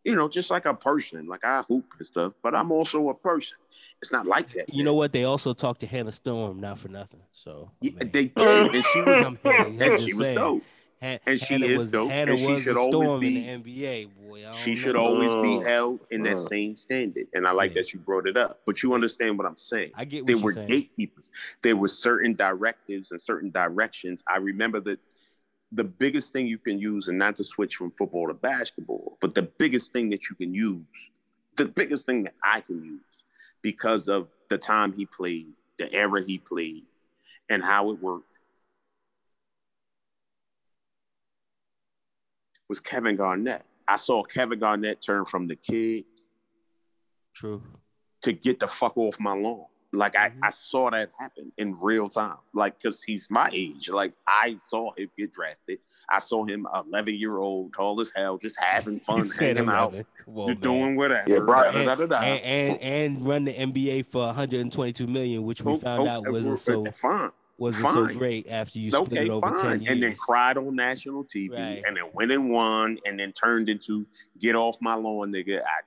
[0.04, 1.26] you know, just like a person.
[1.26, 3.56] Like I hoop and stuff, but I'm also a person.
[4.02, 4.72] It's not like that.
[4.72, 5.12] You know what?
[5.12, 7.20] They also talked to Hannah Storm, not for nothing.
[7.32, 10.62] So I Yeah, mean, they did, and she was, I'm- I'm and she was dope.
[11.02, 13.20] Han- and she Hannah is was, dope, Hannah and she was should the always storm
[13.20, 14.10] be- in the NBA.
[14.20, 15.00] Boy, She don't should know.
[15.00, 15.64] always be uh-huh.
[15.68, 17.26] held in that same standard.
[17.32, 17.82] And I like Yeah.
[17.82, 18.60] that you brought it up.
[18.66, 19.92] But you understand what I'm saying.
[19.94, 20.68] I get what There you're were saying.
[20.68, 21.30] gatekeepers.
[21.62, 24.22] There were certain directives and certain directions.
[24.28, 24.98] I remember that
[25.72, 29.34] the biggest thing you can use, and not to switch from football to basketball, but
[29.34, 30.84] the biggest thing that you can use,
[31.56, 33.00] the biggest thing that I can use
[33.62, 36.84] because of the time he played, the era he played,
[37.48, 38.24] and how it worked
[42.68, 43.64] was Kevin Garnett.
[43.86, 46.04] I saw Kevin Garnett turn from the kid
[47.34, 47.60] True.
[48.22, 49.66] to get the fuck off my lawn.
[49.92, 50.38] Like I, Mhm.
[50.44, 52.36] I saw that happen in real time.
[52.52, 53.88] Like, cause he's my age.
[53.88, 55.80] Like I saw him get drafted.
[56.08, 59.68] I saw him 11 year old, tall as hell, just having fun, You said hanging
[59.70, 60.06] out, 11.
[60.24, 60.72] Come on, just man.
[60.72, 61.28] doing whatever.
[61.30, 62.26] Yeah, Brian- da, da, da, da, da.
[62.26, 62.80] and, and
[63.16, 66.84] and run the NBA for 122 million, which we Oh, found oh, out wasn't so
[66.92, 67.30] fine.
[67.58, 69.80] wasn't so great after you split okay, it over 10 fine.
[69.80, 69.92] years.
[69.92, 71.82] And then cried on national TV, Right.
[71.84, 74.06] and then went and won, and then turned into
[74.38, 75.62] get off my lawn, nigga.
[75.64, 75.80] I,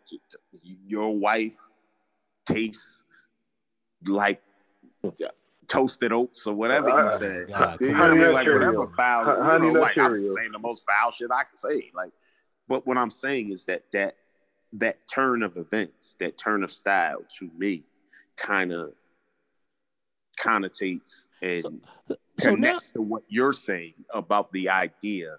[0.88, 1.58] your wife
[2.46, 3.03] tastes
[4.06, 4.42] like
[5.68, 7.48] toasted oats or whatever Uh, you said.
[7.50, 8.34] God, You know what I mean?
[8.34, 11.32] Like Nut whatever foul, Honey you know, Nut like I'm saying the most foul shit
[11.32, 11.92] I can say.
[11.96, 12.12] Like,
[12.68, 14.16] but what I'm saying is that that
[14.74, 17.84] that turn of events, that turn of style, to me,
[18.38, 18.94] kind of
[20.40, 21.78] connotates and So,
[22.40, 25.38] So now, connects to what you're saying about the idea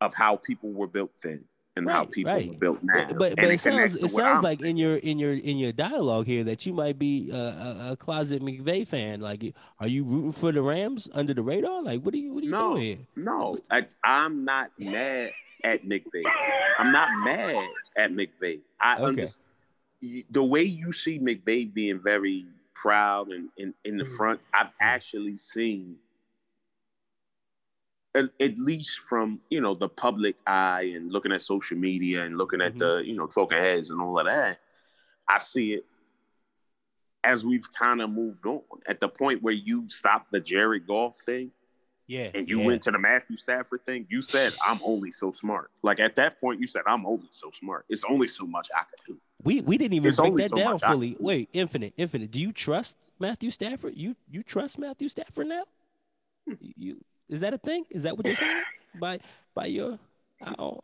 [0.00, 1.44] of how people were built then
[1.78, 2.48] and how Right, people right.
[2.48, 3.06] were built now.
[3.16, 4.72] but but, it sounds it sounds I'm like saying.
[4.72, 7.96] in your in your in your dialogue here that you might be a, a, a
[7.96, 9.20] closet McVay fan.
[9.20, 11.82] Like, are you rooting for the Rams under the radar?
[11.82, 12.74] Like, what are you what are you No.
[12.74, 13.06] doing?
[13.16, 15.30] No, I, I'm not mad
[15.64, 16.24] at McVay.
[16.78, 17.56] I'm not mad
[17.96, 18.60] at McVay.
[18.80, 19.04] I Okay.
[19.04, 19.44] understand
[20.30, 24.16] the way you see McVay being very proud and in, in the mm.
[24.16, 24.40] front.
[24.54, 24.72] I've mm.
[24.80, 25.96] actually seen,
[28.14, 32.36] at, at least from you know the public eye and looking at social media and
[32.38, 32.78] looking at Mhm.
[32.78, 34.60] the you know talking heads and all of that.
[35.28, 35.84] I see it
[37.24, 41.18] as we've kind of moved on at the point where you stopped the Jared Goff
[41.20, 41.50] thing
[42.06, 42.66] Yeah, and you yeah.
[42.66, 45.70] went to the Matthew Stafford thing, you said, I'm only so smart.
[45.82, 47.84] Like at that point, you said, I'm only so smart.
[47.90, 49.20] It's only so much I could do.
[49.42, 51.16] We we didn't even It's break that so down fully.
[51.20, 52.30] Wait, infinite, infinite.
[52.30, 53.94] Do you trust Matthew Stafford?
[53.96, 55.64] You you trust Matthew Stafford now?
[56.46, 56.54] Hmm.
[56.60, 57.84] You- is that a thing?
[57.90, 58.62] Is that what you're saying?
[58.98, 59.20] By
[59.54, 59.98] by your
[60.44, 60.80] don't,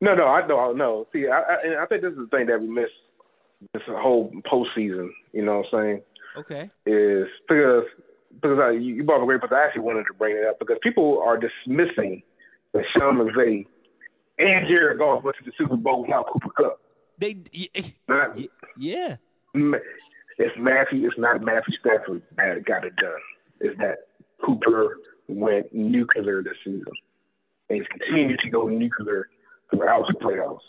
[0.00, 1.06] No, no, I don't know.
[1.12, 2.90] See, I, I, and I think this is the thing that we miss
[3.72, 5.08] this whole postseason.
[5.32, 6.02] You know what I'm saying?
[6.38, 6.70] okay.
[6.86, 7.84] Is because
[8.34, 10.44] because I, you you brought up a great, but I actually wanted to bring it
[10.44, 12.22] up because people are dismissing
[12.72, 13.66] that Sean McVay
[14.38, 16.80] and Jared Goff went to the Super Bowl without Cooper Kupp.
[17.18, 17.36] They
[18.08, 19.16] Not, y- yeah.
[19.54, 21.06] it's Matthew.
[21.06, 23.12] It's not Matthew Stafford that got it done.
[23.60, 24.06] It's that
[24.44, 24.98] Cooper
[25.28, 26.84] went nuclear this season,
[27.68, 29.28] and he's continued to go nuclear
[29.70, 30.60] throughout the playoffs.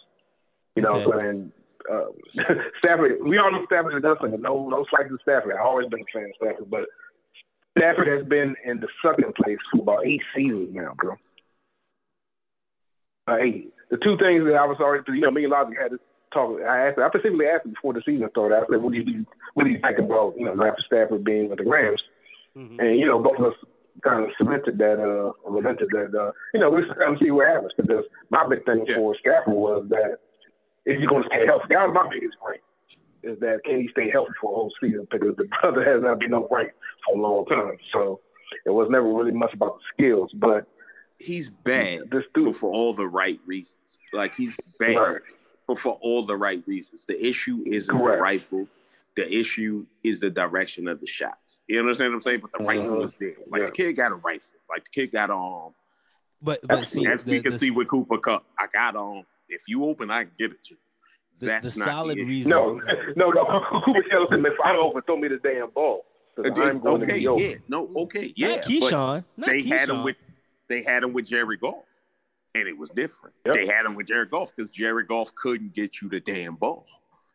[0.75, 1.05] You know, Okay.
[1.05, 1.51] what I'm
[1.91, 2.05] uh,
[2.79, 3.17] Stafford.
[3.23, 4.39] We all know Stafford is nothing.
[4.41, 5.53] No, no slight to Stafford.
[5.55, 6.85] I've always been a fan of Stafford, but
[7.77, 11.15] Stafford has been in the second place for about eight seasons now, bro.
[13.27, 13.73] Uh, eight.
[13.89, 15.99] The two things that I was already, you know, me and Logic had to
[16.33, 16.59] talk.
[16.61, 18.55] I asked, I specifically asked him before the season started.
[18.57, 19.25] I said, "What do you,
[19.55, 22.01] what do you think about, you know, Matthew Stafford being with the Rams?"
[22.55, 22.79] Mhm.
[22.79, 23.53] And you know, both of us
[24.03, 27.31] kind of cemented that, uh, lamented that, uh, you know, we just kind of see
[27.31, 27.71] what happens.
[27.77, 28.95] Because my big thing Yeah.
[28.95, 30.17] for Stafford was that
[30.85, 32.61] if you're going to stay healthy, that was my biggest point.
[33.21, 35.07] Is that can he stay healthy for a whole season?
[35.11, 36.71] Because the brother has not been upright
[37.05, 37.77] for a long time.
[37.91, 38.21] So
[38.65, 40.65] it was never really much about the skills, but
[41.21, 43.99] He's bad, this dude, for all the right reasons.
[44.13, 45.21] Like he's bad, Right.
[45.67, 47.03] but for all the right reasons.
[47.03, 48.19] The issue isn't Correct.
[48.19, 48.67] the rifle.
[49.19, 51.59] The issue is the direction of the shots.
[51.67, 52.39] You understand what I'm saying?
[52.41, 53.03] But the rifle Mhm.
[53.03, 53.35] is there.
[53.47, 53.65] Like Yeah.
[53.65, 54.57] the kid got a rifle.
[54.69, 55.73] Like the kid got an arm.
[56.41, 59.25] But but see As the, we can the, see with Cooper Kupp, I got on.
[59.49, 60.77] If you open, I can get it to you.
[61.39, 62.49] the, That's the not solid the reason.
[62.49, 62.79] no,
[63.17, 63.61] no, no.
[63.85, 66.05] Cooper tells him if I don't open, throw me the damn ball.
[66.37, 67.43] Uh, I'm going to okay, be open.
[67.43, 68.47] yeah, no, okay, yeah.
[68.55, 69.23] not Keyshawn.
[69.35, 70.15] Not they had him with
[70.69, 71.83] they had him with Jerry Goff,
[72.55, 73.35] and it was different.
[73.45, 73.55] Yep.
[73.55, 76.85] They had him with Jerry Goff because Jerry Goff couldn't get you the damn ball.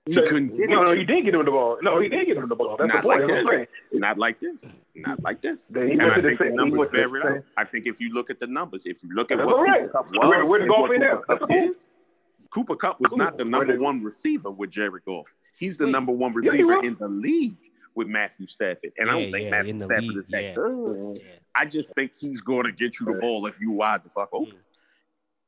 [0.06, 0.84] He No, couldn't get no, it.
[0.84, 1.78] no, he did get him the ball.
[1.80, 2.76] No, he did get him the ball.
[2.76, 3.20] That's Not the point.
[3.20, 4.00] like That's what I'm this.
[4.00, 4.64] Not like this.
[4.94, 5.66] Not like this.
[5.68, 7.44] Then he and I think the same- numbers bear it out.
[7.56, 9.62] I think if you look at the numbers, if you look at That's what all
[9.64, 9.90] right.
[9.90, 11.38] Cooper Kupp was where the what Cooper?
[11.38, 11.90] Kupp is,
[12.50, 15.26] Cooper Kupp was not the number one receiver with Jerry Goff.
[15.58, 15.92] He's the Wait.
[15.92, 17.56] number one receiver in the league
[17.94, 18.92] with Matthew Stafford.
[18.98, 20.54] And I don't think yeah, Matthew Stafford league, is that yeah.
[20.54, 21.16] good.
[21.24, 21.30] Yeah.
[21.54, 24.28] I just think he's going to get you the ball if you wide the fuck
[24.34, 24.54] open.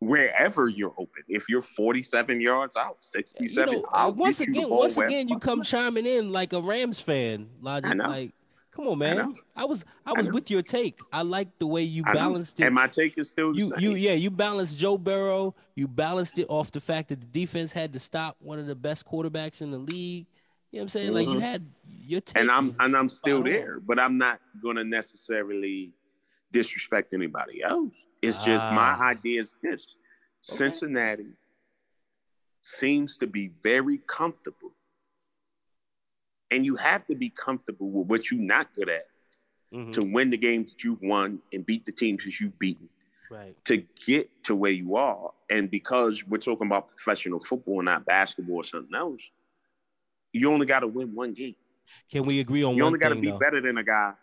[0.00, 1.22] Wherever you're open.
[1.26, 5.38] If you're 47 yards out, You 67, know, uh, I'll once again, once again, you
[5.38, 7.90] come chiming in like a Rams fan, Logic.
[7.90, 8.04] I know.
[8.08, 8.32] Like,
[8.72, 9.16] come on, man.
[9.16, 9.34] know.
[9.56, 10.34] I, was I I was know.
[10.34, 10.98] with your take.
[11.14, 12.64] I like the way you balanced it.
[12.66, 13.78] And my take is still you same.
[13.78, 15.54] you yeah you balanced Joe Burrow.
[15.74, 18.74] You balanced it off the fact that the defense had to stop one of the
[18.74, 20.26] best quarterbacks in the league.
[20.72, 21.14] You know what I'm saying?
[21.14, 21.40] Like you Mhm.
[21.40, 21.66] had
[22.04, 22.38] your take.
[22.42, 23.52] and I'm and I'm still spot on.
[23.54, 25.94] there, but I'm not gonna necessarily
[26.52, 27.94] disrespect anybody else.
[28.22, 29.02] It's just my Ah.
[29.08, 29.86] idea is this:
[30.42, 31.32] Cincinnati
[32.62, 34.72] seems to be very comfortable,
[36.50, 39.08] and you have to be comfortable with what you're not good at
[39.72, 42.88] Mhm, to win the games that you've won and beat the teams that you've beaten
[43.30, 43.56] right.
[43.64, 45.32] to get to where you are.
[45.50, 49.22] And because we're talking about professional football, not basketball or something else,
[50.32, 51.56] you only got to win one game.
[52.10, 52.78] Can we agree on one game?
[52.78, 53.38] You only got to be though?
[53.38, 54.14] better than a guy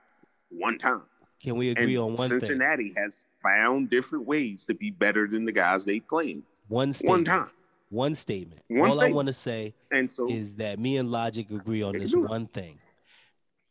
[0.50, 1.04] one time.
[1.44, 2.40] Can we agree and on one thing?
[2.40, 7.28] Cincinnati has found different ways to be better than the guys they playing One statement.
[7.28, 7.50] one time.
[7.90, 8.62] One statement.
[8.70, 11.94] One All I want to say And so is that me and Logic agree on
[11.98, 12.30] this can do it.
[12.30, 12.80] one thing.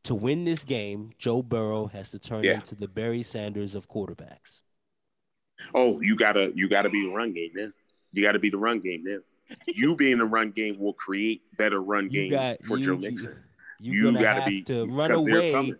[0.04, 2.54] To win this game, Joe Burrow has to turn Yeah.
[2.54, 4.62] into the Barry Sanders of quarterbacks.
[5.74, 7.72] oh, you gotta you gotta be the run game then.
[8.12, 9.22] You gotta be the run game then.
[9.66, 12.96] You being the run game will create better run You game got for you, Joe
[12.96, 13.36] Mixon.
[13.80, 15.72] you're You gonna gotta be to run away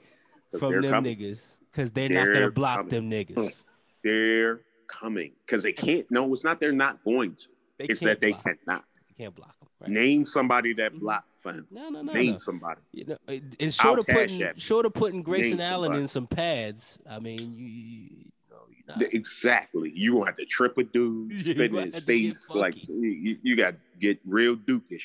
[0.58, 1.16] from them coming.
[1.16, 2.90] niggas because they're not gonna block coming.
[2.90, 3.64] them niggas.
[4.04, 6.10] They're coming because they can't.
[6.10, 6.60] No, it's not.
[6.60, 7.48] They're not going to.
[7.78, 8.44] They it's that they block.
[8.44, 8.84] cannot.
[9.16, 9.68] They Can't block them.
[9.80, 9.90] Right?
[9.90, 11.66] Name somebody that blocked for him.
[11.70, 12.12] No, no, no.
[12.12, 12.38] Name no.
[12.38, 12.80] somebody.
[12.92, 15.86] You know, it- it's short of I'll cash putting short of putting Grayson Name Allen
[15.88, 16.02] somebody.
[16.02, 16.98] in some pads.
[17.08, 19.90] I mean, you, you, you know, you're not, Exactly.
[19.94, 22.88] You gonna have to trip a dude, spit in his have to get face like
[22.88, 25.02] you, you got to get real dukish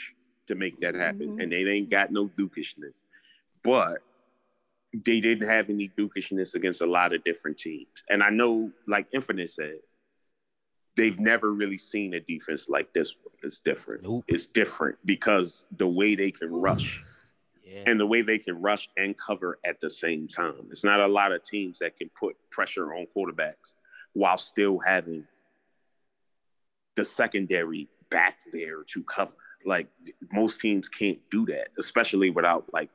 [0.47, 1.43] to make that happen, Mhm.
[1.43, 3.03] and they ain't got no dukishness.
[3.63, 3.97] But
[4.93, 9.07] they didn't have any dukishness against a lot of different teams, and I know, like
[9.13, 9.79] Infinite said,
[10.97, 13.33] they've never really seen a defense like this one.
[13.43, 14.03] It's different.
[14.03, 14.25] Nope.
[14.27, 17.03] It's different because the way they can rush
[17.63, 17.83] yeah.
[17.85, 20.67] and the way they can rush and cover at the same time.
[20.71, 23.75] It's not a lot of teams that can put pressure on quarterbacks
[24.13, 25.25] while still having
[26.95, 29.35] the secondary back there to cover.
[29.65, 29.87] Like
[30.33, 32.89] most teams can't do that, especially without like,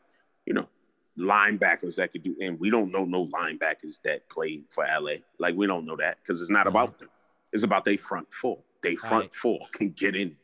[0.47, 0.69] you know,
[1.19, 2.35] linebackers that could do.
[2.41, 5.17] And we don't know no linebackers that played for LA.
[5.39, 7.09] Like we don't know that because it's not about them.
[7.53, 8.59] It's about they front four.
[8.83, 9.35] They front Right.
[9.35, 10.37] four can get in.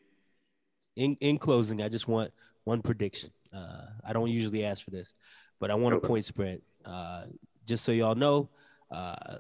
[0.97, 2.33] in in closing, I just want
[2.65, 3.31] one prediction.
[3.53, 5.15] Uh, I don't usually ask for this,
[5.59, 6.61] but I want a point spread.
[6.85, 7.25] Uh,
[7.67, 8.49] just so y'all know,
[8.91, 9.37] uh,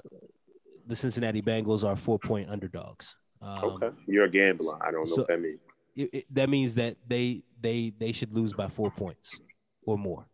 [0.87, 3.17] the Cincinnati Bengals are four point underdogs.
[3.43, 4.79] Um, Okay, you're a gambler.
[4.83, 5.61] I don't know so- what that means.
[5.95, 9.39] it, it- that means that they they they should lose by four points
[9.83, 10.27] or more.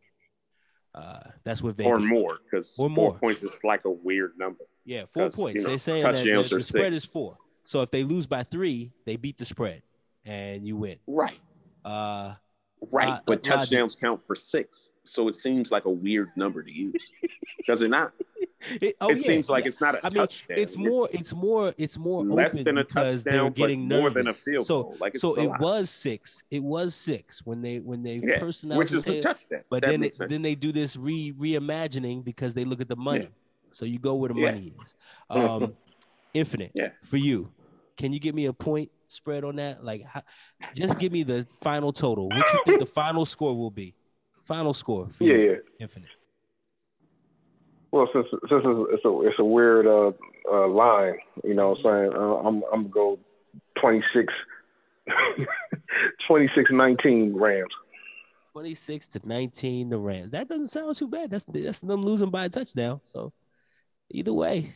[0.94, 1.90] Uh, that's what Vegas.
[1.90, 3.14] or more because four more.
[3.18, 4.64] points is like a weird number.
[4.84, 5.56] Yeah, four points.
[5.56, 7.36] you know, They're saying that the, spread is four.
[7.64, 9.82] So if they lose by three, they beat the spread,
[10.24, 10.98] and you win.
[11.06, 11.38] Right,
[11.84, 12.34] Uh,
[12.92, 13.08] right.
[13.08, 17.02] Uh, but touchdowns count for six, so it seems like a weird number to use.
[17.66, 18.12] Does it not?
[18.80, 19.68] it, oh, it yeah, seems like yeah.
[19.68, 20.58] it's not a I mean, touchdown.
[20.58, 21.08] it's more.
[21.12, 21.74] It's, more.
[21.76, 24.96] It's more less than a because touchdown, they're getting more than a field so, goal.
[25.00, 25.60] Like, it's so it lot.
[25.60, 26.44] was six.
[26.50, 29.18] It was six when they when they yeah, first which announced is it.
[29.18, 29.60] a touchdown.
[29.70, 32.96] But That then it, then they do this re reimagining because they look at the
[32.96, 33.28] money.
[33.70, 34.94] So you go where the money is.
[35.28, 35.74] Um,
[36.34, 36.90] infinite Yeah.
[37.04, 37.50] for you.
[37.96, 39.84] Can you give me a point spread on that?
[39.84, 40.22] Like, how,
[40.74, 42.28] just give me the final total.
[42.28, 43.94] What you think the final score will be?
[44.44, 45.56] Final score for Yeah, yeah.
[45.80, 46.10] infinite.
[47.90, 50.10] Well, since since it's, it's a it's a weird uh,
[50.52, 51.14] uh, line,
[51.44, 53.18] you know, what I'm saying uh, I'm I'm gonna go
[53.80, 54.32] 26,
[56.26, 57.68] 26 19 Rams.
[58.52, 60.30] 26 to 19 the Rams.
[60.32, 61.30] That doesn't sound too bad.
[61.30, 63.00] That's that's them losing by a touchdown.
[63.04, 63.32] So
[64.10, 64.74] either way,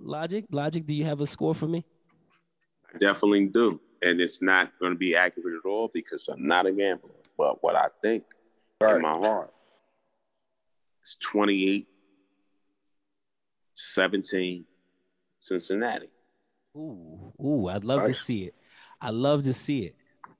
[0.00, 1.84] logic, logic, do you have a score for me?
[2.94, 6.66] I definitely do, and it's not going to be accurate at all because I'm not
[6.66, 7.10] a gambler.
[7.36, 8.24] But what I think
[8.80, 8.96] Right.
[8.96, 9.52] in my heart
[11.04, 11.88] is 28,
[13.74, 14.64] 17,
[15.40, 16.08] Cincinnati.
[16.76, 18.54] Ooh, ooh, I'd love to see it.
[19.00, 19.96] I love to see it.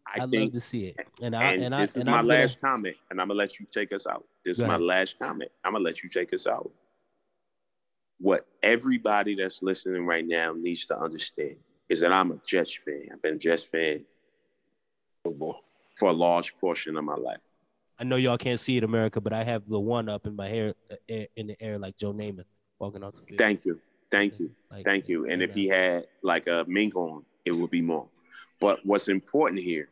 [0.07, 0.97] I I'd love to see it.
[1.21, 3.29] And I and, and I this is and my I'm gonna- last comment, and I'm
[3.29, 4.27] gonna let you take us out.
[4.45, 4.83] This Go is my ahead.
[4.83, 5.51] last comment.
[5.65, 6.71] I'm gonna let you take us out.
[8.19, 11.57] What everybody that's listening right now needs to understand
[11.89, 13.09] is that I'm a Jets fan.
[13.13, 14.05] I've been a Jets fan
[15.25, 17.41] for a large portion of my life.
[17.99, 20.49] I know y'all can't see it, America, but I have the one up in my
[20.49, 22.45] hair uh, in the air like Joe Namath
[22.79, 23.39] walking out the field.
[23.39, 25.29] Thank you, thank you, Like, thank you.
[25.29, 28.07] And if he had like a mink on, it would be more.
[28.61, 29.89] But what's important here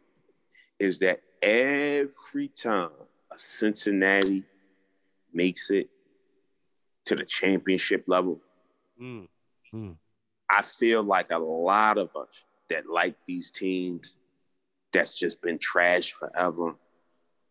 [0.78, 2.90] is that every time
[3.32, 4.44] a Cincinnati
[5.32, 5.88] makes it
[7.06, 8.40] to the championship level,
[9.00, 9.28] Mm,
[9.74, 9.96] mm.
[10.48, 12.28] I feel like a lot of us
[12.68, 14.16] that like these teams
[14.92, 16.74] that's just been trashed forever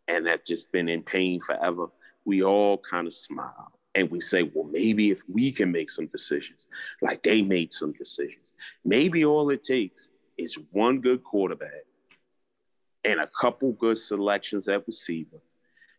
[0.07, 1.87] and that just been in pain forever,
[2.25, 6.07] we all kind of smile and we say, well, maybe if we can make some
[6.07, 6.67] decisions,
[7.01, 8.53] like they made some decisions,
[8.83, 11.85] maybe all it takes is one good quarterback
[13.03, 15.37] and a couple good selections at receiver.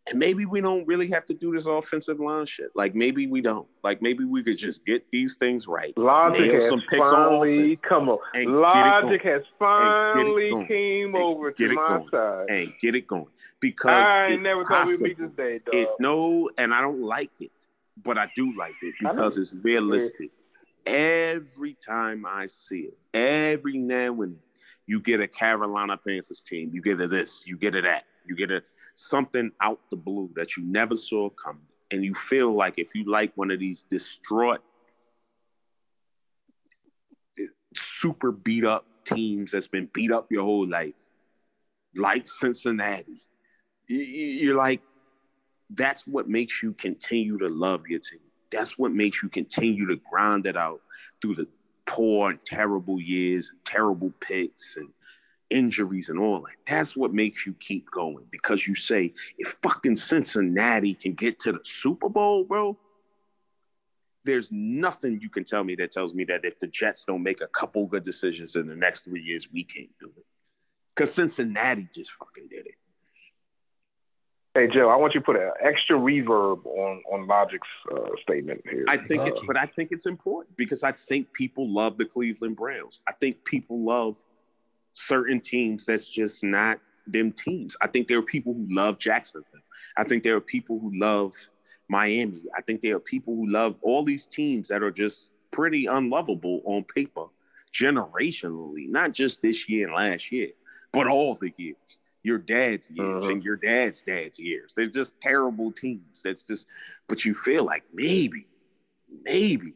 [0.08, 2.70] And maybe we don't really have to do this offensive line shit.
[2.76, 3.66] Like maybe we don't.
[3.82, 5.96] Like maybe we could just get these things right.
[5.98, 8.18] Logic has some picks on finally offense come on.
[8.34, 12.08] and get it Logic has finally came And over to my going.
[12.10, 12.46] side.
[12.50, 13.26] and get it going
[13.58, 15.08] because I it's never thought possible.
[15.08, 15.74] we'd be this day, dog.
[15.74, 17.50] It no, and I don't like it,
[18.04, 20.30] but I do like it because it's realistic.
[20.86, 24.38] Every time I see it, every now and then,
[24.86, 28.36] you get a Carolina Panthers team, you get a this, you get a that, you
[28.36, 28.62] get a
[28.96, 33.04] something out the blue that you never saw coming, and you feel like if you
[33.04, 34.60] like one of these distraught,
[37.74, 40.94] super beat up teams that's been beat up your whole life,
[41.94, 43.22] like Cincinnati,
[43.86, 44.80] you're like,
[45.70, 48.20] that's what makes you continue to love your team.
[48.50, 50.80] That's what makes you continue to grind it out
[51.20, 51.48] through the
[51.86, 54.88] poor terrible years, terrible picks and
[55.50, 56.56] injuries and all that.
[56.66, 61.52] That's what makes you keep going because you say, if fucking Cincinnati can get to
[61.52, 62.76] the Super Bowl, bro,
[64.24, 67.40] there's nothing you can tell me that tells me that if the Jets don't make
[67.40, 70.24] a couple good decisions in the next three years, we can't do it.
[70.94, 72.74] Because Cincinnati just fucking did it.
[74.54, 78.62] Hey Joe, I want you to put an extra reverb on on Logic's uh, statement
[78.68, 78.86] here.
[78.88, 79.44] I think it's, Oh.
[79.46, 83.02] but I think it's important because I think people love the Cleveland Browns.
[83.06, 84.16] I think people love
[84.96, 87.76] certain teams that's just not them teams.
[87.82, 89.60] I think there are people who love Jacksonville.
[89.96, 91.34] I think there are people who love
[91.88, 92.42] Miami.
[92.56, 96.62] I think there are people who love all these teams that are just pretty unlovable
[96.64, 97.26] on paper,
[97.72, 100.48] generationally, not just this year and last year,
[100.92, 101.76] but all the years.
[102.22, 103.30] Your dad's years Mhm.
[103.32, 104.74] and your dad's dad's years.
[104.74, 106.22] They're just terrible teams.
[106.24, 106.66] That's just,
[107.06, 108.46] but you feel like maybe,
[109.24, 109.74] maybe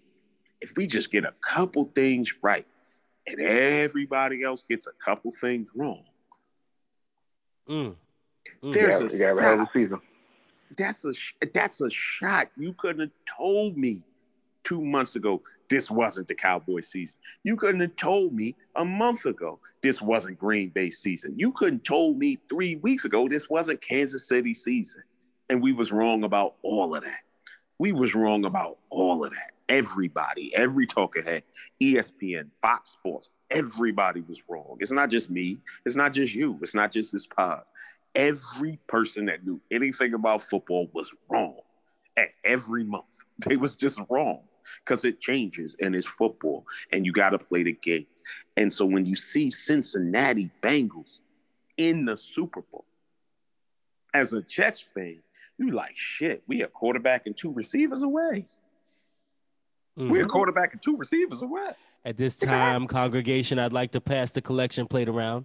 [0.60, 2.66] if we just get a couple things right
[3.38, 6.04] and everybody else gets a couple things wrong,
[7.68, 7.94] Mm.
[8.62, 8.72] Mm.
[8.72, 10.00] There's a you got a hell of a season.
[10.76, 11.12] that's a
[11.52, 12.48] that's a shot.
[12.56, 14.02] You couldn't have told me
[14.64, 17.18] two months ago this wasn't the Cowboy season.
[17.44, 21.34] You couldn't have told me a month ago this wasn't Green Bay season.
[21.36, 25.02] You couldn't told me three weeks ago this wasn't Kansas City season.
[25.48, 27.20] And we was wrong about all of that.
[27.80, 29.52] We was wrong about all of that.
[29.70, 31.44] Everybody, every talker head,
[31.80, 34.76] ESPN, Fox Sports, everybody was wrong.
[34.80, 35.56] It's not just me.
[35.86, 36.58] It's not just you.
[36.60, 37.62] It's not just this pod.
[38.14, 41.56] Every person that knew anything about football was wrong
[42.18, 43.06] at every month.
[43.48, 44.42] They was just wrong
[44.84, 48.08] because it changes and it's football and you got to play the games.
[48.58, 51.20] And so when you see Cincinnati Bengals
[51.78, 52.84] in the Super Bowl,
[54.12, 55.22] as a Jets fan,
[55.60, 56.42] you like shit.
[56.46, 58.46] We a quarterback and two receivers away.
[59.98, 60.10] Mhm.
[60.10, 61.72] We a quarterback and two receivers away.
[62.04, 65.44] At this time, congregation, I'd like to pass the collection plate around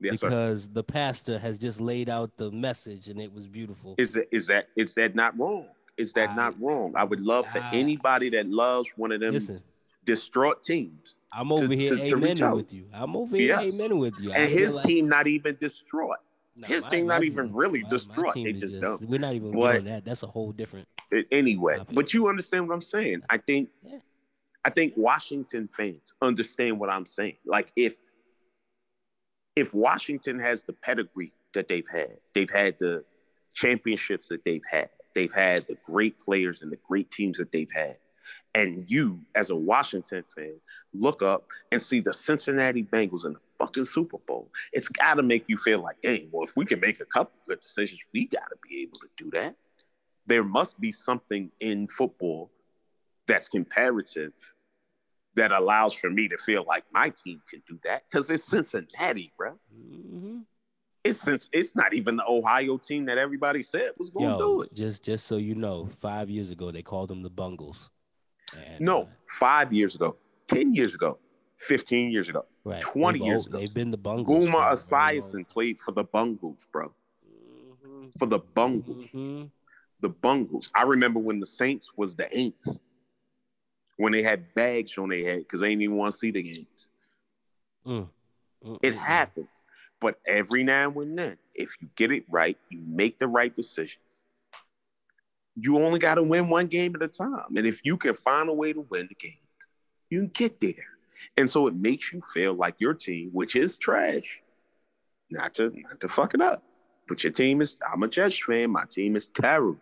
[0.00, 0.28] Yes, sir.
[0.28, 3.94] because the pastor has just laid out the message and it was beautiful.
[3.98, 5.66] Is that is that is that not wrong?
[5.98, 6.94] Is that I- not wrong?
[6.96, 9.58] I would love for I- anybody that loves one of them Listen,
[10.04, 12.56] distraught teams I'm over to- here to- to amening out.
[12.56, 12.86] with you.
[12.92, 13.76] I'm over here Yes.
[13.76, 14.32] amening with you.
[14.32, 16.16] I and his like- team not even distraught.
[16.54, 18.34] Nah, his my- team not even team- really my- my distraught.
[18.34, 18.98] They is just dumb.
[19.02, 20.04] We're not even But- that.
[20.04, 20.86] That's a whole different.
[21.30, 23.22] Anyway, but you understand what I'm saying.
[23.30, 23.98] I think Yeah.
[24.64, 27.36] I think Washington fans understand what I'm saying.
[27.44, 27.94] Like if
[29.56, 33.04] if Washington has the pedigree that they've had, they've had the
[33.52, 37.70] championships that they've had, they've had the great players and the great teams that they've
[37.70, 37.98] had.
[38.54, 40.54] And you, as a Washington fan,
[40.94, 44.50] look up and see the Cincinnati Bengals in the fucking Super Bowl.
[44.72, 47.32] It's got to make you feel like, dang, well, if we can make a couple
[47.46, 49.54] good decisions, we got to be able to do that.
[50.26, 52.50] There must be something in football
[53.26, 54.32] that's comparative
[55.34, 59.32] that allows for me to feel like my team can do that because it's Cincinnati,
[59.38, 59.58] bro.
[59.74, 60.44] Mhm.
[61.04, 64.62] It's since it's not even the Ohio team that everybody said was going to do
[64.62, 64.74] it.
[64.74, 67.90] just just so you know, five years ago they called them the Bungles.
[68.56, 70.16] And, No, uh, five years ago,
[70.46, 71.18] ten years ago,
[71.66, 72.80] fifteen years ago, right.
[72.82, 73.58] 20 they've years al- ago.
[73.58, 74.26] They've been the Bungles.
[74.46, 76.92] Boomer for a Esiason played for the Bungles, bro.
[77.84, 78.18] Mhm.
[78.18, 79.50] For the Bungles, Mhm.
[80.00, 80.70] the Bungles.
[80.74, 82.78] I remember when the Saints was the Aints,
[83.96, 86.42] when they had bags on their head because they didn't even want to see the
[86.42, 86.88] games.
[87.86, 88.08] Mm.
[88.82, 89.62] It happens.
[90.00, 94.22] But every now and then, if you get it right, you make the right decisions.
[95.54, 97.56] You only got to win one game at a time.
[97.56, 99.38] And if you can find a way to win the game,
[100.10, 100.91] you can get there.
[101.36, 104.40] And so it makes you feel like your team, which is trash,
[105.30, 106.62] not to not to fuck it up.
[107.08, 109.78] But your team is, I'm a Jets fan, my team is terrible.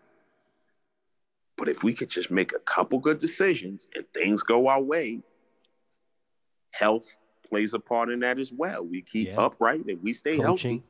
[1.57, 5.21] But if we could just make a couple good decisions and things go our way,
[6.71, 7.19] health
[7.49, 8.83] plays a part in that as well.
[8.85, 9.41] We keep Yeah.
[9.41, 10.43] upright and we stay Coaching.
[10.71, 10.83] healthy.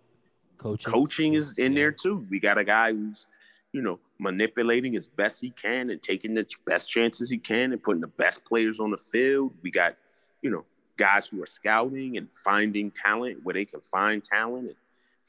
[0.59, 0.93] Coaching.
[0.93, 1.79] Coaching is in Yeah.
[1.81, 2.27] there too.
[2.31, 3.27] We got a guy who's,
[3.73, 7.83] you know, manipulating as best he can and taking the best chances he can and
[7.83, 9.55] putting the best players on the field.
[9.63, 9.97] We got,
[10.43, 10.65] you know,
[10.97, 14.77] guys who are scouting and finding talent where they can find talent and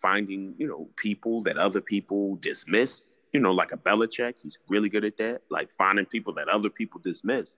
[0.02, 3.14] finding, you know, people that other people dismiss.
[3.34, 5.42] You know, like a Belichick, he's really good at that.
[5.50, 7.56] Like finding people that other people dismiss.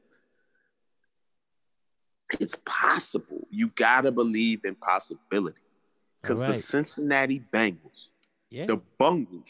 [2.40, 3.48] It's possible.
[3.50, 5.58] You gotta believe in possibility.
[6.22, 6.54] Because All the.
[6.54, 8.08] Cincinnati Bengals,
[8.50, 8.66] Yeah.
[8.66, 9.50] the Bungles,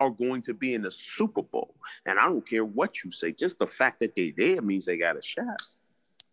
[0.00, 1.74] are going to be in the Super Bowl.
[2.04, 4.96] And I don't care what you say, just the fact that they're there means they
[4.96, 5.60] got a shot.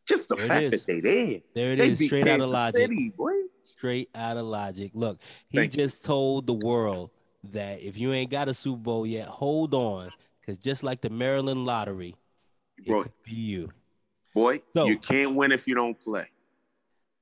[0.05, 1.41] Just the There fact that they're there.
[1.53, 1.99] there it They is.
[2.03, 2.81] Straight out of logic.
[2.81, 3.31] City, boy.
[3.63, 4.91] Straight out of logic.
[4.93, 5.19] Look,
[5.49, 5.83] he Thank you.
[5.83, 7.11] just told the world
[7.51, 11.09] that if you ain't got a Super Bowl yet, hold on, because just like the
[11.09, 12.15] Maryland lottery,
[12.77, 13.03] it Bro.
[13.03, 13.71] could be you.
[14.33, 16.27] Boy, So- you can't win if you don't play.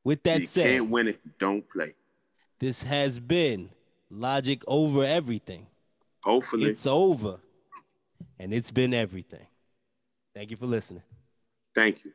[0.03, 1.93] With that you said, can't win if you don't play.
[2.59, 3.69] this has been
[4.09, 5.67] logic over everything.
[6.23, 6.69] Hopefully.
[6.69, 7.39] It's over,
[8.39, 9.45] and it's been everything.
[10.33, 11.03] Thank you for listening.
[11.75, 12.11] Thank you.